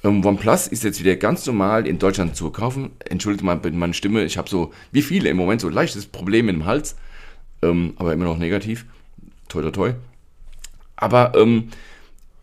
Ähm, 0.04 0.24
OnePlus 0.24 0.68
ist 0.68 0.84
jetzt 0.84 1.00
wieder 1.00 1.16
ganz 1.16 1.44
normal 1.48 1.88
in 1.88 1.98
Deutschland 1.98 2.36
zu 2.36 2.52
kaufen. 2.52 2.92
Entschuldigt 3.04 3.44
mal 3.44 3.60
meine 3.72 3.96
Stimme, 3.96 4.26
ich 4.26 4.38
habe 4.38 4.48
so, 4.48 4.74
wie 4.92 5.02
viele 5.02 5.28
im 5.28 5.38
Moment, 5.38 5.60
so 5.60 5.70
leichtes 5.70 6.06
Problem 6.06 6.50
im 6.50 6.66
Hals, 6.66 6.96
ähm, 7.64 7.94
aber 7.96 8.14
immer 8.14 8.26
noch 8.26 8.38
negativ. 8.38 8.86
Toi, 9.50 9.64
toi, 9.64 9.72
toi. 9.72 9.94
Aber 10.98 11.32
ähm, 11.36 11.70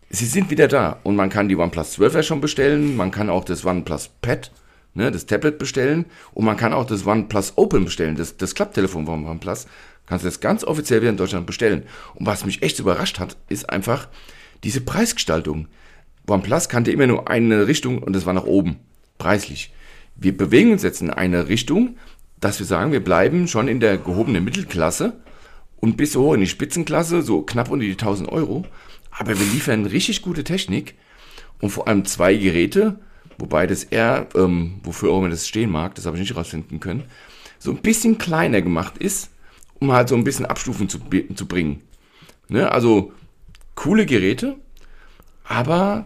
sie 0.09 0.25
sind 0.25 0.49
wieder 0.49 0.67
da 0.67 0.99
und 1.03 1.15
man 1.15 1.29
kann 1.29 1.47
die 1.47 1.55
OnePlus 1.55 1.93
12 1.93 2.13
ja 2.13 2.23
schon 2.23 2.41
bestellen, 2.41 2.97
man 2.97 3.11
kann 3.11 3.29
auch 3.29 3.45
das 3.45 3.63
OnePlus 3.63 4.09
Pad, 4.21 4.51
ne, 4.95 5.11
das 5.11 5.27
Tablet 5.27 5.57
bestellen 5.59 6.03
und 6.33 6.43
man 6.43 6.57
kann 6.57 6.73
auch 6.73 6.85
das 6.85 7.07
OnePlus 7.07 7.53
Open 7.55 7.85
bestellen, 7.85 8.17
das, 8.17 8.35
das 8.35 8.53
Klapptelefon 8.53 9.05
von 9.05 9.25
OnePlus. 9.25 9.67
Kannst 10.05 10.23
du 10.23 10.27
das 10.27 10.39
ganz 10.39 10.63
offiziell 10.63 11.01
wieder 11.01 11.11
in 11.11 11.17
Deutschland 11.17 11.45
bestellen. 11.47 11.83
Und 12.13 12.25
was 12.25 12.45
mich 12.45 12.61
echt 12.61 12.79
überrascht 12.79 13.19
hat, 13.19 13.37
ist 13.49 13.69
einfach 13.69 14.07
diese 14.63 14.81
Preisgestaltung. 14.81 15.67
OnePlus 16.27 16.69
kannte 16.69 16.91
immer 16.91 17.07
nur 17.07 17.29
eine 17.29 17.67
Richtung 17.67 17.99
und 17.99 18.13
das 18.13 18.25
war 18.25 18.33
nach 18.33 18.45
oben, 18.45 18.77
preislich. 19.17 19.73
Wir 20.15 20.35
bewegen 20.35 20.71
uns 20.71 20.83
jetzt 20.83 21.01
in 21.01 21.09
eine 21.09 21.47
Richtung, 21.49 21.97
dass 22.39 22.59
wir 22.59 22.65
sagen, 22.65 22.91
wir 22.91 23.03
bleiben 23.03 23.47
schon 23.47 23.67
in 23.67 23.79
der 23.79 23.97
gehobenen 23.97 24.43
Mittelklasse 24.43 25.13
und 25.77 25.97
bis 25.97 26.15
hoch 26.15 26.33
in 26.33 26.41
die 26.41 26.47
Spitzenklasse, 26.47 27.21
so 27.21 27.41
knapp 27.41 27.69
unter 27.69 27.85
die 27.85 27.91
1000 27.91 28.29
Euro. 28.29 28.65
Aber 29.11 29.37
wir 29.37 29.45
liefern 29.53 29.85
richtig 29.85 30.21
gute 30.21 30.43
Technik 30.43 30.95
und 31.61 31.69
vor 31.69 31.87
allem 31.87 32.05
zwei 32.05 32.35
Geräte, 32.35 32.99
wobei 33.37 33.67
das 33.67 33.85
R, 33.85 34.27
ähm, 34.35 34.79
wofür 34.83 35.11
auch 35.11 35.19
immer 35.19 35.29
das 35.29 35.47
stehen 35.47 35.69
mag, 35.69 35.95
das 35.95 36.05
habe 36.05 36.17
ich 36.17 36.21
nicht 36.21 36.35
rausfinden 36.35 36.79
können, 36.79 37.03
so 37.59 37.71
ein 37.71 37.77
bisschen 37.77 38.17
kleiner 38.17 38.61
gemacht 38.61 38.97
ist, 38.97 39.29
um 39.85 39.93
halt 39.93 40.09
so 40.09 40.15
ein 40.15 40.23
bisschen 40.23 40.45
Abstufen 40.45 40.89
zu, 40.89 40.99
zu 41.35 41.47
bringen. 41.47 41.81
Ne? 42.47 42.71
Also 42.71 43.13
coole 43.75 44.05
Geräte, 44.05 44.55
aber 45.43 46.05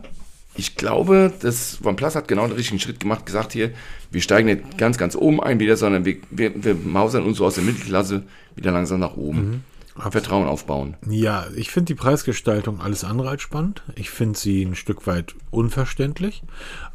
ich 0.55 0.75
glaube, 0.75 1.31
das 1.39 1.79
OnePlus 1.83 2.15
hat 2.15 2.27
genau 2.27 2.45
den 2.45 2.57
richtigen 2.57 2.79
Schritt 2.79 2.99
gemacht, 2.99 3.25
gesagt 3.25 3.53
hier, 3.53 3.71
wir 4.11 4.21
steigen 4.21 4.47
nicht 4.47 4.77
ganz, 4.77 4.97
ganz 4.97 5.15
oben 5.15 5.41
ein 5.41 5.59
wieder, 5.59 5.77
sondern 5.77 6.03
wir, 6.03 6.17
wir, 6.29 6.63
wir 6.63 6.75
mausern 6.75 7.23
uns 7.23 7.37
so 7.37 7.45
aus 7.45 7.55
der 7.55 7.63
Mittelklasse 7.63 8.23
wieder 8.55 8.71
langsam 8.71 8.99
nach 8.99 9.15
oben. 9.15 9.39
Mhm. 9.39 9.63
Vertrauen 9.99 10.47
aufbauen. 10.47 10.95
Ja, 11.07 11.45
ich 11.55 11.71
finde 11.71 11.87
die 11.87 11.95
Preisgestaltung 11.95 12.81
alles 12.81 13.03
andere 13.03 13.29
als 13.29 13.41
spannend. 13.41 13.83
Ich 13.95 14.09
finde 14.09 14.37
sie 14.37 14.63
ein 14.63 14.75
Stück 14.75 15.07
weit 15.07 15.35
unverständlich. 15.51 16.43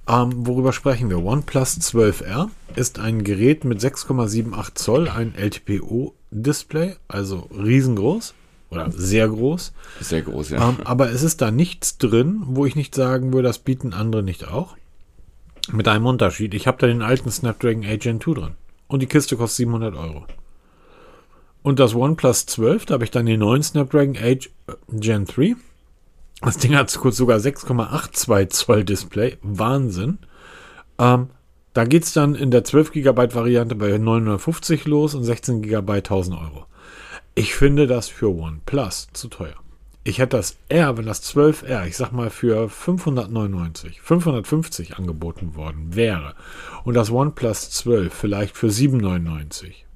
Ähm, 0.08 0.46
worüber 0.46 0.72
sprechen 0.72 1.10
wir? 1.10 1.22
OnePlus 1.22 1.78
12R 1.78 2.48
ist 2.76 2.98
ein 2.98 3.24
Gerät 3.24 3.64
mit 3.64 3.80
6,78 3.80 4.74
Zoll, 4.74 5.08
ein 5.08 5.34
LTPO-Display, 5.34 6.96
also 7.08 7.48
riesengroß 7.56 8.34
oder 8.70 8.90
sehr 8.90 9.28
groß. 9.28 9.72
Sehr 10.00 10.22
groß, 10.22 10.50
ja. 10.50 10.68
Ähm, 10.68 10.78
aber 10.84 11.10
es 11.10 11.22
ist 11.22 11.40
da 11.40 11.50
nichts 11.50 11.98
drin, 11.98 12.42
wo 12.46 12.66
ich 12.66 12.76
nicht 12.76 12.94
sagen 12.94 13.32
würde, 13.32 13.48
das 13.48 13.58
bieten 13.58 13.92
andere 13.92 14.22
nicht 14.22 14.48
auch. 14.48 14.76
Mit 15.72 15.88
einem 15.88 16.06
Unterschied. 16.06 16.52
Ich 16.54 16.66
habe 16.66 16.78
da 16.78 16.86
den 16.86 17.02
alten 17.02 17.30
Snapdragon 17.30 17.84
8 17.84 18.00
Gen 18.00 18.20
2 18.20 18.34
drin. 18.34 18.50
Und 18.86 19.00
die 19.00 19.06
Kiste 19.06 19.36
kostet 19.36 19.56
700 19.58 19.94
Euro. 19.94 20.26
Und 21.64 21.80
das 21.80 21.94
OnePlus 21.94 22.44
12, 22.44 22.84
da 22.84 22.94
habe 22.94 23.04
ich 23.04 23.10
dann 23.10 23.24
den 23.24 23.40
neuen 23.40 23.62
Snapdragon 23.62 24.18
8 24.18 24.50
Gen 24.90 25.24
3. 25.24 25.56
Das 26.42 26.58
Ding 26.58 26.76
hat 26.76 26.90
sogar 26.90 27.38
6,82 27.38 28.48
Zoll 28.50 28.84
Display. 28.84 29.38
Wahnsinn. 29.40 30.18
Ähm, 30.98 31.30
da 31.72 31.84
geht 31.86 32.04
es 32.04 32.12
dann 32.12 32.34
in 32.34 32.50
der 32.50 32.64
12 32.64 32.92
GB 32.92 33.34
Variante 33.34 33.76
bei 33.76 33.96
950 33.96 34.84
los 34.84 35.14
und 35.14 35.24
16 35.24 35.62
GB 35.62 35.90
1000 35.90 36.38
Euro. 36.38 36.66
Ich 37.34 37.54
finde 37.54 37.86
das 37.86 38.08
für 38.08 38.28
OnePlus 38.28 39.08
zu 39.14 39.28
teuer. 39.28 39.56
Ich 40.04 40.18
hätte 40.18 40.36
das 40.36 40.58
R, 40.68 40.98
wenn 40.98 41.06
das 41.06 41.22
12R, 41.34 41.86
ich 41.86 41.96
sag 41.96 42.12
mal 42.12 42.28
für 42.28 42.68
599, 42.68 44.02
550 44.02 44.98
angeboten 44.98 45.54
worden 45.54 45.96
wäre 45.96 46.34
und 46.84 46.92
das 46.92 47.10
OnePlus 47.10 47.70
12 47.70 48.12
vielleicht 48.12 48.54
für 48.54 48.68
799, 48.68 49.86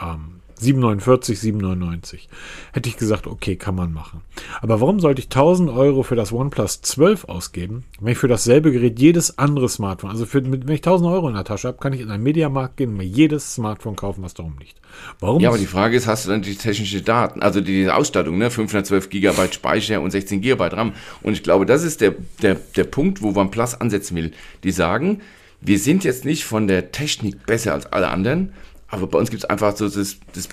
ähm, 0.00 0.42
749, 0.58 1.38
799. 1.38 2.28
Hätte 2.72 2.88
ich 2.88 2.96
gesagt, 2.96 3.26
okay, 3.26 3.56
kann 3.56 3.74
man 3.74 3.92
machen. 3.92 4.22
Aber 4.60 4.80
warum 4.80 5.00
sollte 5.00 5.20
ich 5.20 5.26
1000 5.26 5.70
Euro 5.70 6.02
für 6.02 6.16
das 6.16 6.32
OnePlus 6.32 6.82
12 6.82 7.24
ausgeben, 7.24 7.84
wenn 8.00 8.12
ich 8.12 8.18
für 8.18 8.28
dasselbe 8.28 8.72
Gerät 8.72 8.98
jedes 8.98 9.38
andere 9.38 9.68
Smartphone, 9.68 10.10
also 10.10 10.26
für, 10.26 10.44
wenn 10.44 10.68
ich 10.68 10.80
1000 10.80 11.10
Euro 11.10 11.28
in 11.28 11.34
der 11.34 11.44
Tasche 11.44 11.68
habe, 11.68 11.78
kann 11.78 11.92
ich 11.92 12.00
in 12.00 12.10
einen 12.10 12.22
Mediamarkt 12.22 12.76
gehen 12.76 12.90
und 12.90 12.96
mir 12.96 13.04
jedes 13.04 13.54
Smartphone 13.54 13.96
kaufen, 13.96 14.22
was 14.22 14.34
darum 14.34 14.56
liegt. 14.58 14.76
Warum? 15.20 15.40
Ja, 15.40 15.48
aber 15.48 15.58
die 15.58 15.66
Frage 15.66 15.96
ist, 15.96 16.06
hast 16.06 16.26
du 16.26 16.30
dann 16.30 16.42
die 16.42 16.56
technische 16.56 17.02
Daten, 17.02 17.42
also 17.42 17.60
die 17.60 17.88
Ausstattung, 17.90 18.38
ne? 18.38 18.50
512 18.50 19.10
GB 19.10 19.52
Speicher 19.52 20.00
und 20.00 20.10
16 20.10 20.40
GB 20.40 20.62
RAM. 20.64 20.92
Und 21.22 21.32
ich 21.32 21.42
glaube, 21.42 21.66
das 21.66 21.82
ist 21.82 22.00
der, 22.00 22.14
der, 22.42 22.56
der 22.76 22.84
Punkt, 22.84 23.22
wo 23.22 23.38
OnePlus 23.38 23.74
ansetzen 23.74 24.16
will. 24.16 24.32
Die 24.64 24.72
sagen, 24.72 25.20
wir 25.60 25.78
sind 25.78 26.04
jetzt 26.04 26.24
nicht 26.24 26.44
von 26.44 26.68
der 26.68 26.92
Technik 26.92 27.46
besser 27.46 27.74
als 27.74 27.86
alle 27.86 28.08
anderen, 28.08 28.52
aber 28.88 29.06
bei 29.06 29.18
uns 29.18 29.30
gibt 29.30 29.44
es 29.44 29.48
einfach 29.48 29.76
so 29.76 29.88
das, 29.88 30.16
das 30.32 30.48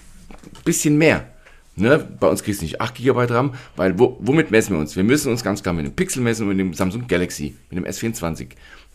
bisschen 0.64 0.98
mehr. 0.98 1.28
Ne? 1.76 2.08
Bei 2.20 2.28
uns 2.28 2.44
kriegst 2.44 2.62
du 2.62 2.66
nicht 2.66 2.80
8 2.80 2.96
GB 2.96 3.26
RAM, 3.26 3.54
weil 3.76 4.00
wo, 4.00 4.18
womit 4.22 4.52
messen 4.52 4.76
wir 4.76 4.80
uns? 4.80 4.96
Wir 4.96 5.04
müssen 5.04 5.32
uns 5.32 5.44
ganz 5.44 5.62
klar 5.62 5.74
mit 5.74 5.86
dem 5.86 5.94
Pixel 5.94 6.22
messen 6.22 6.44
und 6.44 6.50
mit 6.50 6.60
dem 6.60 6.74
Samsung 6.74 7.08
Galaxy, 7.08 7.56
mit 7.70 7.78
dem 7.78 7.86
S24. 7.86 8.48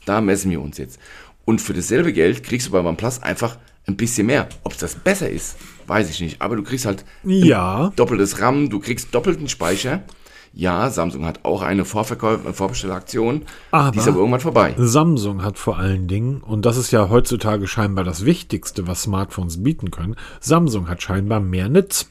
Da 0.07 0.21
messen 0.21 0.51
wir 0.51 0.61
uns 0.61 0.79
jetzt. 0.79 0.99
Und 1.45 1.61
für 1.61 1.75
dasselbe 1.75 2.13
Geld 2.13 2.43
kriegst 2.43 2.69
du 2.69 2.73
bei 2.73 2.81
OnePlus 2.81 3.23
einfach 3.23 3.59
ein 3.87 3.97
bisschen 3.97 4.27
mehr. 4.27 4.49
Ob 4.63 4.73
es 4.73 4.79
das 4.79 4.95
besser 4.95 5.29
ist, 5.29 5.57
weiß 5.87 6.09
ich 6.09 6.21
nicht. 6.21 6.41
Aber 6.41 6.57
du 6.57 6.63
kriegst 6.63 6.87
halt 6.87 7.05
ja. 7.25 7.93
doppeltes 7.97 8.41
RAM, 8.41 8.71
du 8.71 8.79
kriegst 8.79 9.15
doppelten 9.15 9.49
Speicher 9.49 10.03
ja, 10.53 10.91
Samsung 10.91 11.25
hat 11.25 11.45
auch 11.45 11.63
eine 11.63 11.85
Vorverkauf 11.85 12.41
Vorbestelleraktion, 12.57 13.43
aber 13.71 13.93
die 13.93 13.99
ist 13.99 14.09
aber 14.09 14.19
irgendwann 14.19 14.41
vorbei. 14.41 14.75
Samsung 14.77 15.45
hat 15.45 15.59
vor 15.59 15.79
allen 15.79 16.09
Dingen, 16.09 16.41
und 16.41 16.67
das 16.67 16.77
ist 16.77 16.91
ja 16.91 17.09
heutzutage 17.09 17.69
scheinbar 17.69 18.05
das 18.05 18.25
Wichtigste, 18.25 18.87
was 18.87 19.03
Smartphones 19.03 19.63
bieten 19.63 19.91
können, 19.91 20.17
Samsung 20.41 20.89
hat 20.89 21.03
scheinbar 21.03 21.41
mehr 21.41 21.69
Nitz. 21.69 22.11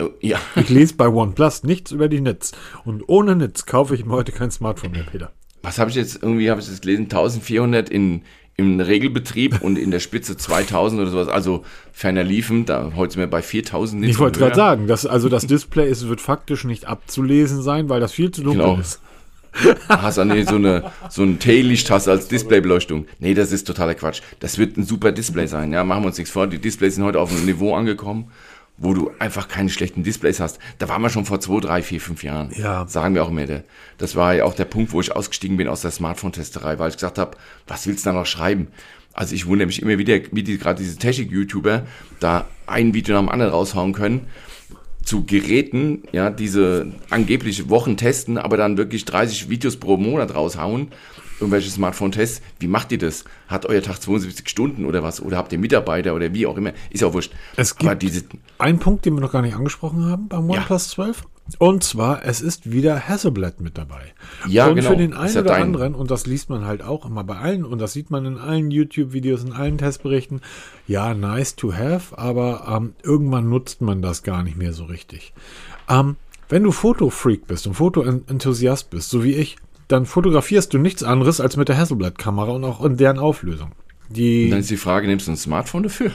Oh, 0.00 0.10
ja. 0.20 0.38
Ich 0.56 0.68
lese 0.68 0.94
bei 0.94 1.08
OnePlus 1.08 1.64
nichts 1.64 1.92
über 1.92 2.08
die 2.08 2.20
Nitz. 2.20 2.52
Und 2.84 3.08
ohne 3.08 3.36
Nitz 3.36 3.66
kaufe 3.66 3.94
ich 3.94 4.04
mir 4.04 4.12
heute 4.12 4.32
kein 4.32 4.50
Smartphone 4.50 4.92
mehr, 4.92 5.04
Peter. 5.04 5.32
Was 5.62 5.78
habe 5.78 5.90
ich 5.90 5.96
jetzt 5.96 6.22
irgendwie, 6.22 6.50
habe 6.50 6.60
ich 6.60 6.66
das 6.66 6.80
gelesen, 6.80 7.04
1400 7.04 7.88
in 7.88 8.22
im 8.56 8.80
Regelbetrieb 8.80 9.62
und 9.62 9.78
in 9.78 9.90
der 9.90 10.00
Spitze 10.00 10.36
2000 10.36 11.00
oder 11.00 11.10
sowas, 11.10 11.28
also 11.28 11.64
ferner 11.92 12.22
liefen, 12.22 12.66
da 12.66 12.92
heute 12.94 13.14
sind 13.14 13.20
wir 13.20 13.26
bei 13.26 13.42
4000. 13.42 14.04
Ich 14.04 14.18
wollte 14.18 14.38
gerade 14.38 14.54
sagen, 14.54 14.86
dass, 14.86 15.06
also 15.06 15.28
das 15.28 15.46
Display 15.46 15.90
ist, 15.90 16.08
wird 16.08 16.20
faktisch 16.20 16.64
nicht 16.64 16.86
abzulesen 16.86 17.62
sein, 17.62 17.88
weil 17.88 18.00
das 18.00 18.12
viel 18.12 18.30
zu 18.30 18.42
dunkel 18.42 18.62
genau. 18.62 18.80
ist. 18.80 19.00
Hast 19.88 20.16
du 20.16 20.24
nee, 20.24 20.44
so 20.44 20.54
eine 20.54 20.84
so 21.10 21.22
ein 21.22 21.38
Taillicht 21.38 21.90
hast 21.90 22.08
als 22.08 22.26
Displaybeleuchtung. 22.28 23.06
Nee, 23.18 23.34
das 23.34 23.52
ist 23.52 23.66
totaler 23.66 23.94
Quatsch. 23.94 24.22
Das 24.40 24.56
wird 24.56 24.78
ein 24.78 24.84
super 24.84 25.12
Display 25.12 25.46
sein, 25.46 25.72
ja, 25.72 25.84
machen 25.84 26.04
wir 26.04 26.06
uns 26.06 26.18
nichts 26.18 26.32
vor. 26.32 26.46
Die 26.46 26.58
Displays 26.58 26.94
sind 26.94 27.04
heute 27.04 27.20
auf 27.20 27.30
einem 27.30 27.44
Niveau 27.44 27.74
angekommen, 27.74 28.30
wo 28.78 28.94
du 28.94 29.10
einfach 29.18 29.48
keine 29.48 29.68
schlechten 29.68 30.02
Displays 30.02 30.40
hast. 30.40 30.58
Da 30.78 30.88
waren 30.88 31.02
wir 31.02 31.10
schon 31.10 31.24
vor 31.24 31.40
zwei, 31.40 31.60
drei, 31.60 31.82
vier, 31.82 32.00
fünf 32.00 32.24
Jahren. 32.24 32.50
Ja. 32.56 32.86
Sagen 32.86 33.14
wir 33.14 33.22
auch 33.24 33.28
immer. 33.28 33.46
Das 33.98 34.16
war 34.16 34.34
ja 34.34 34.44
auch 34.44 34.54
der 34.54 34.64
Punkt, 34.64 34.92
wo 34.92 35.00
ich 35.00 35.14
ausgestiegen 35.14 35.56
bin 35.56 35.68
aus 35.68 35.82
der 35.82 35.90
Smartphone-Testerei, 35.90 36.78
weil 36.78 36.88
ich 36.90 36.96
gesagt 36.96 37.18
habe, 37.18 37.36
was 37.66 37.86
willst 37.86 38.04
du 38.04 38.10
da 38.10 38.16
noch 38.16 38.26
schreiben? 38.26 38.68
Also 39.12 39.34
ich 39.34 39.46
wundere 39.46 39.66
mich 39.66 39.82
immer 39.82 39.98
wieder, 39.98 40.18
wie 40.32 40.42
die, 40.42 40.58
gerade 40.58 40.82
diese 40.82 40.96
Technik-YouTuber 40.96 41.86
da 42.18 42.46
ein 42.66 42.94
Video 42.94 43.14
nach 43.14 43.22
dem 43.22 43.28
anderen 43.28 43.52
raushauen 43.52 43.92
können 43.92 44.26
zu 45.04 45.24
Geräten, 45.24 46.04
ja, 46.12 46.30
diese 46.30 46.92
angebliche 47.10 47.68
Wochen 47.68 47.96
testen, 47.96 48.38
aber 48.38 48.56
dann 48.56 48.76
wirklich 48.76 49.04
30 49.04 49.48
Videos 49.48 49.76
pro 49.76 49.96
Monat 49.96 50.34
raushauen 50.34 50.88
irgendwelche 51.42 51.70
Smartphone-Tests. 51.70 52.40
Wie 52.60 52.68
macht 52.68 52.92
ihr 52.92 52.98
das? 52.98 53.24
Hat 53.48 53.66
euer 53.66 53.82
Tag 53.82 54.00
72 54.00 54.48
Stunden 54.48 54.86
oder 54.86 55.02
was? 55.02 55.20
Oder 55.20 55.36
habt 55.36 55.52
ihr 55.52 55.58
Mitarbeiter 55.58 56.14
oder 56.14 56.32
wie 56.32 56.46
auch 56.46 56.56
immer? 56.56 56.72
Ist 56.90 57.02
ja 57.02 57.08
auch 57.08 57.12
wurscht. 57.12 57.32
Es 57.56 57.76
gibt 57.76 57.90
Aber 57.90 57.96
diese 57.96 58.24
einen 58.58 58.78
Punkt, 58.78 59.04
den 59.04 59.14
wir 59.14 59.20
noch 59.20 59.32
gar 59.32 59.42
nicht 59.42 59.54
angesprochen 59.54 60.06
haben 60.06 60.28
beim 60.28 60.48
OnePlus 60.48 60.86
ja. 60.86 60.94
12. 60.94 61.24
Und 61.58 61.82
zwar, 61.82 62.24
es 62.24 62.40
ist 62.40 62.70
wieder 62.70 63.08
Hasselblad 63.08 63.60
mit 63.60 63.76
dabei. 63.76 64.14
Ja, 64.48 64.68
und 64.68 64.76
genau. 64.76 64.90
für 64.90 64.96
den 64.96 65.12
einen 65.12 65.36
oder 65.36 65.56
anderen, 65.56 65.94
und 65.94 66.10
das 66.10 66.24
liest 66.24 66.48
man 66.48 66.64
halt 66.64 66.82
auch 66.82 67.04
immer 67.04 67.24
bei 67.24 67.36
allen, 67.36 67.64
und 67.64 67.80
das 67.80 67.92
sieht 67.92 68.10
man 68.10 68.24
in 68.24 68.38
allen 68.38 68.70
YouTube-Videos, 68.70 69.42
in 69.42 69.52
allen 69.52 69.76
Testberichten, 69.76 70.40
ja, 70.86 71.14
nice 71.14 71.56
to 71.56 71.74
have, 71.74 72.16
aber 72.16 72.64
ähm, 72.68 72.94
irgendwann 73.02 73.48
nutzt 73.48 73.80
man 73.80 74.02
das 74.02 74.22
gar 74.22 74.44
nicht 74.44 74.56
mehr 74.56 74.72
so 74.72 74.84
richtig. 74.84 75.34
Ähm, 75.88 76.16
wenn 76.48 76.62
du 76.62 76.70
Fotofreak 76.70 77.46
bist 77.46 77.66
und 77.66 77.74
Fotoenthusiast 77.74 78.90
bist, 78.90 79.10
so 79.10 79.24
wie 79.24 79.34
ich, 79.34 79.56
dann 79.88 80.06
fotografierst 80.06 80.72
du 80.72 80.78
nichts 80.78 81.02
anderes 81.02 81.40
als 81.40 81.56
mit 81.56 81.68
der 81.68 81.76
Hasselblad-Kamera 81.76 82.52
und 82.52 82.64
auch 82.64 82.84
in 82.84 82.96
deren 82.96 83.18
Auflösung. 83.18 83.72
Die, 84.08 84.50
dann 84.50 84.60
ist 84.60 84.70
die 84.70 84.76
Frage, 84.76 85.06
nimmst 85.06 85.26
du 85.26 85.32
ein 85.32 85.36
Smartphone 85.36 85.84
dafür? 85.84 86.10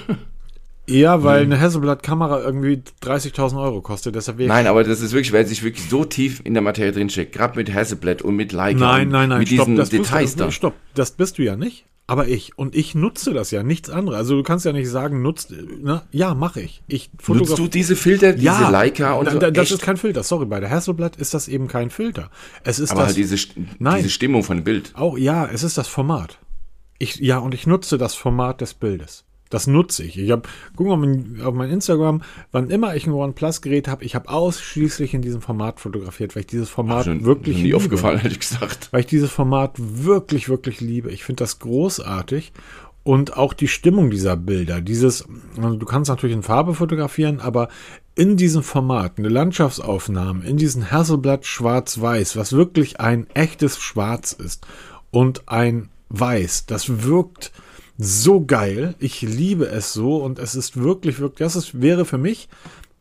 Ja, 0.88 1.24
weil 1.24 1.44
hm. 1.44 1.52
eine 1.52 1.62
Hasselblad-Kamera 1.62 2.42
irgendwie 2.42 2.82
30.000 3.04 3.62
Euro 3.62 3.82
kostet. 3.82 4.16
Deshalb 4.16 4.40
nein, 4.40 4.68
aber 4.68 4.84
das 4.84 5.02
ist 5.02 5.14
wirklich, 5.14 5.34
weil 5.34 5.46
sich 5.48 5.64
wirklich 5.64 5.90
so 5.90 6.06
tief 6.06 6.42
in 6.44 6.54
der 6.54 6.64
Materie 6.64 6.92
drinsteckt. 6.92 7.34
Gerade 7.34 7.58
mit 7.58 7.74
Hasselblad 7.74 8.22
und 8.22 8.36
mit 8.36 8.52
Leica. 8.52 8.80
Nein, 8.80 9.10
nein, 9.10 9.30
nein, 9.30 9.40
mit 9.40 9.50
stopp, 9.50 9.68
diesen 9.68 9.90
Details 9.90 10.36
du, 10.36 10.46
da. 10.46 10.52
Stopp, 10.52 10.76
das 10.94 11.12
bist 11.12 11.38
du 11.38 11.44
ja 11.44 11.56
nicht. 11.56 11.86
Aber 12.10 12.30
ich. 12.30 12.58
Und 12.58 12.74
ich 12.74 12.96
nutze 12.96 13.34
das 13.34 13.52
ja, 13.52 13.64
nichts 13.64 13.90
anderes. 13.90 14.18
Also 14.18 14.38
du 14.38 14.44
kannst 14.44 14.66
ja 14.66 14.72
nicht 14.72 14.90
sagen, 14.90 15.22
nutzt, 15.22 15.52
ne? 15.52 16.04
Ja, 16.12 16.34
mache 16.34 16.62
ich. 16.62 16.82
ich 16.88 17.12
Nutzt 17.28 17.58
du 17.58 17.68
diese 17.68 17.98
Filter, 17.98 18.32
diese 18.32 18.46
ja, 18.46 18.70
Leica 18.70 19.14
und 19.14 19.30
so? 19.30 19.38
Das 19.38 19.52
Echt? 19.58 19.72
ist 19.72 19.82
kein 19.82 19.98
Filter. 19.98 20.24
Sorry, 20.24 20.46
bei 20.46 20.62
der 20.62 20.70
Hasselblad 20.70 21.18
ist 21.18 21.34
das 21.34 21.50
eben 21.50 21.68
kein 21.68 21.90
Filter. 21.90 22.32
Es 22.64 22.80
ist 22.80 22.92
Aber 22.92 23.02
das, 23.02 23.08
halt 23.10 23.18
diese, 23.18 23.36
nein, 23.80 23.98
diese 23.98 24.10
Stimmung 24.10 24.44
von 24.44 24.64
Bild. 24.64 24.92
Auch, 24.96 25.18
ja, 25.18 25.46
es 25.48 25.64
ist 25.64 25.78
das 25.78 25.90
Format. 25.90 26.40
Ich, 26.98 27.18
ja, 27.18 27.40
und 27.40 27.54
ich 27.54 27.68
nutze 27.68 27.98
das 27.98 28.16
Format 28.16 28.62
des 28.62 28.74
Bildes. 28.74 29.26
Das 29.50 29.68
nutze 29.68 30.04
ich. 30.04 30.18
Ich 30.18 30.32
habe, 30.32 30.44
guck 30.76 30.88
mal 30.88 30.94
auf 31.44 31.54
mein 31.54 31.70
Instagram, 31.70 32.22
wann 32.52 32.70
immer 32.70 32.96
ich 32.96 33.08
ein 33.08 33.14
OnePlus-Gerät 33.14 33.88
habe, 33.88 34.04
ich 34.04 34.16
habe 34.16 34.30
ausschließlich 34.30 35.14
in 35.14 35.22
diesem 35.22 35.42
Format 35.42 35.80
fotografiert, 35.80 36.36
weil 36.36 36.42
ich 36.42 36.48
dieses 36.48 36.70
Format 36.70 37.06
schon, 37.06 37.24
wirklich 37.26 37.58
nie 37.58 37.64
liebe. 37.64 37.78
aufgefallen, 37.78 38.20
hätte 38.20 38.34
ich 38.34 38.40
gesagt. 38.40 38.90
Weil 38.92 39.02
ich 39.02 39.08
dieses 39.08 39.32
Format 39.32 39.74
wirklich, 39.78 40.50
wirklich 40.50 40.82
liebe. 40.82 41.12
Ich 41.12 41.24
finde 41.24 41.44
das 41.44 41.60
großartig 41.60 42.52
und 43.08 43.38
auch 43.38 43.54
die 43.54 43.70
Stimmung 43.70 44.10
dieser 44.10 44.36
Bilder. 44.36 44.82
Dieses, 44.82 45.26
also 45.56 45.78
du 45.78 45.86
kannst 45.86 46.10
natürlich 46.10 46.36
in 46.36 46.44
Farbe 46.44 46.74
fotografieren, 46.74 47.40
aber 47.40 47.70
in 48.16 48.36
diesem 48.36 48.64
Format, 48.64 49.14
eine 49.18 49.30
Landschaftsaufnahme, 49.30 50.46
in 50.46 50.58
diesem 50.58 50.92
Hasselblatt 50.92 51.46
schwarz-weiß, 51.46 52.36
was 52.36 52.52
wirklich 52.52 53.00
ein 53.00 53.28
echtes 53.34 53.80
Schwarz 53.80 54.34
ist 54.34 54.68
und 55.10 55.48
ein 55.48 55.88
Weiß, 56.10 56.66
das 56.66 57.04
wirkt 57.04 57.52
so 57.98 58.46
geil. 58.46 58.96
Ich 59.00 59.22
liebe 59.22 59.68
es 59.68 59.94
so 59.94 60.18
und 60.18 60.40
es 60.40 60.56
ist 60.56 60.78
wirklich, 60.78 61.20
wirklich, 61.20 61.40
das 61.40 61.56
ist, 61.56 61.82
wäre 61.82 62.06
für 62.06 62.18
mich 62.18 62.48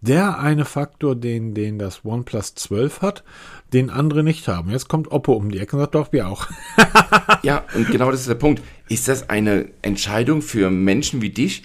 der 0.01 0.39
eine 0.39 0.65
Faktor, 0.65 1.17
den, 1.17 1.55
den 1.55 1.79
das 1.79 2.05
OnePlus 2.05 2.55
12 2.55 3.03
hat, 3.03 3.25
den 3.73 3.91
andere 3.91 4.23
nicht 4.23 4.47
haben. 4.47 4.71
Jetzt 4.71 4.89
kommt 4.89 5.11
Oppo 5.11 5.33
um 5.33 5.51
die 5.51 5.59
Ecke 5.59 5.77
und 5.77 5.83
sagt, 5.83 5.95
doch, 5.95 6.13
wir 6.13 6.29
auch. 6.29 6.47
ja, 7.43 7.65
und 7.75 7.91
genau 7.91 8.11
das 8.11 8.21
ist 8.21 8.29
der 8.29 8.35
Punkt. 8.35 8.63
Ist 8.89 9.09
das 9.09 9.29
eine 9.31 9.69
Entscheidung 9.83 10.43
für 10.43 10.71
Menschen 10.71 11.23
wie 11.23 11.31
dich, 11.31 11.65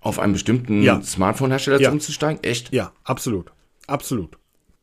auf 0.00 0.18
einen 0.18 0.32
bestimmten 0.32 0.82
ja. 0.82 1.00
Smartphone-Hersteller 1.02 1.80
ja. 1.80 1.90
umzusteigen? 1.90 2.42
Echt? 2.42 2.72
Ja, 2.72 2.92
absolut. 3.04 3.52
Absolut. 3.86 4.38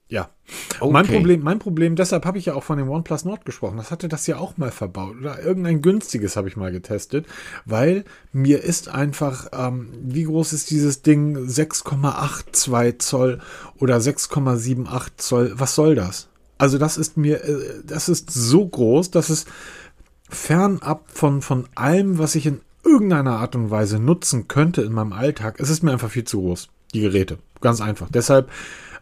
Ja. 0.10 0.32
Okay. 0.80 0.92
Mein 0.92 1.06
Problem, 1.06 1.42
mein 1.44 1.60
Problem, 1.60 1.96
deshalb 1.96 2.26
habe 2.26 2.40
ich 2.40 2.46
ja 2.46 2.56
auch 2.56 2.64
von 2.64 2.80
dem 2.80 2.90
OnePlus 2.90 3.26
Nord 3.26 3.46
gesprochen. 3.46 3.78
Das 3.78 3.92
hatte 3.92 4.08
das 4.08 4.26
ja 4.26 4.38
auch 4.38 4.58
mal 4.58 4.72
verbaut. 4.72 5.18
Oder 5.20 5.42
irgendein 5.44 5.84
günstiges 5.84 6.36
habe 6.36 6.48
ich 6.48 6.58
mal 6.58 6.72
getestet, 6.72 7.28
weil 7.66 8.06
mir 8.34 8.64
ist 8.64 8.90
einfach, 8.90 9.50
ähm, 9.54 9.90
wie 10.02 10.24
groß 10.24 10.54
ist 10.54 10.72
dieses 10.72 11.04
Ding? 11.04 11.38
6,82 11.38 12.98
Zoll 12.98 13.40
oder 13.78 13.98
6,78 13.98 15.10
Zoll. 15.18 15.54
Was 15.56 15.76
soll 15.76 15.94
das? 15.94 16.30
Also 16.58 16.80
das 16.80 16.98
ist 16.98 17.16
mir, 17.16 17.44
äh, 17.44 17.84
das 17.86 18.10
ist 18.10 18.32
so 18.32 18.68
groß, 18.68 19.12
dass 19.12 19.30
es 19.30 19.46
fernab 20.28 21.06
von, 21.12 21.44
von 21.44 21.68
allem, 21.76 22.18
was 22.18 22.34
ich 22.34 22.48
in 22.48 22.62
irgendeiner 22.84 23.38
Art 23.38 23.56
und 23.56 23.70
Weise 23.70 24.00
nutzen 24.00 24.48
könnte 24.48 24.82
in 24.82 24.94
meinem 24.94 25.14
Alltag, 25.14 25.60
es 25.60 25.70
ist 25.70 25.84
mir 25.84 25.92
einfach 25.92 26.10
viel 26.10 26.24
zu 26.24 26.42
groß. 26.42 26.70
Die 26.94 27.02
Geräte. 27.02 27.38
Ganz 27.62 27.82
einfach. 27.82 28.10
Deshalb 28.10 28.50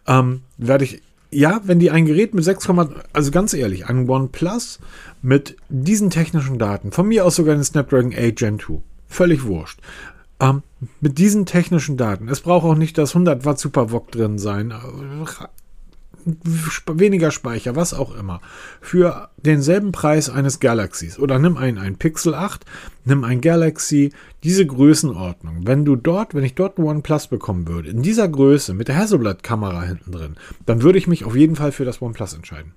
ähm, 0.08 0.42
werde 0.58 0.86
ich, 0.86 1.02
ja, 1.32 1.62
wenn 1.64 1.80
die 1.80 1.92
ein 1.92 2.06
Gerät 2.06 2.34
mit 2.34 2.44
6, 2.44 2.70
also 3.14 3.32
ganz 3.32 3.54
ehrlich, 3.54 3.88
ein 3.88 4.10
OnePlus 4.10 4.80
mit 5.22 5.58
diesen 5.70 6.10
technischen 6.10 6.58
Daten, 6.58 6.92
von 6.92 7.08
mir 7.08 7.26
aus 7.26 7.36
sogar 7.36 7.54
einen 7.54 7.64
Snapdragon 7.64 8.14
8 8.14 8.36
Gen 8.36 8.60
2, 8.60 8.82
völlig 9.08 9.46
wurscht. 9.46 9.80
Ähm, 10.40 10.62
mit 11.02 11.18
diesen 11.18 11.46
technischen 11.46 11.98
Daten, 11.98 12.30
es 12.30 12.42
braucht 12.42 12.66
auch 12.66 12.76
nicht 12.76 12.98
das 12.98 13.12
100 13.12 13.44
Watt 13.44 13.60
SuperVOOC 13.60 14.12
drin 14.12 14.38
sein, 14.38 14.74
weniger 16.88 17.32
Speicher, 17.32 17.76
was 17.76 17.94
auch 17.94 18.16
immer, 18.16 18.42
für 18.82 19.30
denselben 19.38 19.92
Preis 19.92 20.30
eines 20.30 20.60
Galaxies 20.60 21.20
oder 21.20 21.40
nimm 21.40 21.58
einen, 21.58 21.78
ein 21.78 21.98
Pixel 21.98 22.36
8, 22.36 22.66
nimm 23.06 23.24
ein 23.24 23.42
Galaxy, 23.42 24.12
diese 24.44 24.66
Größenordnung. 24.66 25.66
Wenn 25.66 25.86
du 25.86 25.96
dort, 25.96 26.36
wenn 26.36 26.44
ich 26.44 26.56
dort 26.56 26.78
ein 26.78 26.84
OnePlus 26.84 27.28
bekommen 27.28 27.68
würde, 27.68 27.90
in 27.90 28.02
dieser 28.02 28.28
Größe 28.28 28.74
mit 28.74 28.88
der 28.88 28.98
Hasselblad-Kamera 28.98 29.84
hinten 29.84 30.12
drin, 30.12 30.36
dann 30.66 30.82
würde 30.82 30.98
ich 30.98 31.08
mich 31.08 31.26
auf 31.26 31.36
jeden 31.36 31.56
Fall 31.56 31.72
für 31.72 31.86
das 31.86 32.02
OnePlus 32.02 32.34
entscheiden. 32.34 32.74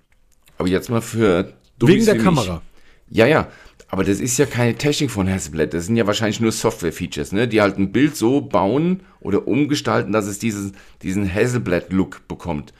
Aber 0.58 0.68
jetzt 0.68 0.90
mal 0.90 1.00
für 1.00 1.52
Wegen 1.80 2.04
der 2.04 2.18
Kamera. 2.18 2.62
Ja, 3.08 3.26
ja. 3.26 3.48
Aber 3.88 4.04
das 4.04 4.20
ist 4.20 4.38
ja 4.38 4.46
keine 4.46 4.76
Technik 4.76 5.10
von 5.10 5.28
Hasselblad. 5.28 5.74
Das 5.74 5.86
sind 5.86 5.96
ja 5.96 6.06
wahrscheinlich 6.06 6.40
nur 6.40 6.52
Software-Features, 6.52 7.32
ne? 7.32 7.48
die 7.48 7.60
halt 7.60 7.76
ein 7.76 7.90
Bild 7.90 8.16
so 8.16 8.40
bauen 8.40 9.00
oder 9.20 9.48
umgestalten, 9.48 10.12
dass 10.12 10.26
es 10.26 10.38
dieses, 10.38 10.72
diesen 11.02 11.32
Hasselblad-Look 11.32 12.28
bekommt. 12.28 12.72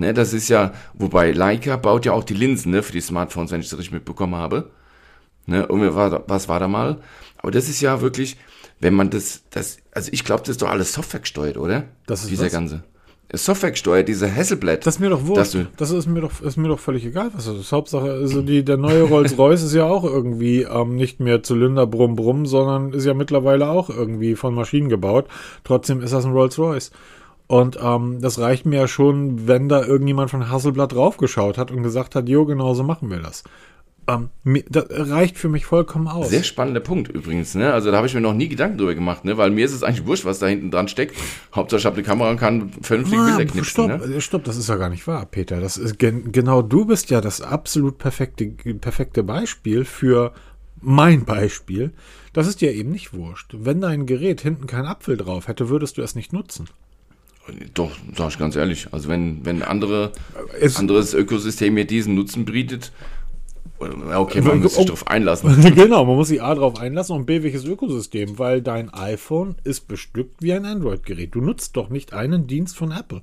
Ne, 0.00 0.14
das 0.14 0.32
ist 0.32 0.48
ja, 0.48 0.72
wobei 0.94 1.30
Leica 1.30 1.76
baut 1.76 2.06
ja 2.06 2.12
auch 2.12 2.24
die 2.24 2.32
Linsen 2.32 2.72
ne, 2.72 2.82
für 2.82 2.92
die 2.92 3.02
Smartphones, 3.02 3.52
wenn 3.52 3.60
ich 3.60 3.68
das 3.68 3.78
richtig 3.78 3.92
mitbekommen 3.92 4.34
habe. 4.34 4.70
Ne, 5.44 5.66
und 5.68 5.94
war, 5.94 6.24
was 6.26 6.48
war 6.48 6.58
da 6.58 6.68
mal? 6.68 7.02
Aber 7.36 7.50
das 7.50 7.68
ist 7.68 7.82
ja 7.82 8.00
wirklich, 8.00 8.38
wenn 8.80 8.94
man 8.94 9.10
das, 9.10 9.42
das 9.50 9.76
also 9.92 10.08
ich 10.10 10.24
glaube, 10.24 10.40
das 10.40 10.52
ist 10.52 10.62
doch 10.62 10.70
alles 10.70 10.94
Software 10.94 11.20
gesteuert, 11.20 11.58
oder? 11.58 11.84
Das 12.06 12.22
ist 12.22 12.30
Dieser 12.30 12.46
was? 12.46 12.52
ganze. 12.52 12.82
Software 13.34 13.72
gesteuert, 13.72 14.08
diese 14.08 14.34
Hasselblad. 14.34 14.86
Das 14.86 14.94
ist 14.94 15.00
mir 15.00 15.10
doch 15.10 15.26
wurscht. 15.26 15.54
Das 15.76 15.90
ist 15.90 16.06
mir 16.06 16.22
doch, 16.22 16.40
ist 16.40 16.56
mir 16.56 16.68
doch 16.68 16.80
völlig 16.80 17.04
egal, 17.04 17.30
was 17.34 17.44
das 17.44 17.58
ist. 17.58 17.70
Hauptsache, 17.70 18.10
also 18.10 18.40
die, 18.40 18.64
der 18.64 18.78
neue 18.78 19.02
Rolls-Royce 19.02 19.64
ist 19.64 19.74
ja 19.74 19.84
auch 19.84 20.04
irgendwie 20.04 20.62
ähm, 20.62 20.96
nicht 20.96 21.20
mehr 21.20 21.42
Zylinder 21.42 21.86
brumm 21.86 22.16
brumm, 22.16 22.46
sondern 22.46 22.94
ist 22.94 23.04
ja 23.04 23.12
mittlerweile 23.12 23.68
auch 23.68 23.90
irgendwie 23.90 24.34
von 24.34 24.54
Maschinen 24.54 24.88
gebaut. 24.88 25.26
Trotzdem 25.62 26.00
ist 26.00 26.14
das 26.14 26.24
ein 26.24 26.32
Rolls-Royce. 26.32 26.90
Und 27.50 27.80
ähm, 27.82 28.20
das 28.20 28.38
reicht 28.38 28.64
mir 28.64 28.76
ja 28.76 28.86
schon, 28.86 29.48
wenn 29.48 29.68
da 29.68 29.84
irgendjemand 29.84 30.30
von 30.30 30.50
Hasselblatt 30.50 30.92
draufgeschaut 30.92 31.58
hat 31.58 31.72
und 31.72 31.82
gesagt 31.82 32.14
hat, 32.14 32.28
jo, 32.28 32.46
genau 32.46 32.74
so 32.74 32.84
machen 32.84 33.10
wir 33.10 33.18
das. 33.18 33.42
Ähm, 34.06 34.30
das 34.68 34.84
reicht 34.88 35.36
für 35.36 35.48
mich 35.48 35.66
vollkommen 35.66 36.06
aus. 36.06 36.28
Sehr 36.28 36.44
spannender 36.44 36.78
Punkt 36.78 37.08
übrigens. 37.08 37.56
Ne? 37.56 37.72
Also 37.72 37.90
da 37.90 37.96
habe 37.96 38.06
ich 38.06 38.14
mir 38.14 38.20
noch 38.20 38.34
nie 38.34 38.46
Gedanken 38.46 38.78
drüber 38.78 38.94
gemacht, 38.94 39.24
ne? 39.24 39.36
weil 39.36 39.50
mir 39.50 39.64
ist 39.64 39.72
es 39.72 39.82
eigentlich 39.82 40.06
wurscht, 40.06 40.24
was 40.24 40.38
da 40.38 40.46
hinten 40.46 40.70
dran 40.70 40.86
steckt. 40.86 41.16
Hauptsache 41.52 41.80
ich 41.80 41.86
habe 41.86 41.96
eine 41.96 42.04
Kamera 42.04 42.30
und 42.30 42.36
kann 42.36 42.70
vernünftig 42.82 43.18
ah, 43.18 43.24
Bilder 43.24 43.44
knipsen. 43.46 43.64
Stopp, 43.64 43.88
ne? 43.88 44.14
Äh, 44.14 44.20
stopp, 44.20 44.44
das 44.44 44.56
ist 44.56 44.68
ja 44.68 44.76
gar 44.76 44.88
nicht 44.88 45.08
wahr, 45.08 45.26
Peter. 45.26 45.60
Das 45.60 45.76
ist 45.76 45.98
gen 45.98 46.30
genau 46.30 46.62
du 46.62 46.84
bist 46.84 47.10
ja 47.10 47.20
das 47.20 47.40
absolut 47.40 47.98
perfekte, 47.98 48.46
perfekte 48.46 49.24
Beispiel 49.24 49.84
für 49.84 50.34
mein 50.80 51.24
Beispiel. 51.24 51.90
Das 52.32 52.46
ist 52.46 52.60
dir 52.60 52.72
eben 52.72 52.92
nicht 52.92 53.12
wurscht. 53.12 53.56
Wenn 53.58 53.80
dein 53.80 54.06
Gerät 54.06 54.40
hinten 54.40 54.68
keinen 54.68 54.86
Apfel 54.86 55.16
drauf 55.16 55.48
hätte, 55.48 55.68
würdest 55.68 55.98
du 55.98 56.02
es 56.02 56.14
nicht 56.14 56.32
nutzen. 56.32 56.68
Doch, 57.74 57.92
sag 58.16 58.30
ich 58.30 58.38
ganz 58.38 58.56
ehrlich. 58.56 58.88
Also 58.92 59.08
wenn, 59.08 59.44
wenn 59.44 59.62
andere, 59.62 60.12
es, 60.58 60.76
anderes 60.76 61.14
Ökosystem 61.14 61.74
mir 61.74 61.84
diesen 61.84 62.14
Nutzen 62.14 62.44
bietet, 62.44 62.92
okay, 63.78 64.40
man 64.40 64.60
muss 64.60 64.74
sich 64.74 64.86
darauf 64.86 65.06
einlassen. 65.06 65.74
genau, 65.74 66.04
man 66.04 66.16
muss 66.16 66.28
sich 66.28 66.42
A 66.42 66.54
darauf 66.54 66.78
einlassen 66.78 67.16
und 67.16 67.26
B, 67.26 67.42
welches 67.42 67.64
Ökosystem, 67.64 68.38
weil 68.38 68.62
dein 68.62 68.92
iPhone 68.92 69.56
ist 69.64 69.88
bestückt 69.88 70.42
wie 70.42 70.52
ein 70.52 70.64
Android-Gerät. 70.64 71.34
Du 71.34 71.40
nutzt 71.40 71.76
doch 71.76 71.88
nicht 71.88 72.12
einen 72.12 72.46
Dienst 72.46 72.76
von 72.76 72.92
Apple. 72.92 73.22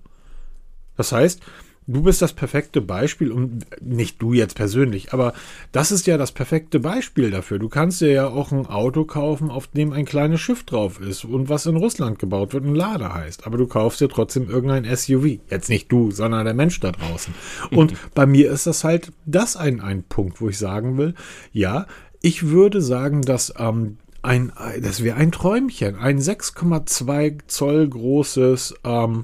Das 0.96 1.12
heißt, 1.12 1.42
Du 1.90 2.02
bist 2.02 2.22
das 2.22 2.34
perfekte 2.34 2.82
Beispiel 2.82 3.32
und 3.32 3.66
nicht 3.82 4.22
du 4.22 4.34
jetzt 4.34 4.56
persönlich, 4.56 5.14
aber 5.14 5.32
das 5.72 5.94
ist 5.94 6.06
ja 6.06 6.18
das 6.18 6.34
perfekte 6.34 6.82
Beispiel 6.82 7.32
dafür. 7.32 7.60
Du 7.60 7.70
kannst 7.70 8.02
dir 8.02 8.12
ja 8.12 8.28
auch 8.28 8.52
ein 8.52 8.66
Auto 8.66 9.06
kaufen, 9.06 9.50
auf 9.50 9.68
dem 9.68 9.94
ein 9.94 10.04
kleines 10.04 10.42
Schiff 10.42 10.66
drauf 10.66 11.00
ist 11.00 11.24
und 11.24 11.48
was 11.48 11.66
in 11.66 11.78
Russland 11.78 12.20
gebaut 12.20 12.54
wird 12.54 12.66
und 12.66 12.76
Lader 12.76 13.14
heißt. 13.14 13.48
Aber 13.48 13.58
du 13.58 13.68
kaufst 13.68 14.02
dir 14.02 14.10
trotzdem 14.10 14.50
irgendein 14.50 14.84
SUV. 14.84 15.40
Jetzt 15.50 15.70
nicht 15.70 15.90
du, 15.90 16.12
sondern 16.12 16.44
der 16.44 16.54
Mensch 16.54 16.78
da 16.82 16.92
draußen. 16.92 17.34
Und 17.72 17.94
bei 18.14 18.26
mir 18.26 18.52
ist 18.52 18.68
das 18.68 18.84
halt 18.84 19.14
das 19.26 19.56
ein, 19.56 19.80
ein 19.80 20.04
Punkt, 20.04 20.42
wo 20.42 20.50
ich 20.50 20.58
sagen 20.58 20.98
will, 20.98 21.14
ja, 21.54 21.88
ich 22.22 22.48
würde 22.48 22.82
sagen, 22.82 23.22
dass 23.22 23.54
ähm, 23.58 23.98
ein, 24.22 24.52
das 24.82 25.04
wäre 25.04 25.16
ein 25.16 25.32
Träumchen, 25.32 25.96
ein 25.96 26.20
6,2 26.20 27.40
Zoll 27.48 27.88
großes 27.88 28.76
ähm, 28.84 29.24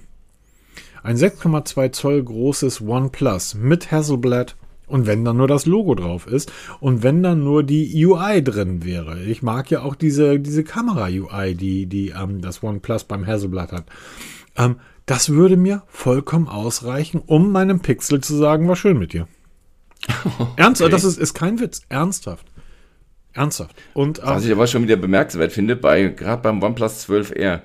ein 1.03 1.17
6,2 1.17 1.91
Zoll 1.91 2.23
großes 2.23 2.81
OnePlus 2.81 3.55
mit 3.55 3.91
Hasselblad 3.91 4.55
und 4.87 5.05
wenn 5.05 5.25
dann 5.25 5.37
nur 5.37 5.47
das 5.47 5.65
Logo 5.65 5.95
drauf 5.95 6.27
ist 6.27 6.51
und 6.79 7.03
wenn 7.03 7.23
dann 7.23 7.43
nur 7.43 7.63
die 7.63 8.05
UI 8.05 8.43
drin 8.43 8.83
wäre. 8.83 9.21
Ich 9.23 9.41
mag 9.41 9.69
ja 9.69 9.81
auch 9.81 9.95
diese, 9.95 10.39
diese 10.39 10.63
Kamera-UI, 10.63 11.55
die, 11.55 11.85
die 11.85 12.09
ähm, 12.09 12.41
das 12.41 12.63
OnePlus 12.63 13.03
beim 13.05 13.25
Hasselblad 13.25 13.71
hat. 13.71 13.85
Ähm, 14.57 14.77
das 15.05 15.29
würde 15.29 15.57
mir 15.57 15.83
vollkommen 15.87 16.47
ausreichen, 16.47 17.21
um 17.25 17.51
meinem 17.51 17.81
Pixel 17.81 18.21
zu 18.21 18.35
sagen, 18.35 18.67
war 18.67 18.75
schön 18.75 18.97
mit 18.97 19.13
dir. 19.13 19.27
Okay. 20.25 20.47
Ernsthaft, 20.57 20.93
das 20.93 21.05
ist, 21.05 21.17
ist 21.17 21.33
kein 21.33 21.59
Witz. 21.59 21.81
Ernsthaft. 21.89 22.45
Ernsthaft. 23.33 23.75
Und, 23.93 24.19
ähm, 24.19 24.25
Was 24.25 24.45
ich 24.45 24.51
aber 24.51 24.67
schon 24.67 24.83
wieder 24.83 24.95
bemerkenswert 24.95 25.51
finde, 25.51 25.75
bei, 25.75 26.09
gerade 26.09 26.41
beim 26.41 26.61
OnePlus 26.61 27.07
12R, 27.09 27.61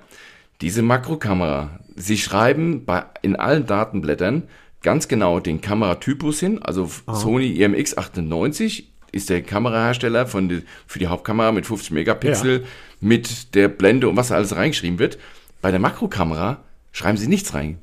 diese 0.60 0.82
Makrokamera, 0.82 1.78
Sie 1.94 2.18
schreiben 2.18 2.84
bei, 2.84 3.04
in 3.22 3.36
allen 3.36 3.66
Datenblättern 3.66 4.44
ganz 4.82 5.08
genau 5.08 5.40
den 5.40 5.60
Kameratypus 5.60 6.40
hin. 6.40 6.62
Also 6.62 6.90
Aha. 7.06 7.16
Sony 7.16 7.48
IMX 7.60 7.96
98 7.96 8.88
ist 9.10 9.30
der 9.30 9.42
Kamerahersteller 9.42 10.26
von 10.26 10.48
die, 10.48 10.62
für 10.86 10.98
die 10.98 11.08
Hauptkamera 11.08 11.52
mit 11.52 11.66
50 11.66 11.90
Megapixel, 11.92 12.60
ja. 12.60 12.66
mit 13.00 13.54
der 13.54 13.68
Blende 13.68 14.08
und 14.08 14.16
was 14.16 14.32
alles 14.32 14.54
reingeschrieben 14.54 14.98
wird. 14.98 15.18
Bei 15.60 15.70
der 15.70 15.80
Makrokamera 15.80 16.62
schreiben 16.92 17.18
Sie 17.18 17.28
nichts 17.28 17.54
rein. 17.54 17.78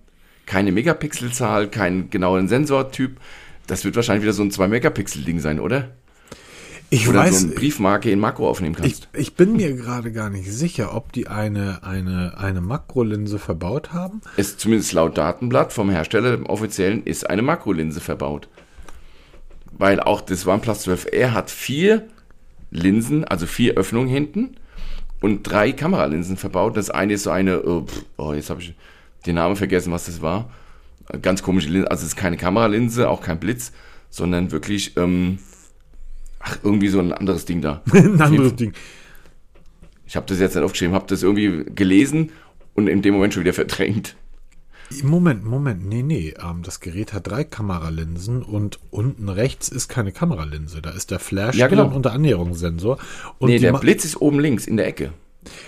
Keine 0.46 0.72
Megapixelzahl, 0.72 1.70
keinen 1.70 2.10
genauen 2.10 2.48
Sensortyp. 2.48 3.18
Das 3.68 3.84
wird 3.84 3.96
wahrscheinlich 3.96 4.24
wieder 4.24 4.34
so 4.34 4.44
ein 4.44 4.52
2-Megapixel-Ding 4.52 5.40
sein, 5.40 5.60
oder? 5.60 5.90
Ich 6.90 7.08
Oder 7.08 7.20
weiß, 7.20 7.42
so 7.42 7.48
eine 7.48 7.56
Briefmarke 7.56 8.12
in 8.12 8.20
Makro 8.20 8.48
aufnehmen 8.48 8.76
kannst. 8.76 9.10
Ich, 9.14 9.20
ich 9.20 9.36
bin 9.36 9.54
mir 9.54 9.74
gerade 9.74 10.12
gar 10.12 10.30
nicht 10.30 10.52
sicher, 10.52 10.96
ob 10.96 11.12
die 11.12 11.28
eine, 11.28 11.84
eine, 11.84 12.38
eine 12.38 12.62
Makrolinse 12.62 13.40
verbaut 13.40 13.92
haben. 13.92 14.22
Ist 14.38 14.60
zumindest 14.60 14.94
laut 14.94 15.18
Datenblatt 15.18 15.74
vom 15.74 15.90
Hersteller 15.90 16.34
im 16.34 16.46
offiziellen 16.46 17.04
ist 17.04 17.30
eine 17.30 17.42
Makrolinse 17.42 18.02
verbaut. 18.02 18.48
Weil 19.78 20.00
auch 20.00 20.22
das 20.22 20.46
OnePlus 20.46 20.88
12R 20.88 21.32
hat 21.32 21.50
vier 21.50 22.08
Linsen, 22.72 23.26
also 23.26 23.46
vier 23.46 23.76
Öffnungen 23.76 24.08
hinten 24.08 24.56
und 25.22 25.44
drei 25.44 25.72
Kameralinsen 25.72 26.38
verbaut. 26.38 26.78
Das 26.78 26.90
eine 26.90 27.14
ist 27.14 27.24
so 27.24 27.32
eine, 27.32 27.64
oh, 27.64 27.86
oh 28.18 28.34
jetzt 28.34 28.50
habe 28.50 28.62
ich 28.62 28.74
den 29.26 29.36
Namen 29.36 29.56
vergessen, 29.56 29.92
was 29.92 30.06
das 30.06 30.22
war. 30.22 30.50
Ganz 31.22 31.42
komische 31.44 31.70
Linse. 31.70 31.90
Also 31.90 32.02
es 32.04 32.10
ist 32.10 32.16
keine 32.16 32.38
Kameralinse, 32.38 33.10
auch 33.10 33.22
kein 33.22 33.40
Blitz, 33.40 33.72
sondern 34.10 34.52
wirklich 34.52 34.96
ähm, 34.98 35.40
Ach, 36.48 36.58
irgendwie 36.64 36.90
so 36.90 37.00
ein 37.00 37.12
anderes 37.12 37.46
Ding 37.46 37.62
da. 37.62 37.82
ein 37.92 38.22
anderes 38.22 38.56
Ding. 38.56 38.74
Ich 40.06 40.16
habe 40.16 40.28
das 40.28 40.40
jetzt 40.40 40.56
nicht 40.56 40.64
aufgeschrieben, 40.64 40.94
habe 40.94 41.08
das 41.08 41.24
irgendwie 41.24 41.66
gelesen 41.74 42.32
und 42.76 42.88
in 42.88 43.02
dem 43.02 43.16
Moment 43.16 43.34
schon 43.34 43.44
wieder 43.44 43.54
verdrängt. 43.54 44.16
Moment, 45.04 45.44
Moment, 45.44 45.88
nee, 45.88 46.04
nee. 46.04 46.36
Ähm, 46.40 46.62
das 46.62 46.80
Gerät 46.80 47.14
hat 47.14 47.28
drei 47.28 47.44
Kameralinsen 47.44 48.44
und 48.44 48.78
unten 48.92 49.30
rechts 49.30 49.68
ist 49.68 49.88
keine 49.88 50.12
Kameralinse. 50.12 50.84
Da 50.84 50.92
ist 50.92 51.10
der 51.10 51.18
Flash 51.18 51.56
ja, 51.56 51.68
genau. 51.68 51.88
und 51.88 52.06
der 52.06 52.12
Annäherungssensor. 52.12 53.00
Und 53.40 53.50
nee, 53.50 53.58
der 53.58 53.74
Blitz 53.74 54.06
ist 54.06 54.22
oben 54.22 54.40
links 54.40 54.68
in 54.68 54.78
der 54.78 54.86
Ecke. 54.86 55.12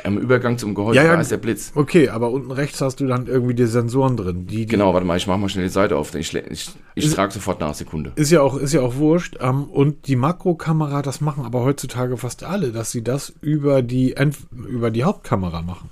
Am 0.04 0.18
Übergang 0.18 0.58
zum 0.58 0.76
Gehäuse, 0.76 0.98
Ja, 0.98 1.06
ja. 1.06 1.14
da 1.14 1.22
ist 1.22 1.32
der 1.32 1.38
Blitz. 1.38 1.72
Okay, 1.76 2.10
aber 2.10 2.32
unten 2.32 2.52
rechts 2.52 2.82
hast 2.82 3.00
du 3.00 3.08
dann 3.08 3.28
irgendwie 3.28 3.54
die 3.54 3.66
Sensoren 3.66 4.18
drin. 4.18 4.48
Die, 4.48 4.58
die 4.58 4.66
Genau, 4.66 4.94
warte 4.94 5.06
mal, 5.06 5.18
ich 5.18 5.28
mach 5.28 5.38
mal 5.38 5.50
schnell 5.50 5.66
die 5.66 5.72
Seite 5.72 5.96
auf. 5.96 6.14
Ich, 6.16 6.34
ich, 6.34 6.72
ich 6.96 7.14
trage 7.14 7.34
sofort 7.34 7.60
nach, 7.60 7.74
Sekunde. 7.74 8.12
Ist 8.16 8.32
ja 8.32 8.42
auch, 8.42 8.58
ist 8.58 8.74
ja 8.74 8.82
auch 8.82 8.96
wurscht. 8.96 9.38
Ähm, 9.40 9.66
und 9.66 10.08
die 10.08 10.16
Makrokamera, 10.16 11.02
das 11.02 11.22
machen 11.22 11.46
aber 11.46 11.62
heutzutage 11.64 12.18
fast 12.18 12.44
alle, 12.44 12.72
dass 12.72 12.92
sie 12.92 13.04
das 13.04 13.34
über 13.42 13.82
die, 13.82 14.16
über 14.68 14.92
die 14.92 15.04
Hauptkamera 15.04 15.62
machen. 15.62 15.90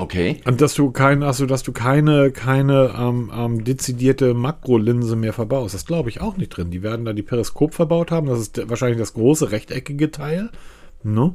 Okay. 0.00 0.40
Und 0.46 0.62
dass 0.62 0.72
du 0.72 0.90
keine, 0.90 1.26
also 1.26 1.44
dass 1.44 1.62
du 1.62 1.72
keine, 1.72 2.30
keine 2.30 2.94
ähm, 2.98 3.30
ähm, 3.36 3.64
dezidierte 3.64 4.32
Makrolinse 4.32 5.14
mehr 5.14 5.34
verbaust. 5.34 5.74
Das 5.74 5.84
glaube 5.84 6.08
ich 6.08 6.22
auch 6.22 6.38
nicht 6.38 6.56
drin. 6.56 6.70
Die 6.70 6.82
werden 6.82 7.04
da 7.04 7.12
die 7.12 7.22
Periskop 7.22 7.74
verbaut 7.74 8.10
haben. 8.10 8.26
Das 8.26 8.40
ist 8.40 8.68
wahrscheinlich 8.70 8.98
das 8.98 9.12
große 9.12 9.50
rechteckige 9.50 10.10
Teil. 10.10 10.48
Ne? 11.02 11.34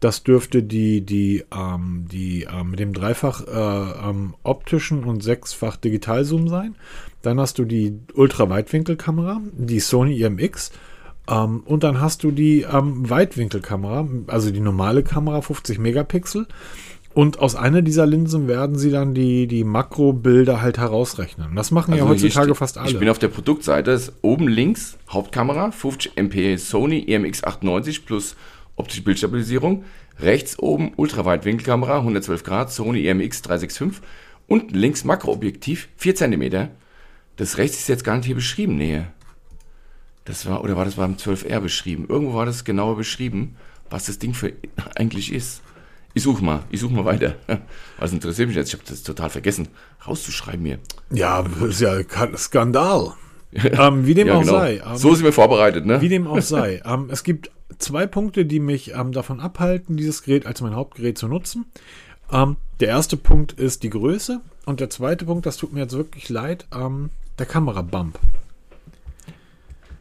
Das 0.00 0.22
dürfte 0.22 0.62
die, 0.62 1.00
die, 1.00 1.44
ähm, 1.52 2.06
die 2.10 2.46
ähm, 2.50 2.70
mit 2.70 2.78
dem 2.78 2.92
dreifach 2.92 3.42
äh, 3.46 4.08
ähm, 4.10 4.34
optischen 4.44 5.02
und 5.04 5.22
sechsfach 5.22 5.76
Digitalzoom 5.76 6.48
sein. 6.48 6.76
Dann 7.22 7.40
hast 7.40 7.58
du 7.58 7.64
die 7.64 7.98
Ultraweitwinkelkamera, 8.14 9.40
die 9.52 9.80
Sony 9.80 10.20
IMX. 10.20 10.70
Ähm, 11.28 11.62
und 11.64 11.82
dann 11.82 12.00
hast 12.00 12.22
du 12.22 12.30
die 12.30 12.62
ähm, 12.62 13.10
Weitwinkelkamera, 13.10 14.06
also 14.28 14.52
die 14.52 14.60
normale 14.60 15.02
Kamera, 15.02 15.42
50 15.42 15.80
Megapixel. 15.80 16.46
Und 17.14 17.40
aus 17.40 17.56
einer 17.56 17.82
dieser 17.82 18.06
Linsen 18.06 18.46
werden 18.46 18.78
sie 18.78 18.92
dann 18.92 19.12
die, 19.12 19.48
die 19.48 19.64
Makrobilder 19.64 20.62
halt 20.62 20.78
herausrechnen. 20.78 21.56
Das 21.56 21.72
machen 21.72 21.94
ja 21.94 22.04
Also 22.04 22.14
hier 22.14 22.28
heutzutage 22.28 22.54
fast 22.54 22.78
alle. 22.78 22.90
Ich 22.90 22.98
bin 22.98 23.08
auf 23.08 23.18
der 23.18 23.26
Produktseite, 23.26 23.90
ist 23.90 24.12
oben 24.22 24.46
links 24.46 24.96
Hauptkamera, 25.10 25.72
50 25.72 26.12
MP 26.16 26.56
Sony 26.56 27.00
E 27.00 27.14
EMX 27.14 27.42
98 27.42 28.06
plus 28.06 28.36
optische 28.78 29.02
Bildstabilisierung. 29.02 29.84
Rechts 30.18 30.58
oben 30.58 30.92
Ultraweitwinkelkamera, 30.96 31.98
112 31.98 32.42
Grad, 32.42 32.72
Sony 32.72 33.06
EMX 33.06 33.42
365. 33.42 34.02
Unten 34.46 34.74
links 34.74 35.04
Makroobjektiv, 35.04 35.88
4 35.96 36.14
cm. 36.14 36.70
Das 37.36 37.58
rechts 37.58 37.78
ist 37.78 37.88
jetzt 37.88 38.04
gar 38.04 38.16
nicht 38.16 38.26
hier 38.26 38.34
beschrieben, 38.34 38.76
nee. 38.76 39.02
Das 40.24 40.46
war, 40.46 40.62
oder 40.64 40.76
war 40.76 40.84
das 40.84 40.94
beim 40.96 41.14
12R 41.14 41.60
beschrieben? 41.60 42.06
Irgendwo 42.08 42.34
war 42.34 42.46
das 42.46 42.64
genauer 42.64 42.96
beschrieben, 42.96 43.56
was 43.90 44.06
das 44.06 44.18
Ding 44.18 44.34
für 44.34 44.52
eigentlich 44.96 45.32
ist. 45.32 45.62
Ich 46.14 46.22
suche 46.22 46.44
mal, 46.44 46.64
ich 46.70 46.80
suche 46.80 46.94
mal 46.94 47.04
weiter. 47.04 47.36
Was 47.98 48.12
interessiert 48.12 48.48
mich 48.48 48.56
jetzt? 48.56 48.68
Ich 48.68 48.74
habe 48.74 48.82
das 48.88 49.02
total 49.02 49.30
vergessen, 49.30 49.68
rauszuschreiben 50.06 50.64
hier. 50.64 50.78
ja, 51.10 51.42
das 51.42 51.68
ist 51.68 51.80
ja 51.80 52.02
kein 52.02 52.36
Skandal. 52.36 53.12
ähm, 53.52 54.06
wie 54.06 54.14
dem 54.14 54.26
Ja, 54.26 54.34
auch 54.34 54.40
genau. 54.40 54.52
sei. 54.54 54.82
Ähm, 54.84 54.96
so 54.96 55.14
sind 55.14 55.24
wir 55.24 55.32
vorbereitet, 55.32 55.86
ne? 55.86 56.00
Wie 56.00 56.08
dem 56.08 56.26
auch 56.26 56.40
sei. 56.40 56.82
ähm, 56.84 57.08
es 57.10 57.22
gibt 57.22 57.50
zwei 57.78 58.06
Punkte, 58.06 58.44
die 58.44 58.60
mich 58.60 58.94
ähm, 58.94 59.12
davon 59.12 59.40
abhalten, 59.40 59.96
dieses 59.96 60.22
Gerät 60.22 60.46
als 60.46 60.60
mein 60.60 60.74
Hauptgerät 60.74 61.18
zu 61.18 61.28
nutzen. 61.28 61.66
Ähm, 62.30 62.56
der 62.80 62.88
erste 62.88 63.16
Punkt 63.16 63.52
ist 63.52 63.82
die 63.82 63.90
Größe 63.90 64.40
und 64.66 64.80
der 64.80 64.90
zweite 64.90 65.24
Punkt, 65.24 65.46
das 65.46 65.56
tut 65.56 65.72
mir 65.72 65.80
jetzt 65.80 65.94
wirklich 65.96 66.28
leid, 66.28 66.66
ähm, 66.74 67.10
der 67.38 67.46
Kamerabump. 67.46 68.18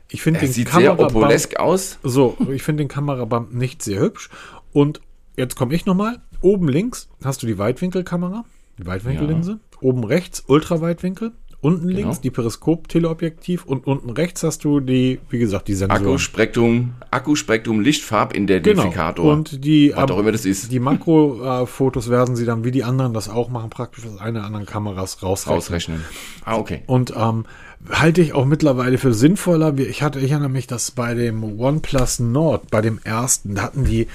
Ich 0.10 0.22
finde 0.22 0.40
den 0.40 0.52
sieht 0.52 0.70
sehr 0.70 0.82
Kamerabump 0.82 1.16
opolesk 1.16 1.58
aus. 1.58 2.00
so, 2.04 2.38
ich 2.52 2.64
finde 2.64 2.84
den 2.84 2.88
Kamerabump 2.88 3.54
nicht 3.54 3.84
sehr 3.84 4.00
hübsch. 4.00 4.30
Und 4.72 5.02
jetzt 5.36 5.56
komme 5.56 5.76
ich 5.76 5.86
nochmal. 5.86 6.22
Oben 6.42 6.70
links 6.70 7.10
hast 7.24 7.44
du 7.44 7.48
die 7.48 7.58
Weitwinkelkamera, 7.58 8.46
die 8.78 8.86
Weitwinkellinse. 8.86 9.60
Oben 9.82 10.04
rechts 10.04 10.44
Ultraweitwinkel. 10.48 11.34
Unten 11.60 11.88
Genau. 11.88 12.00
links 12.02 12.22
die 12.22 12.30
Periskop-Teleobjektiv. 12.30 13.66
Und 13.66 13.88
unten 13.88 14.12
rechts 14.12 14.44
hast 14.44 14.64
du 14.64 14.80
die, 14.80 15.20
wie 15.30 15.40
gesagt, 15.40 15.68
die 15.68 15.74
Sensoren. 15.74 16.04
Akkuspektrum, 16.06 16.94
Akkuspektrum, 17.12 17.78
Genau. 17.78 17.86
Lichtfarbidentifikator. 17.86 19.32
Und 19.32 19.66
die, 19.66 19.92
Was 19.96 20.04
ähm, 20.10 20.16
auch 20.16 20.20
immer 20.20 20.32
das 20.32 20.46
ist. 20.46 20.72
die 20.72 20.80
Makrofotos 20.80 22.10
werden 22.10 22.36
sie 22.36 22.46
dann, 22.46 22.64
wie 22.64 22.72
die 22.72 22.84
anderen 22.84 23.14
das 23.14 23.28
auch 23.30 23.50
machen, 23.50 23.70
praktisch 23.70 24.06
aus 24.06 24.20
einer 24.20 24.44
anderen 24.46 24.66
Kameras 24.66 25.22
rausrechnen. 25.24 25.56
Rausrechnen. 25.58 26.06
Ah, 26.46 26.58
okay. 26.58 26.82
Und 26.86 27.14
ähm, 27.18 27.46
halte 27.90 28.22
ich 28.22 28.34
auch 28.34 28.46
mittlerweile 28.46 28.98
für 28.98 29.14
sinnvoller. 29.14 29.76
Ich 29.78 30.02
hatte, 30.04 30.20
ich 30.20 30.32
erinnere 30.32 30.50
mich, 30.50 30.68
dass 30.68 30.92
bei 30.92 31.14
dem 31.16 31.44
OnePlus 31.60 32.20
Nord, 32.20 32.70
bei 32.70 32.82
dem 32.82 33.00
ersten, 33.04 33.56
da 33.56 33.64
hatten 33.64 33.84
die, 33.86 34.08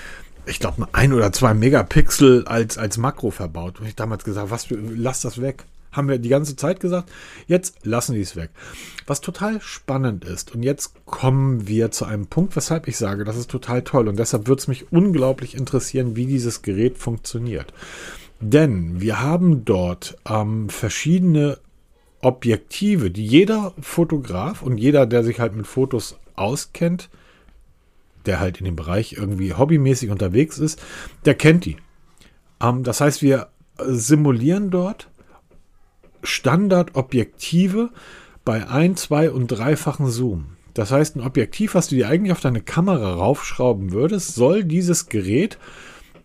ich 0.46 0.58
glaube, 0.60 0.86
ein 0.92 1.12
oder 1.12 1.32
zwei 1.32 1.54
Megapixel 1.54 2.44
als, 2.46 2.78
als 2.78 2.98
Makro 2.98 3.30
verbaut. 3.30 3.80
Und 3.80 3.86
ich 3.86 3.96
damals 3.96 4.24
gesagt, 4.24 4.50
was, 4.50 4.66
lass 4.70 5.20
das 5.22 5.40
weg. 5.40 5.64
Haben 5.92 6.08
wir 6.08 6.18
die 6.18 6.28
ganze 6.28 6.56
Zeit 6.56 6.80
gesagt. 6.80 7.10
Jetzt 7.46 7.84
lassen 7.84 8.14
die 8.14 8.22
es 8.22 8.34
weg. 8.34 8.50
Was 9.06 9.20
total 9.20 9.60
spannend 9.60 10.24
ist. 10.24 10.54
Und 10.54 10.62
jetzt 10.62 11.04
kommen 11.04 11.68
wir 11.68 11.90
zu 11.90 12.04
einem 12.06 12.26
Punkt, 12.26 12.56
weshalb 12.56 12.88
ich 12.88 12.96
sage, 12.96 13.24
das 13.24 13.36
ist 13.36 13.50
total 13.50 13.82
toll. 13.82 14.08
Und 14.08 14.18
deshalb 14.18 14.48
wird 14.48 14.60
es 14.60 14.68
mich 14.68 14.90
unglaublich 14.90 15.54
interessieren, 15.54 16.16
wie 16.16 16.26
dieses 16.26 16.62
Gerät 16.62 16.98
funktioniert. 16.98 17.72
Denn 18.40 19.00
wir 19.00 19.20
haben 19.20 19.64
dort 19.64 20.16
ähm, 20.28 20.68
verschiedene 20.68 21.58
Objektive, 22.22 23.10
die 23.10 23.26
jeder 23.26 23.72
Fotograf 23.80 24.62
und 24.62 24.78
jeder, 24.78 25.06
der 25.06 25.22
sich 25.22 25.40
halt 25.40 25.54
mit 25.54 25.66
Fotos 25.66 26.18
auskennt, 26.34 27.10
der 28.26 28.40
halt 28.40 28.58
in 28.58 28.64
dem 28.64 28.76
Bereich 28.76 29.14
irgendwie 29.14 29.54
hobbymäßig 29.54 30.10
unterwegs 30.10 30.58
ist, 30.58 30.80
der 31.24 31.34
kennt 31.34 31.64
die. 31.64 31.76
Ähm, 32.60 32.82
das 32.82 33.00
heißt, 33.00 33.22
wir 33.22 33.48
simulieren 33.78 34.70
dort 34.70 35.08
Standardobjektive 36.22 37.90
bei 38.44 38.68
ein, 38.68 38.96
zwei 38.96 39.30
und 39.30 39.48
dreifachen 39.48 40.08
Zoom. 40.08 40.56
Das 40.74 40.90
heißt, 40.90 41.16
ein 41.16 41.22
Objektiv, 41.22 41.74
was 41.74 41.88
du 41.88 41.96
dir 41.96 42.08
eigentlich 42.08 42.32
auf 42.32 42.40
deine 42.40 42.62
Kamera 42.62 43.14
raufschrauben 43.14 43.92
würdest, 43.92 44.34
soll 44.34 44.64
dieses 44.64 45.08
Gerät 45.08 45.58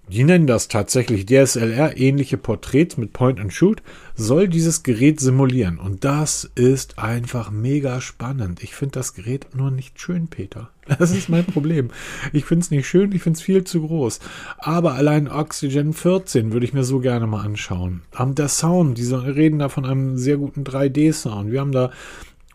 die 0.09 0.23
nennen 0.23 0.47
das 0.47 0.69
tatsächlich 0.69 1.25
DSLR, 1.25 1.97
ähnliche 1.97 2.37
Porträts 2.37 2.95
mit 2.95 3.11
Point 3.11 3.39
and 3.39 3.51
Shoot, 3.51 3.81
soll 4.15 4.47
dieses 4.47 4.83
Gerät 4.83 5.19
simulieren. 5.19 5.79
Und 5.79 6.05
das 6.05 6.49
ist 6.55 6.97
einfach 6.97 7.51
mega 7.51 7.99
spannend. 7.99 8.63
Ich 8.63 8.73
finde 8.73 8.93
das 8.93 9.13
Gerät 9.13 9.47
nur 9.53 9.69
nicht 9.69 9.99
schön, 9.99 10.27
Peter. 10.27 10.69
Das 10.99 11.11
ist 11.11 11.27
mein 11.27 11.43
Problem. 11.43 11.89
Ich 12.31 12.45
finde 12.45 12.63
es 12.63 12.71
nicht 12.71 12.87
schön, 12.87 13.11
ich 13.11 13.21
finde 13.21 13.35
es 13.35 13.43
viel 13.43 13.65
zu 13.65 13.85
groß. 13.85 14.21
Aber 14.57 14.93
allein 14.93 15.27
Oxygen 15.27 15.91
14 15.91 16.53
würde 16.53 16.65
ich 16.65 16.71
mir 16.71 16.85
so 16.85 16.99
gerne 16.99 17.27
mal 17.27 17.43
anschauen. 17.43 18.03
Ähm, 18.17 18.35
der 18.35 18.47
Sound, 18.47 18.97
die 18.97 19.13
reden 19.13 19.59
da 19.59 19.67
von 19.67 19.85
einem 19.85 20.17
sehr 20.17 20.37
guten 20.37 20.63
3D-Sound. 20.63 21.51
Wir 21.51 21.59
haben 21.59 21.73
da 21.73 21.91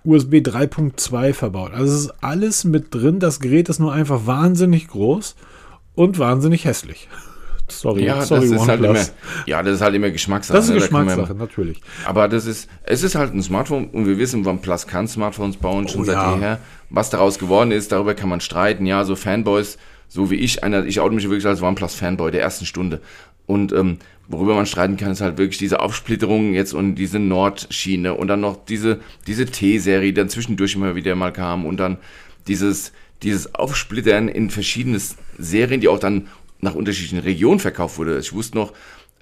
USB 0.05 0.36
3.2 0.36 1.34
verbaut. 1.34 1.72
Also 1.72 1.94
es 1.94 2.00
ist 2.05 2.14
alles 2.22 2.64
mit 2.64 2.94
drin. 2.94 3.20
Das 3.20 3.40
Gerät 3.40 3.68
ist 3.68 3.78
nur 3.78 3.92
einfach 3.92 4.26
wahnsinnig 4.26 4.88
groß 4.88 5.36
und 5.94 6.18
wahnsinnig 6.18 6.64
hässlich. 6.64 7.09
Sorry, 7.81 8.05
Ja, 8.05 8.23
sorry, 8.23 8.49
das 8.51 8.62
ist 8.62 8.68
halt 8.68 8.85
immer, 8.85 9.01
ja, 9.47 9.62
das 9.62 9.75
ist 9.77 9.81
halt 9.81 9.95
immer 9.95 10.11
Geschmackssache. 10.11 10.57
Das 10.57 10.64
ist 10.66 10.70
ne? 10.70 10.77
Da 10.81 10.83
Geschmackssache, 10.87 11.35
natürlich. 11.35 11.81
Aber 12.05 12.29
das 12.29 12.47
ist, 12.47 12.68
es 12.85 13.03
ist 13.03 13.14
halt 13.14 13.35
ein 13.35 13.43
Smartphone 13.43 13.87
und 13.89 14.07
wir 14.07 14.18
wissen, 14.18 14.47
OnePlus 14.47 14.87
kann 14.87 15.09
Smartphones 15.09 15.57
bauen, 15.57 15.89
schon 15.89 16.03
Oh, 16.03 16.05
seit 16.05 16.16
ja. 16.16 16.37
jeher. 16.37 16.59
Was 16.91 17.11
daraus 17.11 17.39
geworden 17.39 17.73
ist, 17.73 17.93
darüber 17.93 18.14
kann 18.14 18.29
man 18.29 18.41
streiten. 18.41 18.87
Ja, 18.87 19.05
so 19.05 19.16
Fanboys, 19.16 19.79
so 20.09 20.31
wie 20.31 20.37
ich, 20.37 20.62
einer, 20.62 20.85
ich 20.85 21.01
oute 21.01 21.14
mich 21.14 21.25
wirklich 21.25 21.47
als 21.47 21.62
OnePlus-Fanboy 21.62 22.31
der 22.31 22.43
ersten 22.43 22.66
Stunde. 22.66 23.01
Und 23.47 23.73
ähm, 23.73 23.99
worüber 24.29 24.55
man 24.55 24.66
streiten 24.66 24.97
kann, 24.97 25.11
ist 25.11 25.20
halt 25.20 25.39
wirklich 25.39 25.59
diese 25.59 25.81
Aufsplitterung 25.81 26.55
jetzt 26.55 26.75
und 26.75 26.95
diese 26.95 27.18
Nordschiene 27.18 28.14
und 28.14 28.29
dann 28.29 28.41
noch 28.41 28.64
diese, 28.64 29.01
diese 29.27 29.47
T-Serie, 29.47 30.09
die 30.12 30.14
dann 30.14 30.29
zwischendurch 30.29 30.75
immer 30.75 30.95
wieder 30.95 31.14
mal 31.16 31.33
kam 31.33 31.66
und 31.66 31.79
dann 31.79 31.99
dieses, 32.47 32.93
dieses 33.23 33.55
Aufsplittern 33.55 34.29
in 34.29 34.51
verschiedene 34.51 35.01
Serien, 35.39 35.81
die 35.81 35.89
auch 35.89 35.99
dann 35.99 36.29
nach 36.62 36.74
unterschiedlichen 36.74 37.18
Regionen 37.18 37.60
verkauft 37.60 37.98
wurde. 37.98 38.18
Ich 38.18 38.32
wusste 38.32 38.56
noch, 38.56 38.72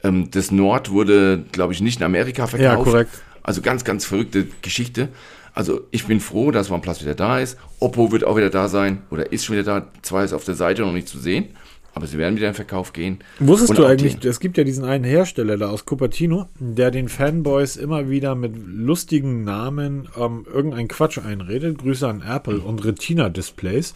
ähm, 0.05 0.31
das 0.31 0.51
Nord 0.51 0.91
wurde, 0.91 1.45
glaube 1.51 1.73
ich, 1.73 1.81
nicht 1.81 1.99
in 1.99 2.05
Amerika 2.05 2.47
verkauft. 2.47 2.79
Ja, 2.79 2.85
korrekt. 2.85 3.11
Also 3.43 3.63
ganz, 3.63 3.83
ganz 3.83 4.05
verrückte 4.05 4.47
Geschichte. 4.63 5.09
Also 5.55 5.81
ich 5.91 6.07
bin 6.07 6.21
froh, 6.21 6.51
dass 6.51 6.71
OnePlus 6.71 7.03
wieder 7.03 7.15
da 7.15 7.41
ist. 7.41 7.59
Oppo 7.81 8.13
wird 8.13 8.25
auch 8.25 8.37
wieder 8.37 8.51
da 8.51 8.69
sein 8.69 9.03
oder 9.11 9.33
ist 9.33 9.45
schon 9.45 9.57
wieder 9.57 9.65
da. 9.65 9.87
Zwar 10.03 10.23
ist 10.23 10.33
auf 10.33 10.45
der 10.45 10.55
Seite 10.55 10.83
noch 10.83 10.93
nicht 10.93 11.09
zu 11.09 11.19
sehen, 11.19 11.49
aber 11.95 12.07
sie 12.07 12.19
werden 12.19 12.37
wieder 12.37 12.49
in 12.49 12.55
Verkauf 12.55 12.93
gehen. 12.93 13.19
Wusstest 13.41 13.77
du 13.77 13.85
eigentlich, 13.85 14.23
es 14.25 14.39
gibt 14.39 14.59
ja 14.59 14.65
diesen 14.65 14.85
einen 14.85 15.05
Hersteller 15.05 15.57
da 15.57 15.71
aus 15.71 15.87
Cupertino, 15.87 16.47
der 16.59 16.91
den 16.91 17.09
Fanboys 17.09 17.77
immer 17.77 18.09
wieder 18.11 18.35
mit 18.35 18.55
lustigen 18.57 19.43
Namen 19.43 20.09
ähm, 20.17 20.47
irgendeinen 20.53 20.89
Quatsch 20.89 21.19
einredet. 21.19 21.79
Grüße 21.79 22.07
an 22.07 22.23
Apple 22.23 22.61
und 22.61 22.85
Retina-Displays. 22.85 23.95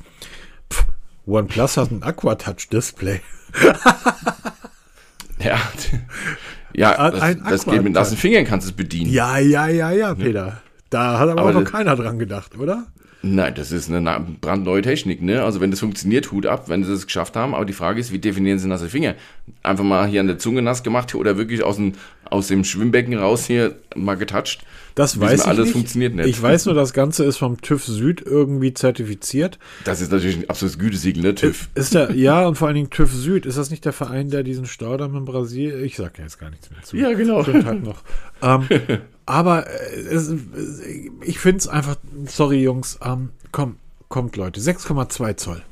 OnePlus 1.27 1.77
hat 1.77 1.91
ein 1.91 2.03
Aquatouch-Display. 2.03 3.20
Ja, 5.45 5.61
ja 6.75 7.11
das, 7.11 7.20
ein 7.20 7.43
das 7.49 7.64
geht 7.66 7.83
mit 7.83 7.93
nassen 7.93 8.16
Fingern, 8.16 8.45
kannst 8.45 8.66
du 8.66 8.70
es 8.70 8.77
bedienen. 8.77 9.12
Ja, 9.12 9.39
ja, 9.39 9.68
ja, 9.68 9.91
ja, 9.91 10.14
Peter. 10.14 10.62
Da 10.91 11.18
hat 11.18 11.29
aber, 11.29 11.41
Aber 11.41 11.53
noch 11.53 11.64
keiner 11.64 11.97
dran 11.97 12.18
gedacht, 12.18 12.57
oder? 12.57 12.87
Nein, 13.22 13.55
das 13.55 13.72
ist 13.72 13.91
eine 13.91 14.20
brandneue 14.41 14.83
Technik, 14.83 15.22
ne? 15.22 15.43
Also 15.43 15.61
wenn 15.61 15.70
das 15.70 15.81
funktioniert, 15.81 16.31
Hut 16.31 16.45
ab, 16.45 16.68
wenn 16.68 16.85
sie 16.85 16.93
das 16.93 17.07
geschafft 17.07 17.37
haben. 17.37 17.55
Aber 17.55 17.64
die 17.64 17.72
Frage 17.72 17.99
ist, 17.99 18.12
wie 18.12 18.18
definieren 18.18 18.59
sie 18.59 18.68
nasse 18.68 18.89
Finger? 18.89 19.14
Einfach 19.62 19.85
mal 19.85 20.07
hier 20.07 20.20
an 20.20 20.27
der 20.27 20.39
Zunge 20.39 20.61
nass 20.61 20.83
gemacht 20.83 21.14
oder 21.14 21.39
wirklich 21.39 21.62
aus 21.62 21.77
dem, 21.77 21.95
aus 22.25 22.49
dem 22.49 22.64
Schwimmbecken 22.64 23.16
raus 23.16 23.47
hier 23.47 23.77
mal 23.97 24.16
getatscht? 24.16 24.62
Das 24.95 25.18
weiß 25.18 25.40
ich 25.40 25.47
alles 25.47 25.64
nicht. 25.66 25.72
funktioniert 25.72 26.14
nicht. 26.14 26.26
Ich 26.26 26.40
weiß 26.40 26.66
nur, 26.66 26.74
das 26.74 26.92
Ganze 26.92 27.24
ist 27.24 27.36
vom 27.36 27.61
TÜV 27.61 27.84
Süd 27.84 28.22
irgendwie 28.24 28.74
zertifiziert. 28.74 29.59
Das 29.84 30.01
ist 30.01 30.12
natürlich 30.12 30.38
ein 30.38 30.51
absolutes 30.51 30.78
Gütesiegel, 30.78 31.22
ne, 31.22 31.34
TÜV. 31.34 31.68
Ist 31.74 31.95
der, 31.95 32.12
ja, 32.14 32.47
und 32.47 32.57
vor 32.57 32.68
allen 32.68 32.76
Dingen 32.76 32.90
TÜV 32.90 33.12
Süd. 33.12 33.45
Ist 33.45 33.59
das 33.59 33.70
nicht 33.70 33.84
der 33.84 33.92
Verein, 33.92 34.30
der 34.30 34.45
diesen 34.45 34.66
Staudamm 34.66 35.16
in 35.16 35.24
Brasilien, 35.24 35.82
ich 35.82 35.97
sag 35.97 36.18
ja 36.18 36.24
jetzt 36.24 36.38
gar 36.38 36.51
nichts 36.51 36.70
mehr 36.70 36.82
zu. 36.82 36.97
Ja, 36.97 37.12
genau. 37.12 37.42
Stimmt 37.42 37.64
halt 37.64 37.82
noch. 37.82 38.03
Ähm, 38.40 38.68
aber 39.26 39.66
äh, 39.66 40.01
es, 40.12 40.32
ich 41.22 41.40
finde 41.40 41.59
es 41.59 41.68
einfach, 41.68 41.97
sorry 42.26 42.62
Jungs, 42.62 42.99
ähm, 43.05 43.30
komm, 43.51 43.76
kommt 44.09 44.36
Leute, 44.36 44.61
6,2 44.61 45.36
Zoll. 45.36 45.62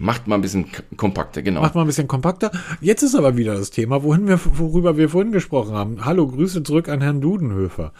Macht 0.00 0.28
mal 0.28 0.36
ein 0.36 0.42
bisschen 0.42 0.66
kompakter, 0.96 1.42
genau. 1.42 1.62
Macht 1.62 1.74
mal 1.74 1.80
ein 1.80 1.86
bisschen 1.88 2.06
kompakter. 2.06 2.52
Jetzt 2.80 3.02
ist 3.02 3.16
aber 3.16 3.36
wieder 3.36 3.54
das 3.54 3.70
Thema, 3.70 4.04
wohin 4.04 4.28
wir, 4.28 4.38
worüber 4.44 4.96
wir 4.96 5.08
vorhin 5.08 5.32
gesprochen 5.32 5.74
haben. 5.74 6.04
Hallo, 6.04 6.28
Grüße 6.28 6.62
zurück 6.62 6.88
an 6.88 7.00
Herrn 7.00 7.20
Dudenhöfer. 7.20 7.92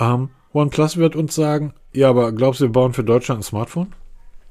Ähm, 0.00 0.30
OnePlus 0.52 0.96
wird 0.96 1.14
uns 1.14 1.34
sagen, 1.34 1.72
ja, 1.92 2.08
aber 2.10 2.32
glaubst 2.32 2.60
du, 2.60 2.64
wir 2.64 2.72
bauen 2.72 2.92
für 2.92 3.04
Deutschland 3.04 3.40
ein 3.40 3.44
Smartphone? 3.44 3.88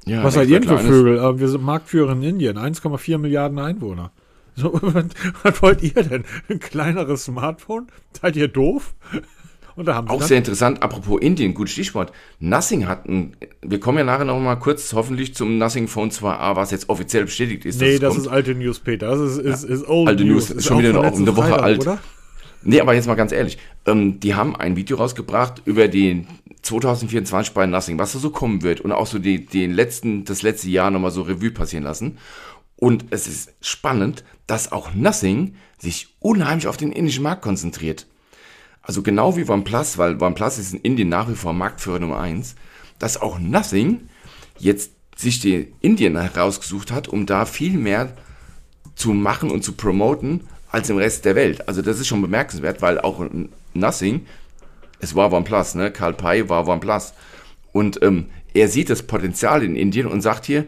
Ja, 0.06 0.24
Was 0.24 0.38
ein 0.38 0.48
seid 0.48 0.50
ihr 0.50 0.64
für 0.64 0.78
Vögel? 0.78 1.18
Äh, 1.18 1.40
Wir 1.40 1.48
sind 1.50 1.64
Marktführer 1.64 2.14
in 2.14 2.24
Indien, 2.24 2.58
1,4 2.58 3.18
Milliarden 3.18 3.60
Einwohner. 3.60 4.12
So, 4.56 4.74
was, 4.82 5.06
was 5.44 5.62
wollt 5.62 5.84
ihr 5.84 5.92
denn? 6.04 6.24
Ein 6.50 6.60
kleineres 6.60 7.26
Smartphone? 7.26 7.88
Seid 8.20 8.36
ihr 8.36 8.48
doof? 8.48 8.94
Und 9.76 9.86
da 9.88 9.96
haben 9.96 10.08
sie 10.08 10.14
Auch 10.14 10.22
sehr 10.22 10.38
interessant, 10.38 10.84
apropos 10.84 11.22
Indien, 11.22 11.54
gutes 11.54 11.72
Stichwort. 11.72 12.12
Nothing 12.40 12.86
hat 12.88 13.08
ein, 13.08 13.38
wir 13.62 13.80
kommen 13.80 13.98
ja 14.00 14.04
nachher 14.04 14.26
noch 14.26 14.38
mal 14.38 14.58
kurz 14.58 14.92
hoffentlich 14.94 15.36
zum 15.36 15.58
Nothing 15.58 15.88
Phone 15.88 16.12
2a, 16.12 16.58
was 16.58 16.72
jetzt 16.72 16.90
offiziell 16.90 17.24
bestätigt 17.24 17.64
ist. 17.66 17.80
Nee, 17.80 17.98
das 17.98 18.16
kommt. 18.16 18.26
ist 18.26 18.28
alte 18.32 18.56
News, 18.56 18.80
Peter. 18.80 19.08
Das 19.08 19.20
ist, 19.22 19.38
ist, 19.38 19.64
ist 19.64 19.88
old 19.88 20.10
Alte 20.10 20.26
News, 20.26 20.50
ist 20.52 20.66
schon 20.66 20.80
wieder 20.80 20.90
eine- 21.02 21.14
eine 21.16 21.38
Woche 21.38 21.48
Freitag, 21.48 21.64
alt. 21.64 21.80
Oder? 21.82 22.00
Nee, 22.62 22.82
aber 22.82 22.94
jetzt 22.94 23.08
mal 23.08 23.16
ganz 23.16 23.32
ehrlich. 23.32 23.58
Ähm, 23.86 24.20
die 24.20 24.36
haben 24.36 24.56
ein 24.56 24.76
Video 24.76 24.98
rausgebracht 24.98 25.62
über 25.66 25.88
den 25.88 26.28
2024 26.62 27.54
bei 27.54 27.66
Nothing, 27.66 27.98
was 27.98 28.14
da 28.14 28.20
so 28.20 28.32
kommen 28.32 28.64
wird 28.64 28.82
und 28.82 28.92
auch 28.92 29.08
so 29.08 29.20
die, 29.20 29.46
den 29.46 29.72
letzten, 29.72 30.26
das 30.26 30.42
letzte 30.42 30.70
Jahr 30.70 30.92
nochmal 30.92 31.12
so 31.12 31.22
Revue 31.22 31.52
passieren 31.52 31.84
lassen. 31.84 32.18
Und 32.76 33.06
es 33.12 33.28
ist 33.28 33.54
spannend, 33.62 34.24
dass 34.48 34.72
auch 34.72 34.94
Nothing 34.94 35.56
sich 35.78 36.16
unheimlich 36.20 36.68
auf 36.68 36.78
den 36.78 36.92
indischen 36.92 37.24
Markt 37.24 37.42
konzentriert. 37.42 38.08
Also 38.82 39.02
genau 39.02 39.38
wie 39.38 39.48
OnePlus, 39.48 39.98
weil 39.98 40.22
OnePlus 40.22 40.58
ist 40.58 40.74
in 40.74 40.82
Indien 40.82 41.10
nach 41.10 41.30
wie 41.30 41.36
vor 41.36 41.54
Marktführer 41.54 42.00
Nummer 42.00 42.20
eins, 42.20 42.56
dass 42.98 43.22
auch 43.22 43.40
Nothing 43.40 44.10
jetzt 44.58 44.92
sich 45.16 45.40
die 45.40 45.74
Indien 45.82 46.18
herausgesucht 46.18 46.92
hat, 46.92 47.08
um 47.08 47.26
da 47.26 47.46
viel 47.46 47.78
mehr 47.78 48.14
zu 48.96 49.14
machen 49.14 49.52
und 49.52 49.64
zu 49.64 49.74
promoten 49.74 50.42
als 50.70 50.90
im 50.90 50.98
Rest 50.98 51.26
der 51.26 51.36
Welt. 51.36 51.68
Also 51.68 51.82
das 51.82 52.00
ist 52.00 52.08
schon 52.08 52.22
bemerkenswert, 52.22 52.82
weil 52.82 53.00
auch 53.00 53.26
Nothing, 53.74 54.26
es 55.00 55.16
war 55.16 55.32
OnePlus, 55.32 55.76
ne? 55.76 55.92
Karl 55.92 56.14
Pai 56.14 56.48
war 56.50 56.68
OnePlus. 56.68 57.14
Und 57.72 58.02
ähm, 58.02 58.28
er 58.54 58.68
sieht 58.68 58.90
das 58.90 59.04
Potenzial 59.04 59.64
in 59.64 59.76
Indien 59.76 60.08
und 60.08 60.22
sagt 60.22 60.46
hier, 60.46 60.66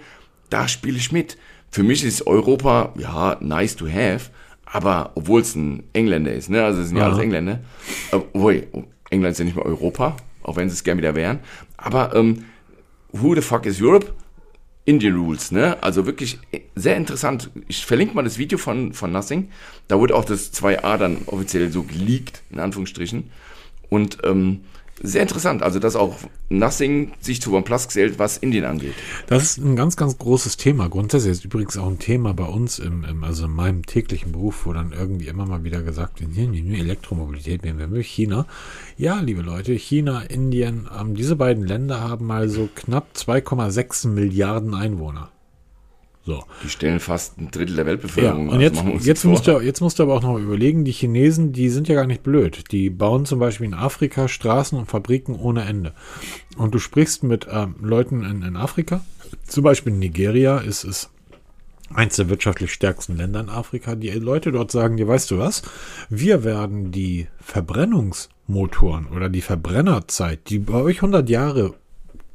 da 0.50 0.68
spiele 0.68 0.98
ich 0.98 1.12
mit. 1.12 1.38
Für 1.70 1.84
mich 1.84 2.04
ist 2.04 2.28
Europa, 2.28 2.94
ja, 2.98 3.38
nice 3.40 3.76
to 3.76 3.88
have, 3.88 4.30
aber 4.66 5.12
obwohl 5.16 5.42
es 5.42 5.56
ein 5.56 5.84
Engländer 5.94 6.34
ist, 6.34 6.50
ne? 6.50 6.64
Also 6.64 6.82
es 6.82 6.90
sind 6.90 6.98
ja 6.98 7.06
alles 7.06 7.20
Engländer. 7.20 7.60
Obwohl, 8.12 8.68
England 9.10 9.34
ist 9.34 9.40
ja 9.40 9.46
nicht 9.46 9.56
mehr 9.56 9.66
Europa, 9.66 10.16
auch 10.44 10.56
wenn 10.56 10.70
sie 10.70 10.74
es 10.74 10.84
gerne 10.84 11.02
wieder 11.02 11.16
wären. 11.16 11.40
Aber 11.78 12.16
ähm, 12.16 12.46
who 13.12 13.36
the 13.36 13.42
fuck 13.42 13.66
is 13.66 13.82
Europe? 13.82 14.14
Indian 14.86 15.16
Rules, 15.16 15.52
ne? 15.52 15.82
Also 15.82 16.06
wirklich 16.06 16.40
sehr 16.76 16.98
interessant. 16.98 17.52
Ich 17.68 17.86
verlinke 17.86 18.16
mal 18.16 18.24
das 18.24 18.38
Video 18.38 18.58
von, 18.58 18.94
von 18.94 19.12
Nothing. 19.12 19.50
Da 19.88 20.00
wurde 20.00 20.16
auch 20.16 20.26
das 20.26 20.54
2a 20.54 20.98
dann 20.98 21.20
offiziell 21.28 21.72
so 21.72 21.84
geleakt, 21.84 22.42
in 22.50 22.60
Anführungsstrichen. 22.60 23.30
Und 23.90 24.18
ähm, 24.24 24.62
sehr 25.04 25.22
interessant. 25.22 25.64
Also, 25.64 25.80
dass 25.80 25.96
auch 25.96 26.16
Nothing 26.50 27.12
sich 27.20 27.42
zu 27.42 27.54
OnePlus 27.54 27.88
gesellt, 27.88 28.20
was 28.20 28.38
Indien 28.38 28.66
angeht. 28.66 28.94
Das 29.28 29.44
ist 29.44 29.58
ein 29.58 29.76
ganz, 29.76 29.96
ganz 29.96 30.18
großes 30.18 30.58
Thema. 30.58 30.90
Grundsätzlich 30.90 31.32
ist 31.32 31.46
übrigens 31.46 31.78
auch 31.78 31.88
ein 31.88 32.00
Thema 32.00 32.34
bei 32.34 32.46
uns, 32.46 32.80
im, 32.80 33.04
im, 33.04 33.24
also 33.24 33.46
in 33.46 33.52
meinem 33.52 33.86
täglichen 33.86 34.32
Beruf, 34.32 34.66
wo 34.66 34.74
dann 34.74 34.92
irgendwie 34.92 35.28
immer 35.28 35.46
mal 35.46 35.64
wieder 35.64 35.82
gesagt 35.82 36.22
wird, 36.22 36.32
Elektromobilität, 36.38 37.64
wir 37.64 37.92
will 37.92 38.04
China. 38.04 38.46
Ja, 38.98 39.20
liebe 39.20 39.42
Leute, 39.42 39.74
China, 39.74 40.22
Indien, 40.22 40.90
ähm, 41.00 41.16
diese 41.16 41.36
beiden 41.36 41.66
Länder 41.66 42.02
haben 42.02 42.26
mal 42.26 42.50
so 42.50 42.70
knapp 42.74 43.10
2,6 43.16 44.08
Milliarden 44.08 44.74
Einwohner. 44.74 45.32
So. 46.32 46.44
Die 46.64 46.70
stellen 46.70 47.00
fast 47.00 47.38
ein 47.40 47.52
Drittel 47.52 47.76
der 47.76 47.86
Ja, 47.86 47.92
Weltbevölkerung. 47.92 48.48
und 48.50 48.54
Also 48.54 48.62
jetzt, 48.62 48.82
uns 48.84 49.06
jetzt, 49.06 49.26
musst 49.26 49.48
du, 49.48 49.60
jetzt 49.60 49.82
musst 49.82 50.00
du 50.00 50.04
aber 50.04 50.16
auch 50.16 50.22
noch 50.22 50.34
mal 50.34 50.42
überlegen, 50.42 50.86
die 50.86 50.92
Chinesen, 50.92 51.52
die 51.52 51.70
sind 51.70 51.88
ja 51.88 51.96
gar 51.96 52.08
nicht 52.08 52.24
blöd. 52.24 52.72
Die 52.72 52.90
bauen 52.90 53.26
zum 53.26 53.40
Beispiel 53.40 53.68
in 53.68 53.74
Afrika 53.74 54.28
Straßen 54.28 54.78
und 54.78 54.86
Fabriken 54.86 55.36
ohne 55.36 55.64
Ende. 55.66 55.94
Und 56.58 56.74
du 56.74 56.80
sprichst 56.80 57.24
mit 57.24 57.48
ähm, 57.52 57.76
Leuten 57.82 58.24
in, 58.24 58.42
in 58.44 58.56
Afrika, 58.56 59.02
zum 59.48 59.64
Beispiel 59.64 59.94
in 59.94 60.00
Nigeria 60.00 60.58
ist 60.60 60.84
es 60.84 61.10
eins 61.94 62.16
der 62.16 62.30
wirtschaftlich 62.30 62.72
stärksten 62.72 63.18
Länder 63.18 63.42
in 63.42 63.50
Afrika. 63.50 63.96
Die 63.96 64.10
Leute 64.12 64.52
dort 64.54 64.72
sagen 64.72 64.96
dir, 64.98 65.08
weißt 65.08 65.30
du 65.32 65.38
was, 65.40 65.62
wir 66.10 66.44
werden 66.46 66.92
die 66.92 67.28
Verbrennungsmotoren 67.42 69.08
oder 69.08 69.30
die 69.30 69.42
Verbrennerzeit, 69.42 70.50
die 70.50 70.60
bei 70.60 70.76
euch 70.82 70.98
100 70.98 71.30
Jahre 71.30 71.74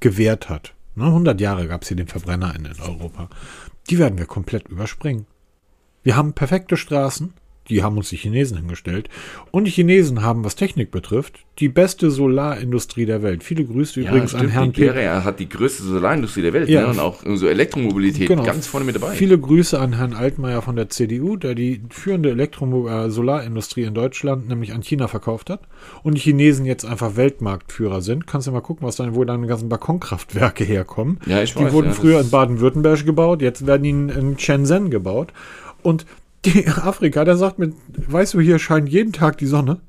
gewährt 0.01 0.49
hat, 0.49 0.75
ne, 0.95 1.05
100 1.07 1.41
Jahre 1.41 1.69
gab 1.69 1.83
es 1.83 1.89
hier 1.89 1.97
den 1.97 2.07
Verbrenner 2.09 2.55
in, 2.55 2.67
in 2.67 2.81
Europa, 2.81 3.29
die 3.91 3.99
werden 3.99 4.19
wir 4.19 4.27
komplett 4.27 4.69
überspringen. 4.69 5.27
Wir 6.03 6.17
haben 6.17 6.35
perfekte 6.35 6.77
Straßen, 6.77 7.35
die 7.69 7.83
haben 7.83 7.97
uns 7.97 8.09
die 8.11 8.17
Chinesen 8.17 8.57
hingestellt. 8.59 9.09
Und 9.51 9.65
die 9.65 9.71
Chinesen 9.71 10.23
haben, 10.23 10.45
was 10.45 10.57
Technik 10.57 10.91
betrifft, 10.91 11.41
die 11.59 11.69
beste 11.69 12.11
Solarindustrie 12.11 13.07
der 13.07 13.23
Welt. 13.23 13.43
Viele 13.43 13.65
Grüße 13.65 14.01
Ja, 14.03 14.11
übrigens 14.11 14.35
an 14.35 14.41
stimmt, 14.41 14.53
Herrn 14.53 14.73
Peter. 14.73 14.87
Nigeria 14.93 15.25
hat 15.25 15.41
die 15.41 15.49
größte 15.49 15.83
Solarindustrie 15.85 16.43
der 16.43 16.53
Welt 16.53 16.69
Ja. 16.69 16.83
ne? 16.83 16.89
und 16.89 16.99
auch 16.99 17.23
so 17.35 17.47
Elektromobilität 17.49 18.29
Genau. 18.29 18.43
ganz 18.43 18.67
vorne 18.67 18.85
mit 18.85 18.95
dabei. 18.97 19.13
Viele 19.15 19.39
Grüße 19.39 19.79
an 19.81 19.95
Herrn 19.95 20.13
Altmaier 20.13 20.61
von 20.63 20.77
der 20.77 20.89
CDU, 20.91 21.37
der 21.37 21.55
die 21.55 21.81
führende 21.91 22.31
Elektro 22.31 22.89
äh, 22.89 23.11
Solarindustrie 23.11 23.85
in 23.85 23.95
Deutschland 23.95 24.49
nämlich 24.49 24.73
an 24.75 24.83
China 24.83 25.09
verkauft 25.09 25.49
hat. 25.51 25.61
Und 26.03 26.15
die 26.15 26.21
Chinesen 26.21 26.67
jetzt 26.67 26.85
einfach 26.85 27.17
Weltmarktführer 27.17 28.03
sind. 28.03 28.27
Kannst 28.27 28.47
du 28.47 28.53
mal 28.53 28.61
gucken, 28.61 28.87
was 28.87 28.97
dann, 28.97 29.15
wo 29.15 29.25
deine 29.25 29.47
ganzen 29.47 29.69
Balkonkraftwerke 29.69 30.65
herkommen. 30.65 31.19
Ja, 31.27 31.43
ich 31.43 31.55
die 31.55 31.65
weiß, 31.65 31.73
wurden 31.73 31.89
ja, 31.89 31.93
früher 31.95 32.21
in 32.21 32.31
Baden-Württemberg 32.31 33.05
gebaut, 33.07 33.41
jetzt 33.43 33.67
werden 33.67 33.83
die 33.83 33.91
in, 33.91 34.09
in 34.11 34.39
Shenzhen 34.39 34.91
gebaut. 34.91 35.33
Und 35.83 36.05
die 36.47 36.67
Afrika, 36.69 37.25
der 37.25 37.37
sagt 37.37 37.59
mir, 37.59 37.73
weißt 38.09 38.35
du, 38.35 38.41
hier 38.41 38.59
scheint 38.59 38.89
jeden 38.89 39.13
Tag 39.13 39.39
die 39.39 39.47
Sonne. 39.47 39.81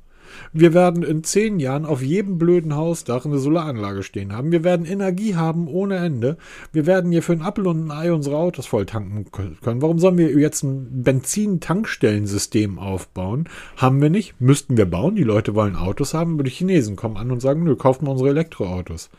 Wir 0.52 0.72
werden 0.72 1.02
in 1.02 1.24
zehn 1.24 1.60
Jahren 1.60 1.84
auf 1.84 2.02
jedem 2.02 2.38
blöden 2.38 2.74
Hausdach 2.74 3.24
eine 3.24 3.38
Solaranlage 3.38 4.02
stehen 4.02 4.32
haben. 4.32 4.50
Wir 4.50 4.64
werden 4.64 4.86
Energie 4.86 5.36
haben 5.36 5.68
ohne 5.68 5.96
Ende. 5.96 6.38
Wir 6.72 6.86
werden 6.86 7.12
hier 7.12 7.22
für 7.22 7.32
einen 7.32 7.42
Apfel 7.42 7.66
und 7.66 7.86
ein 7.86 7.90
Ei 7.90 8.12
unsere 8.12 8.36
Autos 8.36 8.66
voll 8.66 8.86
tanken 8.86 9.26
können. 9.30 9.82
Warum 9.82 9.98
sollen 9.98 10.16
wir 10.16 10.30
jetzt 10.30 10.62
ein 10.62 11.02
Benzin-Tankstellensystem 11.02 12.78
aufbauen? 12.78 13.48
Haben 13.76 14.00
wir 14.00 14.10
nicht. 14.10 14.40
Müssten 14.40 14.76
wir 14.76 14.86
bauen. 14.86 15.16
Die 15.16 15.24
Leute 15.24 15.54
wollen 15.54 15.76
Autos 15.76 16.14
haben, 16.14 16.34
aber 16.34 16.44
die 16.44 16.50
Chinesen 16.50 16.96
kommen 16.96 17.16
an 17.16 17.30
und 17.30 17.40
sagen, 17.40 17.64
nö, 17.64 17.76
kauft 17.76 18.02
mal 18.02 18.12
unsere 18.12 18.30
Elektroautos. 18.30 19.10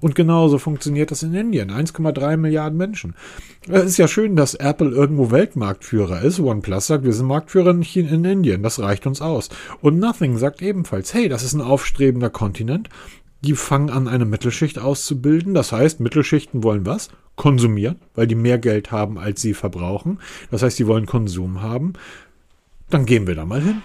Und 0.00 0.14
genauso 0.14 0.58
funktioniert 0.58 1.10
das 1.10 1.22
in 1.22 1.34
Indien. 1.34 1.70
1,3 1.70 2.36
Milliarden 2.36 2.78
Menschen. 2.78 3.14
Es 3.68 3.84
ist 3.84 3.96
ja 3.98 4.08
schön, 4.08 4.36
dass 4.36 4.54
Apple 4.54 4.90
irgendwo 4.90 5.30
Weltmarktführer 5.30 6.22
ist. 6.22 6.40
OnePlus 6.40 6.86
sagt, 6.86 7.04
wir 7.04 7.12
sind 7.12 7.26
Marktführer 7.26 7.70
in, 7.70 7.82
in 7.82 8.24
Indien. 8.24 8.62
Das 8.62 8.80
reicht 8.80 9.06
uns 9.06 9.20
aus. 9.20 9.50
Und 9.80 9.98
Nothing 9.98 10.38
sagt 10.38 10.62
ebenfalls, 10.62 11.12
hey, 11.12 11.28
das 11.28 11.42
ist 11.42 11.52
ein 11.52 11.60
aufstrebender 11.60 12.30
Kontinent. 12.30 12.88
Die 13.42 13.54
fangen 13.54 13.90
an, 13.90 14.08
eine 14.08 14.24
Mittelschicht 14.24 14.78
auszubilden. 14.78 15.54
Das 15.54 15.72
heißt, 15.72 16.00
Mittelschichten 16.00 16.62
wollen 16.62 16.86
was? 16.86 17.10
Konsumieren, 17.36 17.96
weil 18.14 18.26
die 18.26 18.34
mehr 18.34 18.58
Geld 18.58 18.92
haben, 18.92 19.18
als 19.18 19.40
sie 19.40 19.54
verbrauchen. 19.54 20.18
Das 20.50 20.62
heißt, 20.62 20.76
sie 20.76 20.86
wollen 20.86 21.06
Konsum 21.06 21.62
haben. 21.62 21.94
Dann 22.90 23.06
gehen 23.06 23.26
wir 23.26 23.34
da 23.34 23.46
mal 23.46 23.62
hin. 23.62 23.82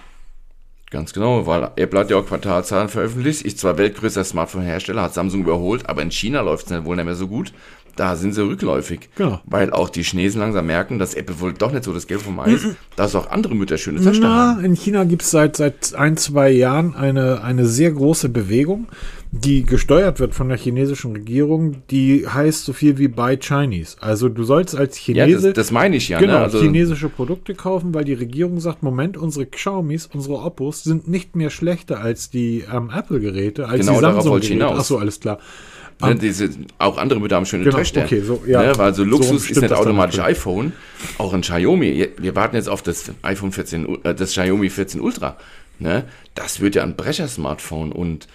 Ganz 0.90 1.12
genau, 1.12 1.46
weil 1.46 1.70
Apple 1.76 1.98
hat 1.98 2.10
ja 2.10 2.16
auch 2.16 2.26
Quartalzahlen 2.26 2.88
veröffentlicht. 2.88 3.42
Ist 3.42 3.58
zwar 3.58 3.76
weltgrößter 3.76 4.22
Smartphone-Hersteller, 4.22 5.02
hat 5.02 5.14
Samsung 5.14 5.40
überholt, 5.40 5.88
aber 5.88 6.02
in 6.02 6.12
China 6.12 6.42
läuft 6.42 6.70
es 6.70 6.84
wohl 6.84 6.94
nicht 6.94 7.04
mehr 7.04 7.16
so 7.16 7.26
gut. 7.26 7.52
Da 7.96 8.14
sind 8.14 8.34
sie 8.34 8.46
rückläufig. 8.46 9.08
Genau. 9.16 9.40
Weil 9.46 9.72
auch 9.72 9.88
die 9.88 10.02
Chinesen 10.02 10.40
langsam 10.40 10.66
merken, 10.66 10.98
dass 10.98 11.14
Apple 11.14 11.40
wohl 11.40 11.54
doch 11.54 11.72
nicht 11.72 11.82
so 11.82 11.94
das 11.94 12.06
Geld 12.06 12.20
vom 12.20 12.38
Eis, 12.38 12.66
dass 12.94 13.14
auch 13.14 13.30
andere 13.30 13.54
Mütter 13.54 13.78
schöne 13.78 14.02
Töchter 14.02 14.28
haben. 14.28 14.64
in 14.64 14.74
China 14.74 15.04
gibt 15.04 15.22
es 15.22 15.30
seit, 15.30 15.56
seit 15.56 15.94
ein, 15.94 16.18
zwei 16.18 16.50
Jahren 16.50 16.94
eine, 16.94 17.42
eine 17.42 17.64
sehr 17.66 17.90
große 17.90 18.28
Bewegung, 18.28 18.86
die 19.32 19.64
gesteuert 19.64 20.18
wird 20.18 20.34
von 20.34 20.48
der 20.48 20.56
chinesischen 20.56 21.12
Regierung, 21.12 21.82
die 21.90 22.26
heißt 22.26 22.64
so 22.64 22.72
viel 22.72 22.96
wie 22.98 23.08
Buy 23.08 23.36
Chinese. 23.38 23.96
Also 24.00 24.28
du 24.28 24.44
sollst 24.44 24.74
als 24.76 25.04
Ja, 25.06 25.24
Chinese 25.26 25.48
das, 25.48 25.54
das 25.66 25.70
meine 25.72 25.96
ich 25.96 26.08
ja. 26.08 26.18
genau, 26.18 26.34
ne? 26.34 26.38
also, 26.40 26.60
chinesische 26.60 27.08
Produkte 27.08 27.54
kaufen, 27.54 27.92
weil 27.92 28.04
die 28.04 28.14
Regierung 28.14 28.60
sagt, 28.60 28.82
Moment, 28.82 29.16
unsere 29.16 29.46
Xiaomis, 29.46 30.08
unsere 30.12 30.36
Oppos 30.38 30.84
sind 30.84 31.08
nicht 31.08 31.36
mehr 31.36 31.50
schlechter 31.50 32.00
als 32.00 32.30
die 32.30 32.64
ähm, 32.72 32.90
Apple-Geräte, 32.94 33.68
als 33.68 33.80
Genau 33.80 33.96
die 33.96 34.00
darauf 34.02 34.24
wollte 34.26 34.46
ich 34.46 34.50
Samsung-Geräte. 34.52 34.64
hinaus. 34.68 34.78
Achso, 34.80 34.96
alles 34.98 35.20
klar. 35.20 35.38
Ne, 36.02 36.14
diese, 36.14 36.50
auch 36.78 36.98
andere 36.98 37.20
Mütter 37.20 37.36
haben 37.36 37.46
schöne 37.46 37.64
Genau, 37.64 37.76
Töchter. 37.78 38.04
okay, 38.04 38.20
so, 38.20 38.42
ja. 38.46 38.62
ne, 38.62 38.72
weil 38.78 38.92
so 38.94 39.02
So 39.02 39.08
Luxus 39.10 39.44
stimmt 39.44 39.56
ist 39.56 39.62
nicht 39.62 39.72
automatisch 39.72 40.18
iPhone. 40.20 40.72
Auch 41.18 41.32
ein 41.32 41.40
Xiaomi. 41.40 42.08
Wir 42.18 42.34
warten 42.36 42.54
jetzt 42.56 42.68
auf 42.68 42.82
das 42.82 43.10
iPhone 43.22 43.50
14, 43.50 43.86
U- 43.86 43.98
äh, 44.02 44.14
das 44.14 44.32
Xiaomi 44.32 44.68
14 44.68 45.00
Ultra. 45.00 45.36
Ne? 45.78 46.04
Das 46.34 46.60
wird 46.60 46.74
ja 46.74 46.82
ein 46.82 46.96
Brecher-Smartphone 46.96 47.92
und 47.92 48.28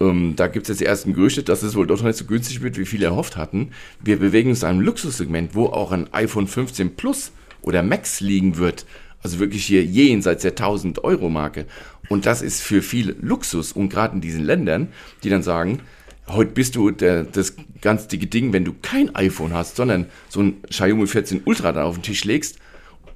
ähm, 0.00 0.34
da 0.36 0.46
gibt 0.46 0.64
es 0.64 0.68
jetzt 0.68 0.80
die 0.80 0.86
ersten 0.86 1.14
Gerüchte, 1.14 1.42
dass 1.42 1.62
es 1.62 1.74
wohl 1.74 1.86
doch 1.86 2.02
nicht 2.02 2.16
so 2.16 2.24
günstig 2.24 2.62
wird, 2.62 2.78
wie 2.78 2.86
viele 2.86 3.06
erhofft 3.06 3.36
hatten. 3.36 3.70
Wir 4.02 4.18
bewegen 4.18 4.50
uns 4.50 4.62
in 4.62 4.68
einem 4.68 4.80
Luxussegment, 4.80 5.54
wo 5.54 5.66
auch 5.66 5.92
ein 5.92 6.12
iPhone 6.12 6.46
15 6.46 6.96
Plus 6.96 7.32
oder 7.62 7.82
Max 7.82 8.20
liegen 8.20 8.58
wird. 8.58 8.86
Also 9.22 9.40
wirklich 9.40 9.64
hier 9.64 9.84
jenseits 9.84 10.42
der 10.42 10.52
1000 10.52 11.02
Euro 11.02 11.28
Marke. 11.28 11.66
Und 12.08 12.26
das 12.26 12.42
ist 12.42 12.62
für 12.62 12.82
viele 12.82 13.16
Luxus 13.20 13.72
und 13.72 13.88
gerade 13.88 14.14
in 14.14 14.20
diesen 14.20 14.44
Ländern, 14.44 14.88
die 15.24 15.28
dann 15.28 15.42
sagen, 15.42 15.80
heute 16.28 16.52
bist 16.52 16.76
du 16.76 16.90
der, 16.90 17.24
das 17.24 17.56
ganz 17.80 18.06
dicke 18.06 18.26
Ding, 18.26 18.52
wenn 18.52 18.64
du 18.64 18.74
kein 18.80 19.14
iPhone 19.14 19.52
hast, 19.52 19.76
sondern 19.76 20.06
so 20.28 20.40
ein 20.40 20.62
Xiaomi 20.62 21.06
14 21.06 21.42
Ultra 21.44 21.72
da 21.72 21.84
auf 21.84 21.96
den 21.96 22.02
Tisch 22.02 22.24
legst 22.24 22.58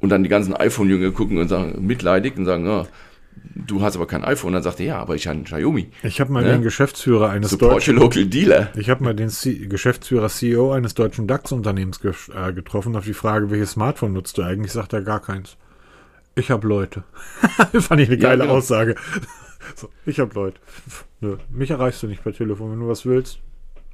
und 0.01 0.09
dann 0.09 0.25
die 0.25 0.29
ganzen 0.29 0.55
iPhone-Jünger 0.55 1.13
gucken 1.13 1.39
und 1.39 1.49
sagen, 1.49 1.87
mitleidig 1.87 2.37
und 2.37 2.45
sagen, 2.45 2.67
ja, 2.67 2.87
du 3.55 3.83
hast 3.83 3.97
aber 3.97 4.07
kein 4.07 4.25
iPhone. 4.25 4.53
Dann 4.53 4.63
sagt 4.63 4.81
er, 4.81 4.87
ja, 4.87 4.99
aber 4.99 5.15
ich 5.15 5.27
habe 5.27 5.39
ein 5.39 5.45
Xiaomi. 5.45 5.91
Ich 6.03 6.21
habe 6.21 6.33
mal 6.33 6.45
Ja. 6.45 6.53
den 6.53 6.63
Geschäftsführer 6.63 7.31
eines 7.31 7.51
Support 7.51 7.71
your 7.71 7.75
deutschen 7.77 7.97
local 7.97 8.27
dealer. 8.27 8.71
Ich 8.77 8.91
habe 8.91 9.03
mal 9.05 9.15
den 9.15 9.29
C 9.29 9.67
Geschäftsführer 9.67 10.29
CEO 10.29 10.73
eines 10.73 10.95
deutschen 10.95 11.27
DAX-Unternehmens 11.27 12.01
ge 12.01 12.13
äh, 12.35 12.53
getroffen. 12.53 12.97
Auf 12.97 13.05
die 13.05 13.15
Frage, 13.15 13.51
welches 13.51 13.73
Smartphone 13.73 14.13
nutzt 14.13 14.39
du 14.39 14.43
eigentlich, 14.43 14.73
sagt 14.73 14.93
er 14.93 15.03
gar 15.03 15.21
keins. 15.21 15.57
Ich 16.35 16.51
habe 16.51 16.67
Leute. 16.67 17.05
Fand 17.73 18.01
ich 18.01 18.09
eine 18.09 18.17
Ja, 18.19 18.29
geile 18.31 18.43
genau. 18.45 18.55
Aussage. 18.57 18.95
So, 19.77 19.89
ich 20.07 20.19
habe 20.19 20.35
Leute. 20.35 20.59
Nö, 21.21 21.37
mich 21.49 21.71
erreichst 21.71 22.03
du 22.03 22.09
nicht 22.09 22.25
per 22.25 22.33
Telefon, 22.33 22.73
wenn 22.73 22.81
du 22.81 22.89
was 22.89 23.07
willst. 23.07 23.39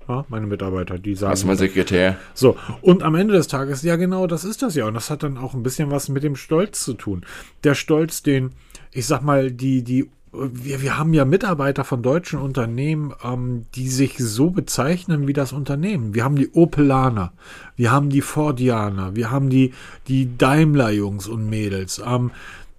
Ja, 0.09 0.25
meine 0.31 0.47
Mitarbeiter, 0.47 0.99
die 0.99 1.15
sagen. 1.15 1.33
Hast 1.33 1.43
du 1.43 1.47
mein 1.47 1.59
Sekretär? 1.59 2.17
So, 2.33 2.57
und 2.81 3.03
am 3.03 3.15
Ende 3.15 3.35
des 3.35 3.49
Tages, 3.49 3.83
ja 3.83 3.97
genau, 3.97 4.27
das 4.27 4.45
ist 4.45 4.63
das 4.63 4.75
ja. 4.77 4.87
Und 4.87 4.95
das 4.95 5.11
hat 5.11 5.23
dann 5.23 5.37
auch 5.37 5.53
ein 5.53 5.63
bisschen 5.63 5.91
was 5.91 6.09
mit 6.09 6.23
dem 6.23 6.37
Stolz 6.37 6.83
zu 6.83 6.95
tun. 6.95 7.27
Der 7.65 7.75
Stolz, 7.75 8.23
den, 8.23 8.53
ich 8.93 9.07
sag 9.07 9.23
mal, 9.23 9.51
die, 9.51 9.83
die, 9.83 10.11
wir, 10.33 10.83
wir 10.83 10.99
haben 10.99 11.15
ja 11.15 11.25
Mitarbeiter 11.25 11.85
von 11.85 12.03
deutschen 12.03 12.39
Unternehmen, 12.39 13.15
ähm, 13.23 13.67
die 13.75 13.89
sich 13.89 14.19
so 14.19 14.51
bezeichnen 14.51 15.27
wie 15.27 15.33
das 15.33 15.53
Unternehmen. 15.53 16.15
Wir 16.15 16.25
haben 16.25 16.37
die 16.37 16.51
Opelaner, 16.53 17.33
wir 17.77 17.91
haben 17.91 18.11
die 18.11 18.23
Fordianer, 18.23 19.17
wir 19.17 19.31
haben 19.31 19.51
die, 19.51 19.73
die 20.07 20.37
Daimler-Jungs 20.37 21.27
und 21.29 21.49
Mädels. 21.49 22.03
Ähm, 22.05 22.31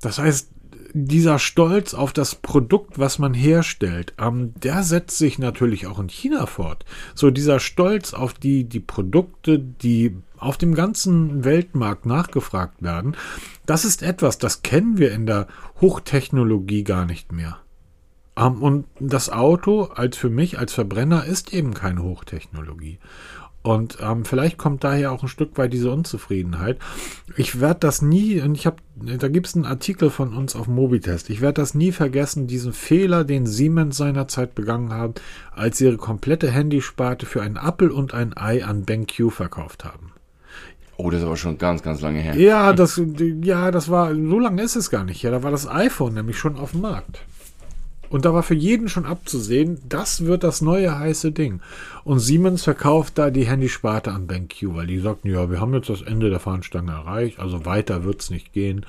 das 0.02 0.20
heißt, 0.20 0.50
dieser 0.94 1.40
Stolz 1.40 1.94
auf 1.94 2.14
das 2.14 2.36
Produkt, 2.36 2.98
was 2.98 3.20
man 3.20 3.34
herstellt, 3.34 4.14
ähm, 4.18 4.54
der 4.56 4.84
setzt 4.84 5.18
sich 5.18 5.38
natürlich 5.40 5.88
auch 5.88 6.00
in 6.00 6.10
China 6.10 6.46
fort. 6.46 6.86
So 7.16 7.32
dieser 7.32 7.60
Stolz 7.60 8.14
auf 8.14 8.34
die, 8.34 8.64
die 8.64 8.80
Produkte, 8.80 9.60
die 9.60 10.18
auf 10.38 10.58
dem 10.58 10.74
ganzen 10.74 11.44
Weltmarkt 11.44 12.06
nachgefragt 12.06 12.82
werden, 12.82 13.16
das 13.70 13.86
ist 13.86 14.02
etwas, 14.02 14.40
das 14.40 14.64
kennen 14.64 14.98
wir 14.98 15.12
in 15.12 15.26
der 15.26 15.48
Hochtechnologie 15.80 16.84
gar 16.84 17.06
nicht 17.06 17.32
mehr. 17.32 17.60
Ähm, 18.36 18.64
und 18.64 18.86
das 19.00 19.30
Auto 19.30 19.84
als 19.84 20.18
für 20.18 20.30
mich 20.30 20.58
als 20.58 20.74
Verbrenner 20.74 21.26
ist 21.26 21.54
eben 21.54 21.74
keine 21.74 22.02
Hochtechnologie. 22.02 22.98
Und 23.62 23.98
ähm, 24.02 24.24
vielleicht 24.24 24.58
kommt 24.58 24.86
daher 24.86 25.12
auch 25.12 25.22
ein 25.22 25.28
Stück 25.28 25.58
weit 25.58 25.74
diese 25.74 25.92
Unzufriedenheit. 25.92 26.80
Ich 27.36 27.60
werde 27.60 27.82
das 27.82 28.02
nie, 28.02 28.42
und 28.42 28.56
ich 28.56 28.66
habe, 28.66 28.78
da 28.96 29.28
gibt 29.28 29.48
es 29.48 29.56
einen 29.56 29.66
Artikel 29.66 30.10
von 30.10 30.34
uns 30.34 30.56
auf 30.56 30.68
Mobitest, 30.68 31.30
ich 31.30 31.42
werde 31.42 31.62
das 31.62 31.76
nie 31.76 31.92
vergessen, 31.92 32.48
diesen 32.48 32.72
Fehler, 32.72 33.26
den 33.26 33.46
Siemens 33.46 33.98
seinerzeit 33.98 34.56
begangen 34.56 34.94
haben, 34.94 35.16
als 35.52 35.78
sie 35.78 35.86
ihre 35.86 35.98
komplette 35.98 36.50
Handysparte 36.50 37.26
für 37.26 37.42
einen 37.42 37.58
Apple 37.58 37.94
und 37.94 38.14
ein 38.14 38.36
Ei 38.36 38.64
an 38.64 38.86
BenQ 38.86 39.30
verkauft 39.30 39.84
haben. 39.84 40.14
Oh, 41.02 41.10
das 41.10 41.22
ist 41.22 41.26
aber 41.26 41.38
schon 41.38 41.58
ganz, 41.58 41.82
ganz 41.82 42.02
lange 42.02 42.20
her. 42.20 42.36
Ja, 42.36 42.74
das, 42.74 43.02
ja, 43.42 43.72
das 43.72 43.90
war, 43.90 44.14
so 44.14 44.38
lange 44.38 44.62
ist 44.62 44.76
es 44.76 44.90
gar 44.90 45.06
nicht. 45.06 45.22
Ja, 45.24 45.32
da 45.32 45.44
war 45.44 45.52
das 45.52 45.66
iPhone 45.66 46.14
nämlich 46.14 46.38
schon 46.38 46.58
auf 46.58 46.72
dem 46.72 46.82
Markt. 46.82 47.22
Und 48.10 48.26
da 48.26 48.34
war 48.34 48.44
für 48.44 48.54
jeden 48.54 48.90
schon 48.90 49.06
abzusehen, 49.06 49.80
das 49.88 50.26
wird 50.26 50.44
das 50.44 50.62
neue 50.62 51.00
heiße 51.00 51.32
Ding. 51.32 51.62
Und 52.04 52.20
Siemens 52.20 52.66
verkauft 52.66 53.18
da 53.18 53.30
die 53.30 53.48
Handysparte 53.48 54.12
an 54.12 54.28
BenQ, 54.28 54.76
weil 54.76 54.88
die 54.88 55.00
sagten, 55.00 55.30
ja, 55.30 55.50
wir 55.50 55.62
haben 55.62 55.74
jetzt 55.74 55.90
das 55.90 56.02
Ende 56.02 56.30
der 56.30 56.42
Fahnenstange 56.42 56.92
erreicht, 56.92 57.40
also 57.40 57.66
weiter 57.66 58.04
wird's 58.04 58.30
nicht 58.30 58.52
gehen. 58.52 58.86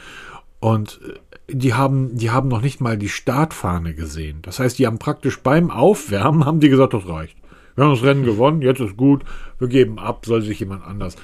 Und 0.58 0.98
äh, 1.06 1.54
die 1.54 1.74
haben, 1.74 2.16
die 2.16 2.32
haben 2.32 2.48
noch 2.48 2.60
nicht 2.60 2.80
mal 2.80 2.98
die 2.98 3.08
Startfahne 3.08 3.94
gesehen. 3.94 4.40
Das 4.42 4.58
heißt, 4.58 4.80
die 4.80 4.88
haben 4.88 4.98
praktisch 4.98 5.38
beim 5.42 5.70
Aufwärmen, 5.70 6.44
haben 6.44 6.58
die 6.58 6.70
gesagt, 6.70 6.92
das 6.92 7.06
reicht. 7.06 7.36
Wir 7.76 7.84
haben 7.84 7.94
das 7.94 8.02
Rennen 8.02 8.24
gewonnen, 8.24 8.62
jetzt 8.62 8.80
ist 8.80 8.96
gut, 8.96 9.22
wir 9.60 9.68
geben 9.68 10.00
ab, 10.00 10.26
soll 10.26 10.42
sich 10.42 10.58
jemand 10.58 10.84
anders. 10.84 11.14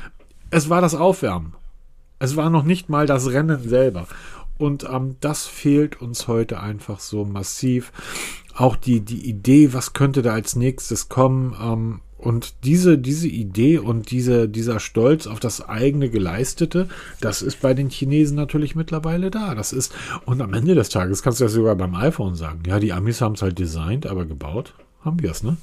Es 0.50 0.70
war 0.70 0.80
das 0.80 0.94
Aufwärmen. 0.94 1.54
Es 2.18 2.36
war 2.36 2.50
noch 2.50 2.62
nicht 2.62 2.88
mal 2.88 3.06
das 3.06 3.30
Rennen 3.30 3.68
selber. 3.68 4.06
Und 4.58 4.84
ähm, 4.90 5.16
das 5.20 5.46
fehlt 5.46 6.00
uns 6.00 6.28
heute 6.28 6.60
einfach 6.60 7.00
so 7.00 7.24
massiv. 7.24 7.92
Auch 8.54 8.76
die, 8.76 9.00
die 9.00 9.28
Idee, 9.28 9.74
was 9.74 9.92
könnte 9.92 10.22
da 10.22 10.32
als 10.32 10.56
nächstes 10.56 11.08
kommen. 11.08 11.54
Ähm, 11.60 12.00
und 12.16 12.64
diese, 12.64 12.96
diese 12.96 13.28
Idee 13.28 13.78
und 13.78 14.10
diese, 14.10 14.48
dieser 14.48 14.80
Stolz 14.80 15.26
auf 15.26 15.40
das 15.40 15.68
eigene 15.68 16.08
Geleistete, 16.08 16.88
das 17.20 17.42
ist 17.42 17.60
bei 17.60 17.74
den 17.74 17.90
Chinesen 17.90 18.36
natürlich 18.36 18.74
mittlerweile 18.74 19.30
da. 19.30 19.54
Das 19.54 19.74
ist, 19.74 19.92
und 20.24 20.40
am 20.40 20.54
Ende 20.54 20.74
des 20.74 20.88
Tages 20.88 21.22
kannst 21.22 21.40
du 21.40 21.44
das 21.44 21.52
sogar 21.52 21.76
beim 21.76 21.94
iPhone 21.94 22.34
sagen. 22.34 22.62
Ja, 22.66 22.80
die 22.80 22.94
Amis 22.94 23.20
haben 23.20 23.34
es 23.34 23.42
halt 23.42 23.58
designt, 23.58 24.06
aber 24.06 24.24
gebaut 24.24 24.74
haben 25.04 25.22
wir 25.22 25.30
es, 25.30 25.42
ne? 25.42 25.58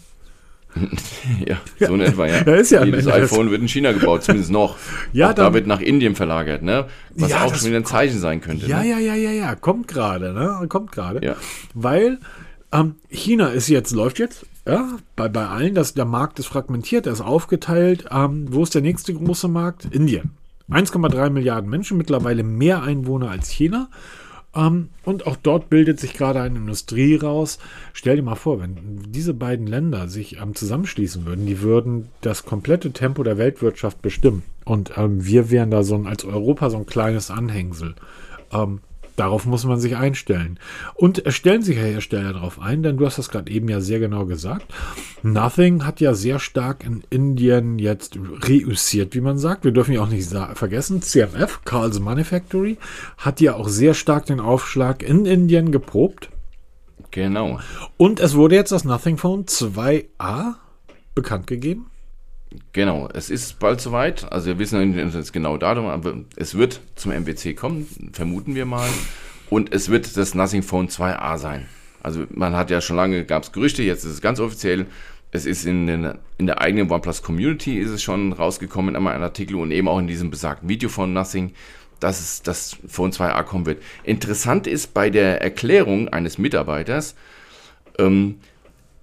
Ja, 1.47 1.57
so 1.79 1.93
in 1.93 2.01
etwa, 2.01 2.27
ja. 2.27 2.43
Ja, 2.45 2.55
ist 2.55 2.71
ja 2.71 2.83
Jedes 2.83 3.07
iPhone 3.07 3.51
wird 3.51 3.61
in 3.61 3.67
China 3.67 3.91
gebaut, 3.91 4.23
zumindest 4.23 4.51
noch. 4.51 4.77
Ja, 5.13 5.29
auch 5.29 5.33
da 5.33 5.43
dann- 5.45 5.53
wird 5.53 5.67
nach 5.67 5.81
Indien 5.81 6.15
verlagert, 6.15 6.63
ne? 6.63 6.85
Was 7.15 7.29
Ja, 7.29 7.43
auch 7.45 7.53
schon 7.55 7.67
wieder 7.67 7.77
ein 7.77 7.85
Zeichen 7.85 8.19
sein 8.19 8.41
könnte. 8.41 8.65
Ja, 8.67 8.81
ne? 8.81 8.89
ja, 8.89 8.99
ja, 8.99 9.15
ja, 9.15 9.31
ja, 9.31 9.55
kommt 9.55 9.87
gerade, 9.87 10.33
ne? 10.33 10.67
Kommt 10.67 10.91
gerade. 10.91 11.23
Ja. 11.25 11.35
Weil 11.73 12.19
ähm, 12.71 12.95
China 13.09 13.47
ist 13.49 13.67
jetzt, 13.69 13.91
läuft 13.91 14.19
jetzt, 14.19 14.45
ja, 14.67 14.97
bei, 15.15 15.29
bei 15.29 15.45
allen, 15.45 15.75
das, 15.75 15.93
der 15.93 16.05
Markt 16.05 16.39
ist 16.39 16.47
fragmentiert, 16.47 17.05
der 17.05 17.13
ist 17.13 17.21
aufgeteilt. 17.21 18.05
Ähm, 18.11 18.47
wo 18.49 18.63
ist 18.63 18.73
der 18.73 18.81
nächste 18.81 19.13
große 19.13 19.47
Markt? 19.47 19.85
Indien. 19.91 20.31
1,3 20.71 21.29
Milliarden 21.29 21.69
Menschen, 21.69 21.97
mittlerweile 21.97 22.41
mehr 22.43 22.81
Einwohner 22.83 23.29
als 23.29 23.49
China. 23.49 23.89
Ähm, 24.55 24.89
und 25.03 25.27
auch 25.27 25.35
dort 25.35 25.69
bildet 25.69 25.99
sich 25.99 26.13
gerade 26.13 26.41
eine 26.41 26.57
Industrie 26.57 27.15
raus. 27.15 27.59
Stell 27.93 28.17
dir 28.17 28.23
mal 28.23 28.35
vor, 28.35 28.59
wenn 28.59 28.77
diese 29.07 29.33
beiden 29.33 29.67
Länder 29.67 30.07
sich 30.07 30.37
ähm, 30.39 30.55
zusammenschließen 30.55 31.25
würden, 31.25 31.45
die 31.45 31.61
würden 31.61 32.09
das 32.21 32.45
komplette 32.45 32.91
Tempo 32.91 33.23
der 33.23 33.37
Weltwirtschaft 33.37 34.01
bestimmen. 34.01 34.43
Und 34.65 34.93
ähm, 34.97 35.25
wir 35.25 35.49
wären 35.49 35.71
da 35.71 35.83
so 35.83 35.95
ein, 35.95 36.07
als 36.07 36.23
Europa 36.23 36.69
so 36.69 36.77
ein 36.77 36.85
kleines 36.85 37.31
Anhängsel. 37.31 37.95
Darauf 39.15 39.45
muss 39.45 39.63
man 39.65 39.79
sich 39.79 39.95
einstellen. 39.95 40.59
Und 40.95 41.25
es 41.25 41.35
stellen 41.35 41.61
sich 41.61 41.77
ja 41.77 41.83
Hersteller 41.83 42.33
darauf 42.33 42.59
ein, 42.59 42.81
denn 42.81 42.97
du 42.97 43.05
hast 43.05 43.17
das 43.17 43.29
gerade 43.29 43.51
eben 43.51 43.69
ja 43.69 43.79
sehr 43.79 43.99
genau 43.99 44.25
gesagt. 44.25 44.65
Nothing 45.21 45.85
hat 45.85 46.01
ja 46.01 46.15
sehr 46.15 46.39
stark 46.39 46.83
in 46.83 47.03
Indien 47.09 47.77
jetzt 47.77 48.17
reüssiert, 48.17 49.13
wie 49.13 49.21
man 49.21 49.37
sagt. 49.37 49.65
Wir 49.65 49.71
dürfen 49.71 49.93
ja 49.93 50.01
auch 50.01 50.09
nicht 50.09 50.29
vergessen, 50.55 51.01
CMF, 51.01 51.61
Carl's 51.63 51.99
Manufactory, 51.99 52.77
hat 53.17 53.39
ja 53.39 53.55
auch 53.55 53.67
sehr 53.67 53.93
stark 53.93 54.25
den 54.25 54.39
Aufschlag 54.39 55.03
in 55.03 55.25
Indien 55.25 55.71
geprobt. 55.71 56.29
Genau. 57.11 57.59
Und 57.97 58.19
es 58.19 58.33
wurde 58.33 58.55
jetzt 58.55 58.71
das 58.71 58.85
Nothing 58.85 59.17
Phone 59.17 59.45
2a 59.45 60.55
bekannt 61.13 61.45
gegeben. 61.45 61.91
Genau, 62.71 63.09
es 63.13 63.29
ist 63.29 63.59
bald 63.59 63.81
soweit. 63.81 64.31
Also 64.31 64.47
wir 64.47 64.59
wissen 64.59 64.79
noch 64.79 65.03
nicht 65.03 65.15
das 65.15 65.31
genaue 65.31 65.59
Datum, 65.59 65.87
aber 65.87 66.15
es 66.35 66.55
wird 66.55 66.81
zum 66.95 67.11
MWC 67.11 67.55
kommen, 67.55 67.87
vermuten 68.13 68.55
wir 68.55 68.65
mal. 68.65 68.89
Und 69.49 69.73
es 69.73 69.89
wird 69.89 70.17
das 70.17 70.33
Nothing 70.33 70.63
Phone 70.63 70.87
2a 70.87 71.37
sein. 71.37 71.67
Also 72.01 72.25
man 72.31 72.55
hat 72.55 72.69
ja 72.69 72.81
schon 72.81 72.95
lange, 72.95 73.25
gab 73.25 73.43
es 73.43 73.51
Gerüchte, 73.51 73.83
jetzt 73.83 74.03
ist 74.03 74.11
es 74.11 74.21
ganz 74.21 74.39
offiziell. 74.39 74.87
Es 75.31 75.45
ist 75.45 75.65
in, 75.65 75.87
den, 75.87 76.13
in 76.37 76.45
der 76.45 76.61
eigenen 76.61 76.91
OnePlus 76.91 77.23
Community 77.23 77.79
ist 77.79 77.89
es 77.89 78.03
schon 78.03 78.33
rausgekommen 78.33 78.95
in 78.95 79.07
einem 79.07 79.23
Artikel 79.23 79.55
und 79.55 79.71
eben 79.71 79.87
auch 79.87 79.97
in 79.97 80.07
diesem 80.07 80.29
besagten 80.29 80.69
Video 80.69 80.89
von 80.89 81.13
Nothing, 81.13 81.53
dass 81.99 82.19
es 82.19 82.41
das 82.43 82.77
Phone 82.87 83.11
2a 83.11 83.43
kommen 83.43 83.65
wird. 83.65 83.81
Interessant 84.03 84.67
ist 84.67 84.93
bei 84.93 85.09
der 85.09 85.41
Erklärung 85.41 86.09
eines 86.09 86.37
Mitarbeiters, 86.37 87.15
ähm, 87.97 88.39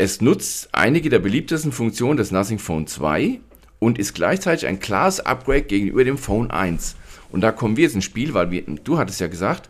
es 0.01 0.23
nutzt 0.23 0.71
einige 0.73 1.11
der 1.11 1.19
beliebtesten 1.19 1.73
Funktionen 1.73 2.17
des 2.17 2.31
Nothing 2.31 2.59
Phone 2.59 2.87
2 2.87 3.39
und 3.81 3.99
ist 3.99 4.15
gleichzeitig 4.15 4.67
ein 4.67 4.81
klares 4.81 5.21
Upgrade 5.21 5.65
gegenüber 5.65 6.05
dem 6.05 6.17
Phone 6.17 6.51
1. 6.51 6.97
Und 7.31 7.43
da 7.43 7.53
kommen 7.53 7.77
wir 7.77 7.85
jetzt 7.85 7.97
ins 7.97 8.07
Spiel, 8.07 8.33
weil 8.33 8.51
wir, 8.51 8.63
du 8.63 8.97
hattest 8.97 9.21
ja 9.21 9.27
gesagt, 9.27 9.69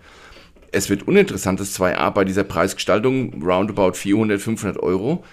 es 0.71 0.89
wird 0.89 1.09
uninteressant, 1.09 1.59
das 1.59 1.77
2a 1.77 2.11
bei 2.11 2.25
dieser 2.25 2.45
Preisgestaltung, 2.45 3.43
roundabout 3.43 3.95
400, 3.95 4.41
500 4.41 4.81
Euro. 4.81 5.25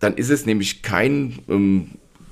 Dann 0.00 0.14
ist 0.14 0.30
es 0.30 0.46
nämlich 0.46 0.80
kein, 0.80 1.40
ähm, 1.50 1.90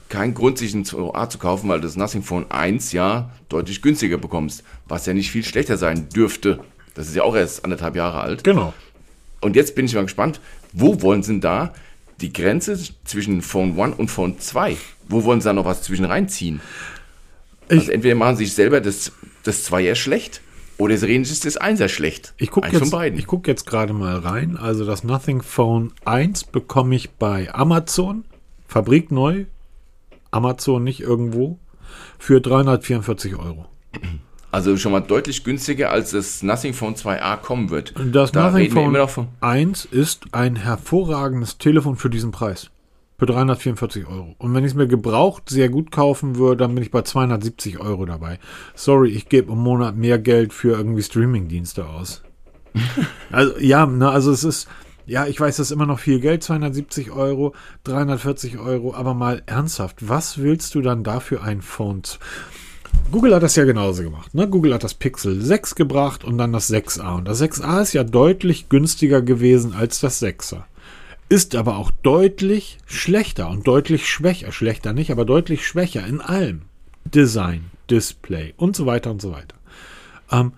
kein 0.09 0.33
Grund, 0.33 0.57
sich 0.57 0.73
ein 0.73 0.87
2a 0.87 1.29
zu 1.29 1.37
kaufen, 1.37 1.69
weil 1.69 1.83
du 1.83 1.87
das 1.87 1.97
Nothing 1.97 2.23
Phone 2.23 2.51
1 2.51 2.93
ja 2.93 3.31
deutlich 3.51 3.83
günstiger 3.83 4.17
bekommst, 4.17 4.65
was 4.89 5.05
ja 5.05 5.13
nicht 5.13 5.31
viel 5.31 5.45
schlechter 5.45 5.77
sein 5.77 6.09
dürfte. 6.09 6.61
Das 6.95 7.09
ist 7.09 7.15
ja 7.15 7.25
auch 7.25 7.37
erst 7.37 7.63
anderthalb 7.63 7.95
Jahre 7.95 8.23
alt. 8.23 8.43
Genau. 8.43 8.73
Und 9.43 9.55
jetzt 9.55 9.75
bin 9.75 9.85
ich 9.85 9.95
mal 9.95 10.05
gespannt, 10.05 10.41
wo 10.73 11.03
wollen 11.03 11.23
sie 11.23 11.33
denn 11.33 11.41
da 11.43 11.75
die 12.21 12.33
Grenze 12.33 12.79
zwischen 13.05 13.43
Phone 13.43 13.79
1 13.79 13.99
und 13.99 14.09
Phone 14.09 14.39
2. 14.39 14.77
Wo 15.09 15.25
wollen 15.25 15.41
sie 15.41 15.47
da 15.47 15.53
noch 15.53 15.65
was 15.65 15.83
zwischen 15.83 16.05
reinziehen? 16.05 16.61
Also 17.69 17.91
entweder 17.93 18.15
machen 18.15 18.37
sie 18.37 18.47
sich 18.47 18.55
selber 18.55 18.81
das, 18.81 19.13
das 19.43 19.65
Zweier 19.65 19.95
schlecht 19.95 20.41
oder 20.79 20.97
sie 20.97 21.07
reden 21.07 21.25
sich 21.25 21.41
das 21.41 21.57
Einser 21.57 21.89
schlecht. 21.89 22.35
Ich 22.37 22.51
gucke 22.51 22.69
jetzt, 22.69 22.93
ich 22.93 23.27
guck 23.27 23.47
jetzt 23.47 23.67
gerade 23.67 23.93
mal 23.93 24.19
rein. 24.19 24.57
Also 24.57 24.85
das 24.85 25.05
Nothing 25.05 25.43
Phone 25.43 25.93
1 26.05 26.45
bekomme 26.45 26.97
ich 26.97 27.11
bei 27.11 27.53
Amazon, 27.55 28.25
Fabrik 28.67 29.11
neu, 29.11 29.45
Amazon 30.31 30.83
nicht 30.83 31.01
irgendwo, 31.01 31.59
für 32.19 32.41
344 32.41 33.37
Euro. 33.37 33.67
Also 34.53 34.77
schon 34.77 34.93
mal 34.93 35.01
deutlich 35.01 35.45
günstiger, 35.45 35.91
als 35.91 36.11
das 36.11 36.43
Nothing 36.43 36.75
Phone 36.75 36.95
2a 36.95 37.37
kommen 37.37 37.71
wird. 37.71 37.95
Das 38.13 38.33
da 38.33 38.51
Nothing 38.51 38.71
Phone 38.73 39.09
von. 39.09 39.29
1 39.41 39.85
ist 39.85 40.25
ein 40.33 40.57
hervorragendes 40.57 41.59
Telefon 41.59 41.97
für 41.97 42.11
diesen 42.11 42.33
Preis. 42.33 42.71
Für 43.19 43.27
344 43.27 44.07
Euro. 44.07 44.35
Und 44.39 44.55
wenn 44.55 44.65
ich 44.65 44.71
es 44.71 44.75
mir 44.75 44.89
gebraucht 44.89 45.51
sehr 45.51 45.69
gut 45.69 45.93
kaufen 45.93 46.37
würde, 46.37 46.65
dann 46.65 46.75
bin 46.75 46.83
ich 46.83 46.91
bei 46.91 47.03
270 47.03 47.79
Euro 47.79 48.07
dabei. 48.07 48.39
Sorry, 48.75 49.11
ich 49.11 49.29
gebe 49.29 49.53
im 49.53 49.59
Monat 49.59 49.95
mehr 49.95 50.19
Geld 50.19 50.53
für 50.53 50.77
irgendwie 50.77 51.03
Streamingdienste 51.03 51.87
aus. 51.87 52.23
also, 53.31 53.59
ja, 53.59 53.85
ne, 53.85 54.09
also 54.09 54.33
es 54.33 54.43
ist, 54.43 54.69
ja, 55.07 55.27
ich 55.27 55.39
weiß, 55.39 55.59
das 55.59 55.67
ist 55.67 55.73
immer 55.73 55.87
noch 55.87 55.99
viel 55.99 56.19
Geld, 56.21 56.43
270 56.43 57.11
Euro, 57.11 57.55
340 57.85 58.59
Euro, 58.59 58.95
aber 58.95 59.13
mal 59.13 59.43
ernsthaft, 59.45 60.09
was 60.09 60.39
willst 60.39 60.75
du 60.75 60.81
dann 60.81 61.05
dafür 61.05 61.43
ein 61.43 61.63
Phone? 61.63 62.03
Google 63.11 63.35
hat 63.35 63.43
das 63.43 63.57
ja 63.57 63.65
genauso 63.65 64.03
gemacht. 64.03 64.35
Ne? 64.35 64.49
Google 64.49 64.75
hat 64.75 64.85
das 64.85 64.95
Pixel 64.95 65.43
6 65.43 65.75
gebracht 65.75 66.25
und 66.25 66.39
dann 66.39 66.53
das 66.53 66.71
6a. 66.71 67.17
Und 67.17 67.27
das 67.27 67.43
6a 67.43 67.83
ist 67.83 67.93
ja 67.93 68.05
deutlich 68.05 68.69
günstiger 68.69 69.21
gewesen 69.21 69.73
als 69.73 70.01
das 70.01 70.23
6er. 70.23 70.63
Ist 71.29 71.55
aber 71.55 71.77
auch 71.77 71.91
deutlich 71.91 72.79
schlechter 72.87 73.51
und 73.51 73.67
deutlich 73.67 74.09
schwächer. 74.09 74.53
Schlechter 74.53 74.93
nicht, 74.93 75.11
aber 75.11 75.25
deutlich 75.25 75.67
schwächer 75.67 76.07
in 76.07 76.21
allem. 76.21 76.63
Design, 77.05 77.71
Display 77.89 78.55
und 78.57 78.77
so 78.77 78.87
weiter 78.87 79.11
und 79.11 79.23
so 79.23 79.33
weiter. 79.33 79.57
Ähm, 80.31 80.53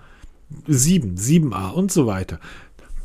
7, 0.66 1.16
7a 1.16 1.70
und 1.70 1.91
so 1.91 2.07
weiter. 2.07 2.39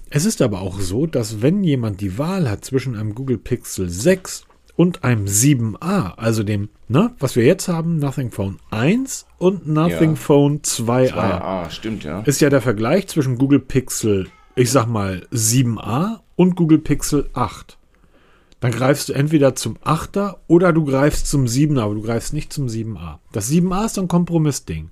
Es 0.09 0.25
ist 0.25 0.41
aber 0.41 0.61
auch 0.61 0.80
so, 0.80 1.05
dass 1.05 1.41
wenn 1.41 1.63
jemand 1.63 2.01
die 2.01 2.17
Wahl 2.17 2.49
hat 2.49 2.63
zwischen 2.63 2.95
einem 2.95 3.15
Google 3.15 3.38
Pixel 3.38 3.89
6 3.89 4.46
und 4.78 5.03
einem 5.03 5.25
7a, 5.25 6.13
also 6.15 6.43
dem, 6.43 6.69
ne, 6.88 7.11
was 7.19 7.36
wir 7.36 7.43
jetzt 7.43 7.67
haben, 7.67 7.97
Nothing 7.97 8.32
Phone 8.32 8.59
1 8.69 9.25
und 9.39 9.67
Nothing 9.67 10.11
Ja. 10.11 10.15
Phone 10.15 10.61
2a, 10.61 11.11
2a, 11.11 11.69
stimmt, 11.71 12.03
ja. 12.03 12.21
ist 12.21 12.39
ja 12.39 12.49
der 12.49 12.61
Vergleich 12.61 13.07
zwischen 13.07 13.38
Google 13.38 13.59
Pixel, 13.59 14.28
ich 14.55 14.71
sag 14.71 14.86
mal 14.86 15.25
7a 15.34 16.19
und 16.36 16.55
Google 16.55 16.78
Pixel 16.78 17.30
8. 17.34 17.78
Dann 18.59 18.71
greifst 18.71 19.09
du 19.09 19.13
entweder 19.13 19.55
zum 19.55 19.78
8er 19.80 20.36
oder 20.47 20.71
du 20.73 20.86
greifst 20.86 21.28
zum 21.28 21.45
7er, 21.45 21.82
aber 21.82 21.95
du 21.95 22.01
greifst 22.03 22.34
nicht 22.34 22.53
zum 22.53 22.67
7a. 22.67 23.17
Das 23.32 23.49
7a 23.51 23.86
ist 23.86 23.95
so 23.95 24.01
ein 24.01 24.07
Kompromissding. 24.07 24.89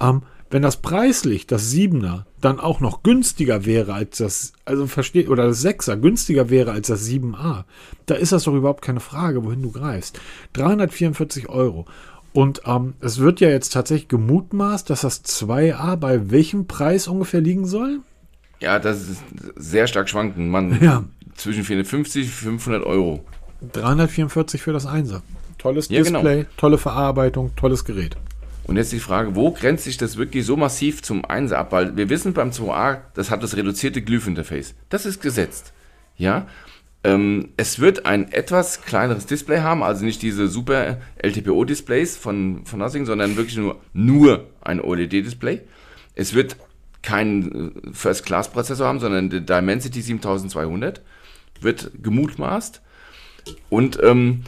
Ähm, 0.00 0.22
wenn 0.52 0.62
das 0.62 0.76
preislich, 0.76 1.46
das 1.46 1.72
7er, 1.72 2.24
dann 2.42 2.60
auch 2.60 2.80
noch 2.80 3.02
günstiger 3.02 3.64
wäre 3.64 3.94
als 3.94 4.18
das, 4.18 4.52
also 4.66 4.86
versteht, 4.86 5.30
oder 5.30 5.46
das 5.46 5.64
6er 5.64 5.96
günstiger 5.96 6.50
wäre 6.50 6.72
als 6.72 6.88
das 6.88 7.08
7a, 7.08 7.64
da 8.04 8.14
ist 8.14 8.32
das 8.32 8.44
doch 8.44 8.54
überhaupt 8.54 8.82
keine 8.82 9.00
Frage, 9.00 9.44
wohin 9.44 9.62
du 9.62 9.72
greifst. 9.72 10.20
344 10.52 11.48
Euro. 11.48 11.86
Und 12.34 12.62
ähm, 12.66 12.92
es 13.00 13.18
wird 13.18 13.40
ja 13.40 13.48
jetzt 13.48 13.72
tatsächlich 13.72 14.08
gemutmaßt, 14.08 14.88
dass 14.90 15.00
das 15.00 15.24
2a 15.24 15.96
bei 15.96 16.30
welchem 16.30 16.66
Preis 16.66 17.08
ungefähr 17.08 17.40
liegen 17.40 17.66
soll? 17.66 18.00
Ja, 18.60 18.78
das 18.78 19.08
ist 19.08 19.24
sehr 19.56 19.86
stark 19.86 20.10
schwanken. 20.10 20.50
Man, 20.50 20.82
Ja. 20.82 21.04
Zwischen 21.34 21.64
450 21.64 22.26
und 22.26 22.30
500 22.30 22.84
Euro. 22.84 23.24
344 23.72 24.60
für 24.60 24.74
das 24.74 24.86
1er. 24.86 25.22
Tolles 25.56 25.88
Ja, 25.88 26.02
genau. 26.02 26.20
Display, 26.20 26.44
tolle 26.58 26.76
Verarbeitung, 26.76 27.52
tolles 27.56 27.86
Gerät. 27.86 28.16
Und 28.64 28.76
jetzt 28.76 28.92
die 28.92 29.00
Frage, 29.00 29.34
wo 29.34 29.50
grenzt 29.50 29.84
sich 29.84 29.96
das 29.96 30.16
wirklich 30.16 30.46
so 30.46 30.56
massiv 30.56 31.02
zum 31.02 31.24
1 31.24 31.52
ab? 31.52 31.72
Weil 31.72 31.96
wir 31.96 32.08
wissen 32.08 32.32
beim 32.32 32.50
2a, 32.50 33.00
das 33.14 33.30
hat 33.30 33.42
das 33.42 33.56
reduzierte 33.56 34.02
Glyph-Interface. 34.02 34.74
Das 34.88 35.04
ist 35.04 35.20
gesetzt. 35.20 35.72
Ja. 36.16 36.46
Ähm, 37.04 37.48
es 37.56 37.80
wird 37.80 38.06
ein 38.06 38.30
etwas 38.30 38.82
kleineres 38.82 39.26
Display 39.26 39.60
haben, 39.60 39.82
also 39.82 40.04
nicht 40.04 40.22
diese 40.22 40.46
super 40.46 40.98
LTPO-Displays 41.16 42.16
von, 42.16 42.64
von 42.64 42.78
Nothing, 42.78 43.06
sondern 43.06 43.36
wirklich 43.36 43.56
nur, 43.56 43.80
nur 43.92 44.46
ein 44.60 44.80
OLED-Display. 44.80 45.62
Es 46.14 46.34
wird 46.34 46.56
keinen 47.02 47.74
äh, 47.74 47.92
First-Class-Prozessor 47.92 48.86
haben, 48.86 49.00
sondern 49.00 49.30
der 49.30 49.40
Dimensity 49.40 50.00
7200 50.00 51.02
wird 51.60 51.90
gemutmaßt. 52.00 52.80
Und 53.68 53.98
ähm, 54.02 54.44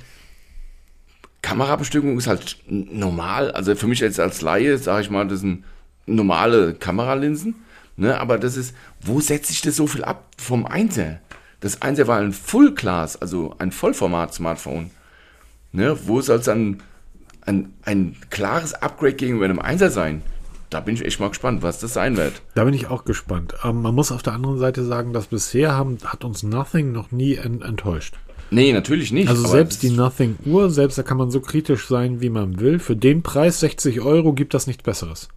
Kamerabestimmung 1.44 2.16
ist 2.16 2.26
halt 2.26 2.56
normal. 2.68 3.50
Also 3.50 3.74
für 3.76 3.86
mich 3.86 4.00
jetzt 4.00 4.18
als 4.18 4.40
Laie, 4.40 4.78
sage 4.78 5.02
ich 5.02 5.10
mal, 5.10 5.28
das 5.28 5.40
sind 5.40 5.64
normale 6.06 6.72
Kameralinsen. 6.72 7.56
Ne? 7.96 8.18
Aber 8.18 8.38
das 8.38 8.56
ist, 8.56 8.74
wo 9.02 9.20
setzt 9.20 9.48
sich 9.48 9.60
das 9.60 9.76
so 9.76 9.86
viel 9.86 10.04
ab 10.04 10.24
vom 10.38 10.64
Einser? 10.64 11.20
Das 11.60 11.82
Einser 11.82 12.06
war 12.08 12.18
ein 12.18 12.32
Full-Class, 12.32 13.20
also 13.20 13.54
ein 13.58 13.72
Vollformat-Smartphone. 13.72 14.90
Ne? 15.72 15.98
Wo 16.06 16.22
soll 16.22 16.38
es 16.38 16.46
dann 16.46 16.82
ein, 17.42 17.74
ein 17.84 18.16
klares 18.30 18.72
Upgrade 18.72 19.12
gegenüber 19.14 19.44
einem 19.44 19.58
Einser 19.58 19.90
sein? 19.90 20.22
Da 20.70 20.80
bin 20.80 20.94
ich 20.94 21.04
echt 21.04 21.20
mal 21.20 21.28
gespannt, 21.28 21.62
was 21.62 21.78
das 21.78 21.92
sein 21.92 22.16
wird. 22.16 22.40
Da 22.54 22.64
bin 22.64 22.72
ich 22.72 22.86
auch 22.86 23.04
gespannt. 23.04 23.54
Ähm, 23.64 23.82
man 23.82 23.94
muss 23.94 24.12
auf 24.12 24.22
der 24.22 24.32
anderen 24.32 24.58
Seite 24.58 24.82
sagen, 24.82 25.12
dass 25.12 25.26
bisher 25.26 25.72
haben, 25.72 25.98
hat 26.06 26.24
uns 26.24 26.42
Nothing 26.42 26.90
noch 26.90 27.12
nie 27.12 27.34
ent 27.34 27.62
enttäuscht. 27.62 28.14
Nee, 28.54 28.72
natürlich 28.72 29.10
nicht. 29.12 29.28
Also 29.28 29.46
selbst 29.48 29.82
die 29.82 29.90
Nothing 29.90 30.36
Uhr, 30.46 30.70
selbst 30.70 30.96
da 30.96 31.02
kann 31.02 31.18
man 31.18 31.30
so 31.30 31.40
kritisch 31.40 31.88
sein, 31.88 32.20
wie 32.20 32.30
man 32.30 32.60
will. 32.60 32.78
Für 32.78 32.96
den 32.96 33.22
Preis 33.22 33.60
60 33.60 34.00
Euro 34.00 34.32
gibt 34.32 34.54
das 34.54 34.66
nichts 34.66 34.82
Besseres. 34.82 35.28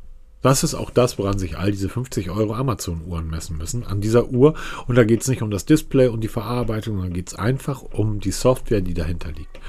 Das 0.43 0.63
ist 0.63 0.75
auch 0.75 0.91
das, 0.91 1.17
woran 1.17 1.39
sich 1.39 1.57
all 1.57 1.71
diese 1.71 1.89
50 1.89 2.29
Euro 2.29 2.53
Amazon-Uhren 2.53 3.27
messen 3.27 3.57
müssen. 3.57 3.85
An 3.85 4.01
dieser 4.01 4.29
Uhr. 4.29 4.53
Und 4.85 4.95
da 4.95 5.03
geht 5.03 5.21
es 5.21 5.27
nicht 5.27 5.41
um 5.41 5.49
das 5.49 5.65
Display 5.65 6.07
und 6.07 6.23
die 6.23 6.27
Verarbeitung, 6.27 6.95
sondern 6.97 7.13
geht 7.13 7.29
es 7.29 7.35
einfach 7.35 7.81
um 7.81 8.19
die 8.19 8.31
Software, 8.31 8.81
die 8.81 8.93
dahinter 8.93 9.31
liegt. 9.31 9.59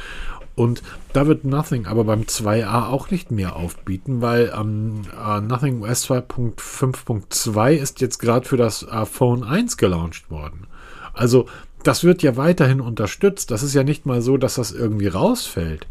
Und 0.55 0.83
da 1.13 1.27
wird 1.27 1.45
Nothing 1.45 1.87
aber 1.87 2.05
beim 2.05 2.23
2a 2.23 2.89
auch 2.89 3.11
nicht 3.11 3.31
mehr 3.31 3.57
aufbieten, 3.57 4.21
weil 4.21 4.53
ähm, 4.55 5.03
äh, 5.17 5.41
Nothing 5.41 5.83
OS 5.83 6.11
2.5.2 6.11 7.73
ist 7.73 8.01
jetzt 8.01 8.19
gerade 8.19 8.47
für 8.47 8.57
das 8.57 8.83
äh, 8.83 9.07
Phone 9.07 9.45
1 9.45 9.77
gelauncht 9.77 10.31
worden. 10.31 10.67
Also 11.15 11.47
das 11.83 12.05
wird 12.05 12.23
ja 12.23 12.37
weiterhin 12.37 12.81
unterstützt. 12.81 13.51
Das 13.51 13.63
ist 13.63 13.75
ja 13.75 13.85
nicht 13.85 14.07
mal 14.07 14.21
so, 14.23 14.37
dass 14.37 14.57
das 14.57 14.73
irgendwie 14.73 15.07
rausfällt. 15.09 15.87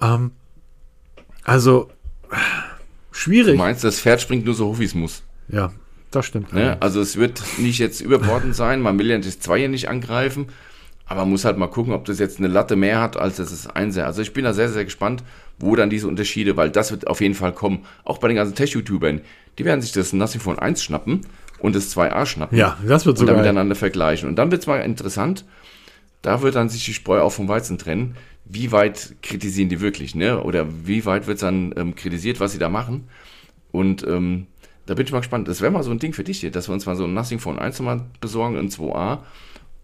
Ähm, 0.00 0.32
also 1.44 1.90
Du 2.30 2.36
schwierig. 3.12 3.58
meinst, 3.58 3.84
das 3.84 4.00
Pferd 4.00 4.20
springt 4.20 4.44
nur 4.44 4.54
so 4.54 4.68
hoch, 4.68 4.78
wie 4.78 4.84
es 4.84 4.94
muss. 4.94 5.22
Ja, 5.48 5.72
das 6.10 6.26
stimmt. 6.26 6.52
Ne? 6.52 6.76
Also 6.80 7.00
es 7.00 7.16
wird 7.16 7.42
nicht 7.58 7.78
jetzt 7.78 8.00
überbordend 8.00 8.54
sein, 8.54 8.80
man 8.80 8.98
will 8.98 9.10
ja 9.10 9.18
das 9.18 9.40
Zweier 9.40 9.68
nicht 9.68 9.88
angreifen, 9.88 10.46
aber 11.06 11.20
man 11.22 11.30
muss 11.30 11.44
halt 11.44 11.58
mal 11.58 11.66
gucken, 11.66 11.92
ob 11.92 12.04
das 12.04 12.18
jetzt 12.18 12.38
eine 12.38 12.48
Latte 12.48 12.76
mehr 12.76 13.00
hat, 13.00 13.16
als 13.16 13.36
das 13.36 13.50
ist 13.52 13.66
Einser. 13.66 14.06
Also 14.06 14.22
ich 14.22 14.32
bin 14.32 14.44
da 14.44 14.54
sehr, 14.54 14.68
sehr 14.68 14.84
gespannt, 14.84 15.24
wo 15.58 15.74
dann 15.76 15.90
diese 15.90 16.06
Unterschiede, 16.06 16.56
weil 16.56 16.70
das 16.70 16.92
wird 16.92 17.08
auf 17.08 17.20
jeden 17.20 17.34
Fall 17.34 17.52
kommen. 17.52 17.84
Auch 18.04 18.18
bei 18.18 18.28
den 18.28 18.36
ganzen 18.36 18.54
Tech-YouTubern, 18.54 19.20
die 19.58 19.64
werden 19.64 19.82
sich 19.82 19.92
das 19.92 20.12
Nothing 20.12 20.40
Phone 20.40 20.58
1 20.58 20.82
schnappen 20.82 21.22
und 21.60 21.74
das 21.74 21.94
2a 21.96 22.26
schnappen. 22.26 22.56
Ja, 22.56 22.76
das 22.86 23.06
wird 23.06 23.18
und 23.18 23.26
dann 23.26 23.36
sogar. 23.36 23.42
miteinander 23.42 23.74
vergleichen. 23.74 24.28
Und 24.28 24.36
dann 24.36 24.50
wird 24.50 24.62
es 24.62 24.66
mal 24.66 24.78
interessant, 24.80 25.44
da 26.22 26.42
wird 26.42 26.54
dann 26.54 26.68
sich 26.68 26.84
die 26.84 26.94
Spreu 26.94 27.20
auch 27.20 27.32
vom 27.32 27.48
Weizen 27.48 27.78
trennen. 27.78 28.16
Wie 28.44 28.72
weit 28.72 29.16
kritisieren 29.22 29.68
die 29.68 29.80
wirklich, 29.80 30.14
ne? 30.14 30.42
Oder 30.42 30.66
wie 30.86 31.06
weit 31.06 31.26
wird 31.26 31.42
dann 31.42 31.72
ähm, 31.76 31.94
kritisiert, 31.94 32.40
was 32.40 32.52
sie 32.52 32.58
da 32.58 32.68
machen? 32.68 33.08
Und 33.70 34.06
ähm, 34.06 34.46
da 34.86 34.94
bin 34.94 35.06
ich 35.06 35.12
mal 35.12 35.20
gespannt. 35.20 35.46
Das 35.46 35.60
wäre 35.60 35.70
mal 35.70 35.84
so 35.84 35.90
ein 35.90 35.98
Ding 35.98 36.12
für 36.12 36.24
dich 36.24 36.40
hier, 36.40 36.50
dass 36.50 36.68
wir 36.68 36.72
uns 36.72 36.84
mal 36.86 36.96
so 36.96 37.04
ein 37.04 37.14
Nothing 37.14 37.38
Phone 37.38 37.58
1 37.58 37.80
mal 37.80 38.02
besorgen, 38.20 38.58
ein 38.58 38.68
2a 38.70 39.20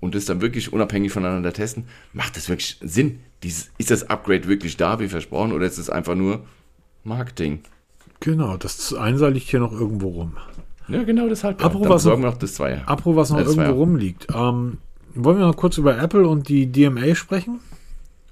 und 0.01 0.15
das 0.15 0.25
dann 0.25 0.41
wirklich 0.41 0.73
unabhängig 0.73 1.13
voneinander 1.13 1.53
testen. 1.53 1.85
Macht 2.13 2.37
das 2.37 2.49
wirklich 2.49 2.79
Sinn? 2.81 3.21
Dieses, 3.43 3.71
ist 3.79 3.91
das 3.91 4.11
Upgrade 4.11 4.49
wirklich 4.49 4.77
da, 4.77 4.99
wie 5.01 5.09
versprochen, 5.09 5.53
oder 5.53 5.67
ist 5.67 5.79
es 5.79 5.91
einfach 5.91 6.15
nur 6.15 6.45
Marketing? 7.05 7.61
Genau, 8.21 8.57
das 8.57 8.95
Einser 8.95 9.31
liegt 9.31 9.49
hier 9.49 9.61
noch 9.61 9.73
irgendwo 9.73 10.09
rum. 10.09 10.37
Ja, 10.89 11.03
genau 11.03 11.29
deshalb. 11.29 11.59
Dann 11.59 11.89
was 11.89 12.05
wir 12.05 12.17
noch 12.17 12.37
das 12.39 12.55
Zweier. 12.55 12.83
Apropos, 12.87 13.17
was 13.17 13.31
noch 13.31 13.39
das 13.39 13.49
irgendwo 13.49 13.65
Zweier. 13.65 13.73
rumliegt. 13.75 14.27
Ähm, 14.35 14.79
wollen 15.15 15.39
wir 15.39 15.47
noch 15.47 15.57
kurz 15.57 15.79
über 15.79 15.99
Apple 15.99 16.27
und 16.29 16.49
die 16.49 16.71
DMA 16.71 17.15
sprechen? 17.15 17.61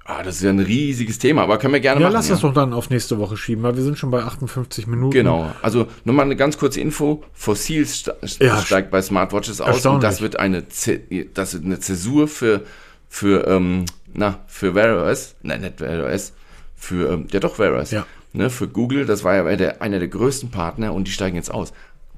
Ah, 0.07 0.22
das 0.22 0.36
ist 0.36 0.42
ja 0.42 0.50
ein 0.50 0.59
riesiges 0.61 1.18
Thema, 1.18 1.42
aber 1.44 1.57
können 1.57 1.72
wir 1.72 1.80
gerne 1.80 1.98
Ja, 2.00 2.09
machen. 2.09 2.12
lass 2.14 2.28
das 2.28 2.40
doch 2.40 2.52
dann 2.52 2.74
auf 2.74 2.90
nächste 2.90 3.18
Woche 3.18 3.38
schieben, 3.38 3.62
weil 3.62 3.74
wir 3.74 3.82
sind 3.82 3.96
schon 3.98 4.11
bei 4.11 4.22
58 4.22 4.86
Minuten. 4.86 5.12
Genau. 5.14 5.50
Also 5.62 5.86
nochmal 6.05 6.26
eine 6.26 6.36
ganz 6.36 6.59
kurze 6.59 6.80
Info. 6.82 7.24
Fossil 7.32 7.86
st 7.86 8.12
Ja, 8.38 8.61
steigt 8.61 8.90
bei 8.90 9.00
Smartwatches 9.00 9.62
aus 9.62 9.84
und 9.86 10.02
das 10.02 10.20
wird 10.20 10.38
eine, 10.38 10.68
Z 10.68 11.00
das 11.32 11.55
wird 11.55 11.64
eine 11.64 11.80
Zäsur 11.80 12.28
für, 12.28 12.64
für, 13.09 13.46
ähm, 13.46 13.86
na, 14.12 14.40
für 14.46 14.74
Wear 14.74 15.07
OS. 15.11 15.36
Nein, 15.42 15.62
nicht 15.62 15.80
Wear 15.80 16.05
OS. 16.12 16.34
Für, 16.76 17.11
ähm, 17.14 17.26
ja 17.32 17.40
doch, 17.40 17.59
Wear 17.59 17.72
OS. 17.80 17.90
Ja. 17.90 18.05
Ne, 18.34 18.50
für 18.50 18.68
Google, 18.68 19.07
das 19.07 19.24
war 19.24 19.34
ja 19.36 19.57
der, 19.57 19.80
einer 19.80 20.00
der 20.00 20.09
größten 20.09 20.50
Partner 20.50 20.92
und 20.92 21.07
die 21.09 21.12
steigen 21.12 21.36
jetzt 21.36 21.50
aus. 21.55 21.72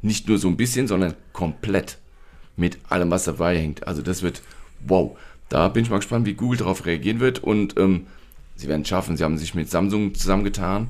Nicht 0.06 0.28
nur 0.28 0.38
so 0.38 0.46
ein 0.46 0.56
bisschen, 0.56 0.86
sondern 0.86 1.14
komplett. 1.32 1.98
Mit 2.56 2.78
allem, 2.88 3.10
was 3.10 3.24
dabei 3.24 3.58
hängt. 3.58 3.88
Also 3.88 4.02
das 4.02 4.22
wird, 4.22 4.40
wow. 4.86 5.18
Da 5.48 5.68
bin 5.68 5.82
ich 5.82 5.90
mal 5.90 5.96
gespannt, 5.96 6.26
wie 6.26 6.34
Google 6.34 6.58
darauf 6.58 6.86
reagieren 6.86 7.18
wird. 7.18 7.42
Und 7.42 7.76
ähm, 7.76 8.06
sie 8.54 8.68
werden 8.68 8.82
es 8.82 8.88
schaffen. 8.88 9.16
Sie 9.16 9.24
haben 9.24 9.36
sich 9.36 9.56
mit 9.56 9.68
Samsung 9.68 10.14
zusammengetan 10.14 10.88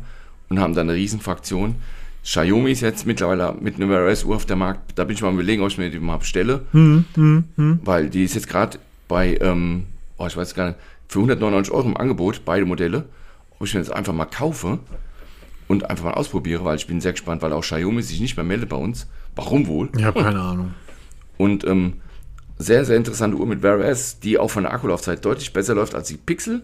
und 0.50 0.60
haben 0.60 0.74
da 0.74 0.82
eine 0.82 0.92
Riesenfraktion. 0.92 1.76
Xiaomi 2.24 2.70
ist 2.72 2.82
jetzt 2.82 3.06
mittlerweile 3.06 3.56
mit 3.58 3.76
einer 3.76 3.88
Wear 3.88 4.06
OS-Uhr 4.06 4.36
auf 4.36 4.44
der 4.44 4.56
Markt. 4.56 4.98
Da 4.98 5.04
bin 5.04 5.16
ich 5.16 5.22
mal 5.22 5.32
überlegen, 5.32 5.62
ob 5.62 5.68
ich 5.68 5.78
mir 5.78 5.90
die 5.90 5.98
mal 5.98 6.18
bestelle. 6.18 6.66
Hm, 6.72 7.06
hm, 7.14 7.44
hm. 7.56 7.80
Weil 7.84 8.10
die 8.10 8.22
ist 8.22 8.34
jetzt 8.34 8.48
gerade 8.48 8.78
bei, 9.08 9.38
ähm, 9.40 9.86
oh, 10.18 10.26
ich 10.26 10.36
weiß 10.36 10.54
gar 10.54 10.66
nicht, 10.68 10.78
für 11.08 11.20
199 11.20 11.72
Euro 11.72 11.88
im 11.88 11.96
Angebot, 11.96 12.42
beide 12.44 12.66
Modelle. 12.66 13.06
Ob 13.58 13.66
ich 13.66 13.72
mir 13.72 13.80
das 13.80 13.90
einfach 13.90 14.12
mal 14.12 14.26
kaufe 14.26 14.78
und 15.68 15.90
einfach 15.90 16.04
mal 16.04 16.14
ausprobiere, 16.14 16.64
weil 16.64 16.76
ich 16.76 16.86
bin 16.86 17.00
sehr 17.00 17.12
gespannt, 17.12 17.42
weil 17.42 17.52
auch 17.52 17.62
Xiaomi 17.62 18.02
sich 18.02 18.20
nicht 18.20 18.36
mehr 18.36 18.44
meldet 18.44 18.68
bei 18.68 18.76
uns. 18.76 19.06
Warum 19.34 19.66
wohl? 19.66 19.90
Ich 19.96 20.04
habe 20.04 20.22
keine 20.22 20.40
Ahnung. 20.40 20.74
Und 21.36 21.66
ähm, 21.66 21.94
sehr, 22.58 22.84
sehr 22.84 22.96
interessante 22.96 23.36
Uhr 23.36 23.46
mit 23.46 23.62
Wear 23.62 23.78
OS, 23.78 24.18
die 24.20 24.38
auch 24.38 24.50
von 24.50 24.62
der 24.62 24.72
Akkulaufzeit 24.72 25.24
deutlich 25.24 25.52
besser 25.52 25.74
läuft 25.74 25.94
als 25.94 26.08
die 26.08 26.16
Pixel, 26.16 26.62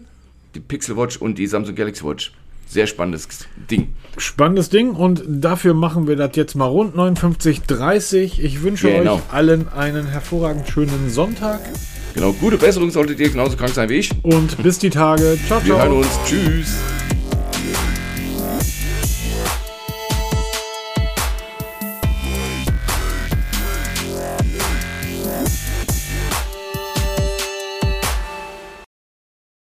die 0.55 0.59
Pixel 0.59 0.97
Watch 0.97 1.17
und 1.17 1.37
die 1.37 1.47
Samsung 1.47 1.75
Galaxy 1.75 2.03
Watch. 2.03 2.33
Sehr 2.65 2.87
spannendes 2.87 3.27
Ding. 3.69 3.93
Spannendes 4.17 4.69
Ding 4.69 4.91
und 4.91 5.23
dafür 5.27 5.73
machen 5.73 6.07
wir 6.07 6.15
das 6.15 6.35
jetzt 6.35 6.55
mal 6.55 6.65
rund 6.65 6.95
59,30. 6.95 8.39
Ich 8.39 8.63
wünsche 8.63 8.89
genau. 8.89 9.15
euch 9.15 9.21
allen 9.31 9.67
einen 9.67 10.07
hervorragend 10.07 10.67
schönen 10.69 11.09
Sonntag. 11.09 11.59
Genau, 12.15 12.31
gute 12.33 12.57
Besserung 12.57 12.89
solltet 12.89 13.19
ihr 13.19 13.29
genauso 13.29 13.57
krank 13.57 13.73
sein 13.73 13.89
wie 13.89 13.95
ich. 13.95 14.11
Und 14.23 14.61
bis 14.63 14.79
die 14.79 14.89
Tage. 14.89 15.37
Ciao, 15.45 15.59
ciao. 15.59 15.65
Wir 15.65 15.77
hören 15.77 15.97
uns. 15.97 16.19
Tschüss. 16.25 16.77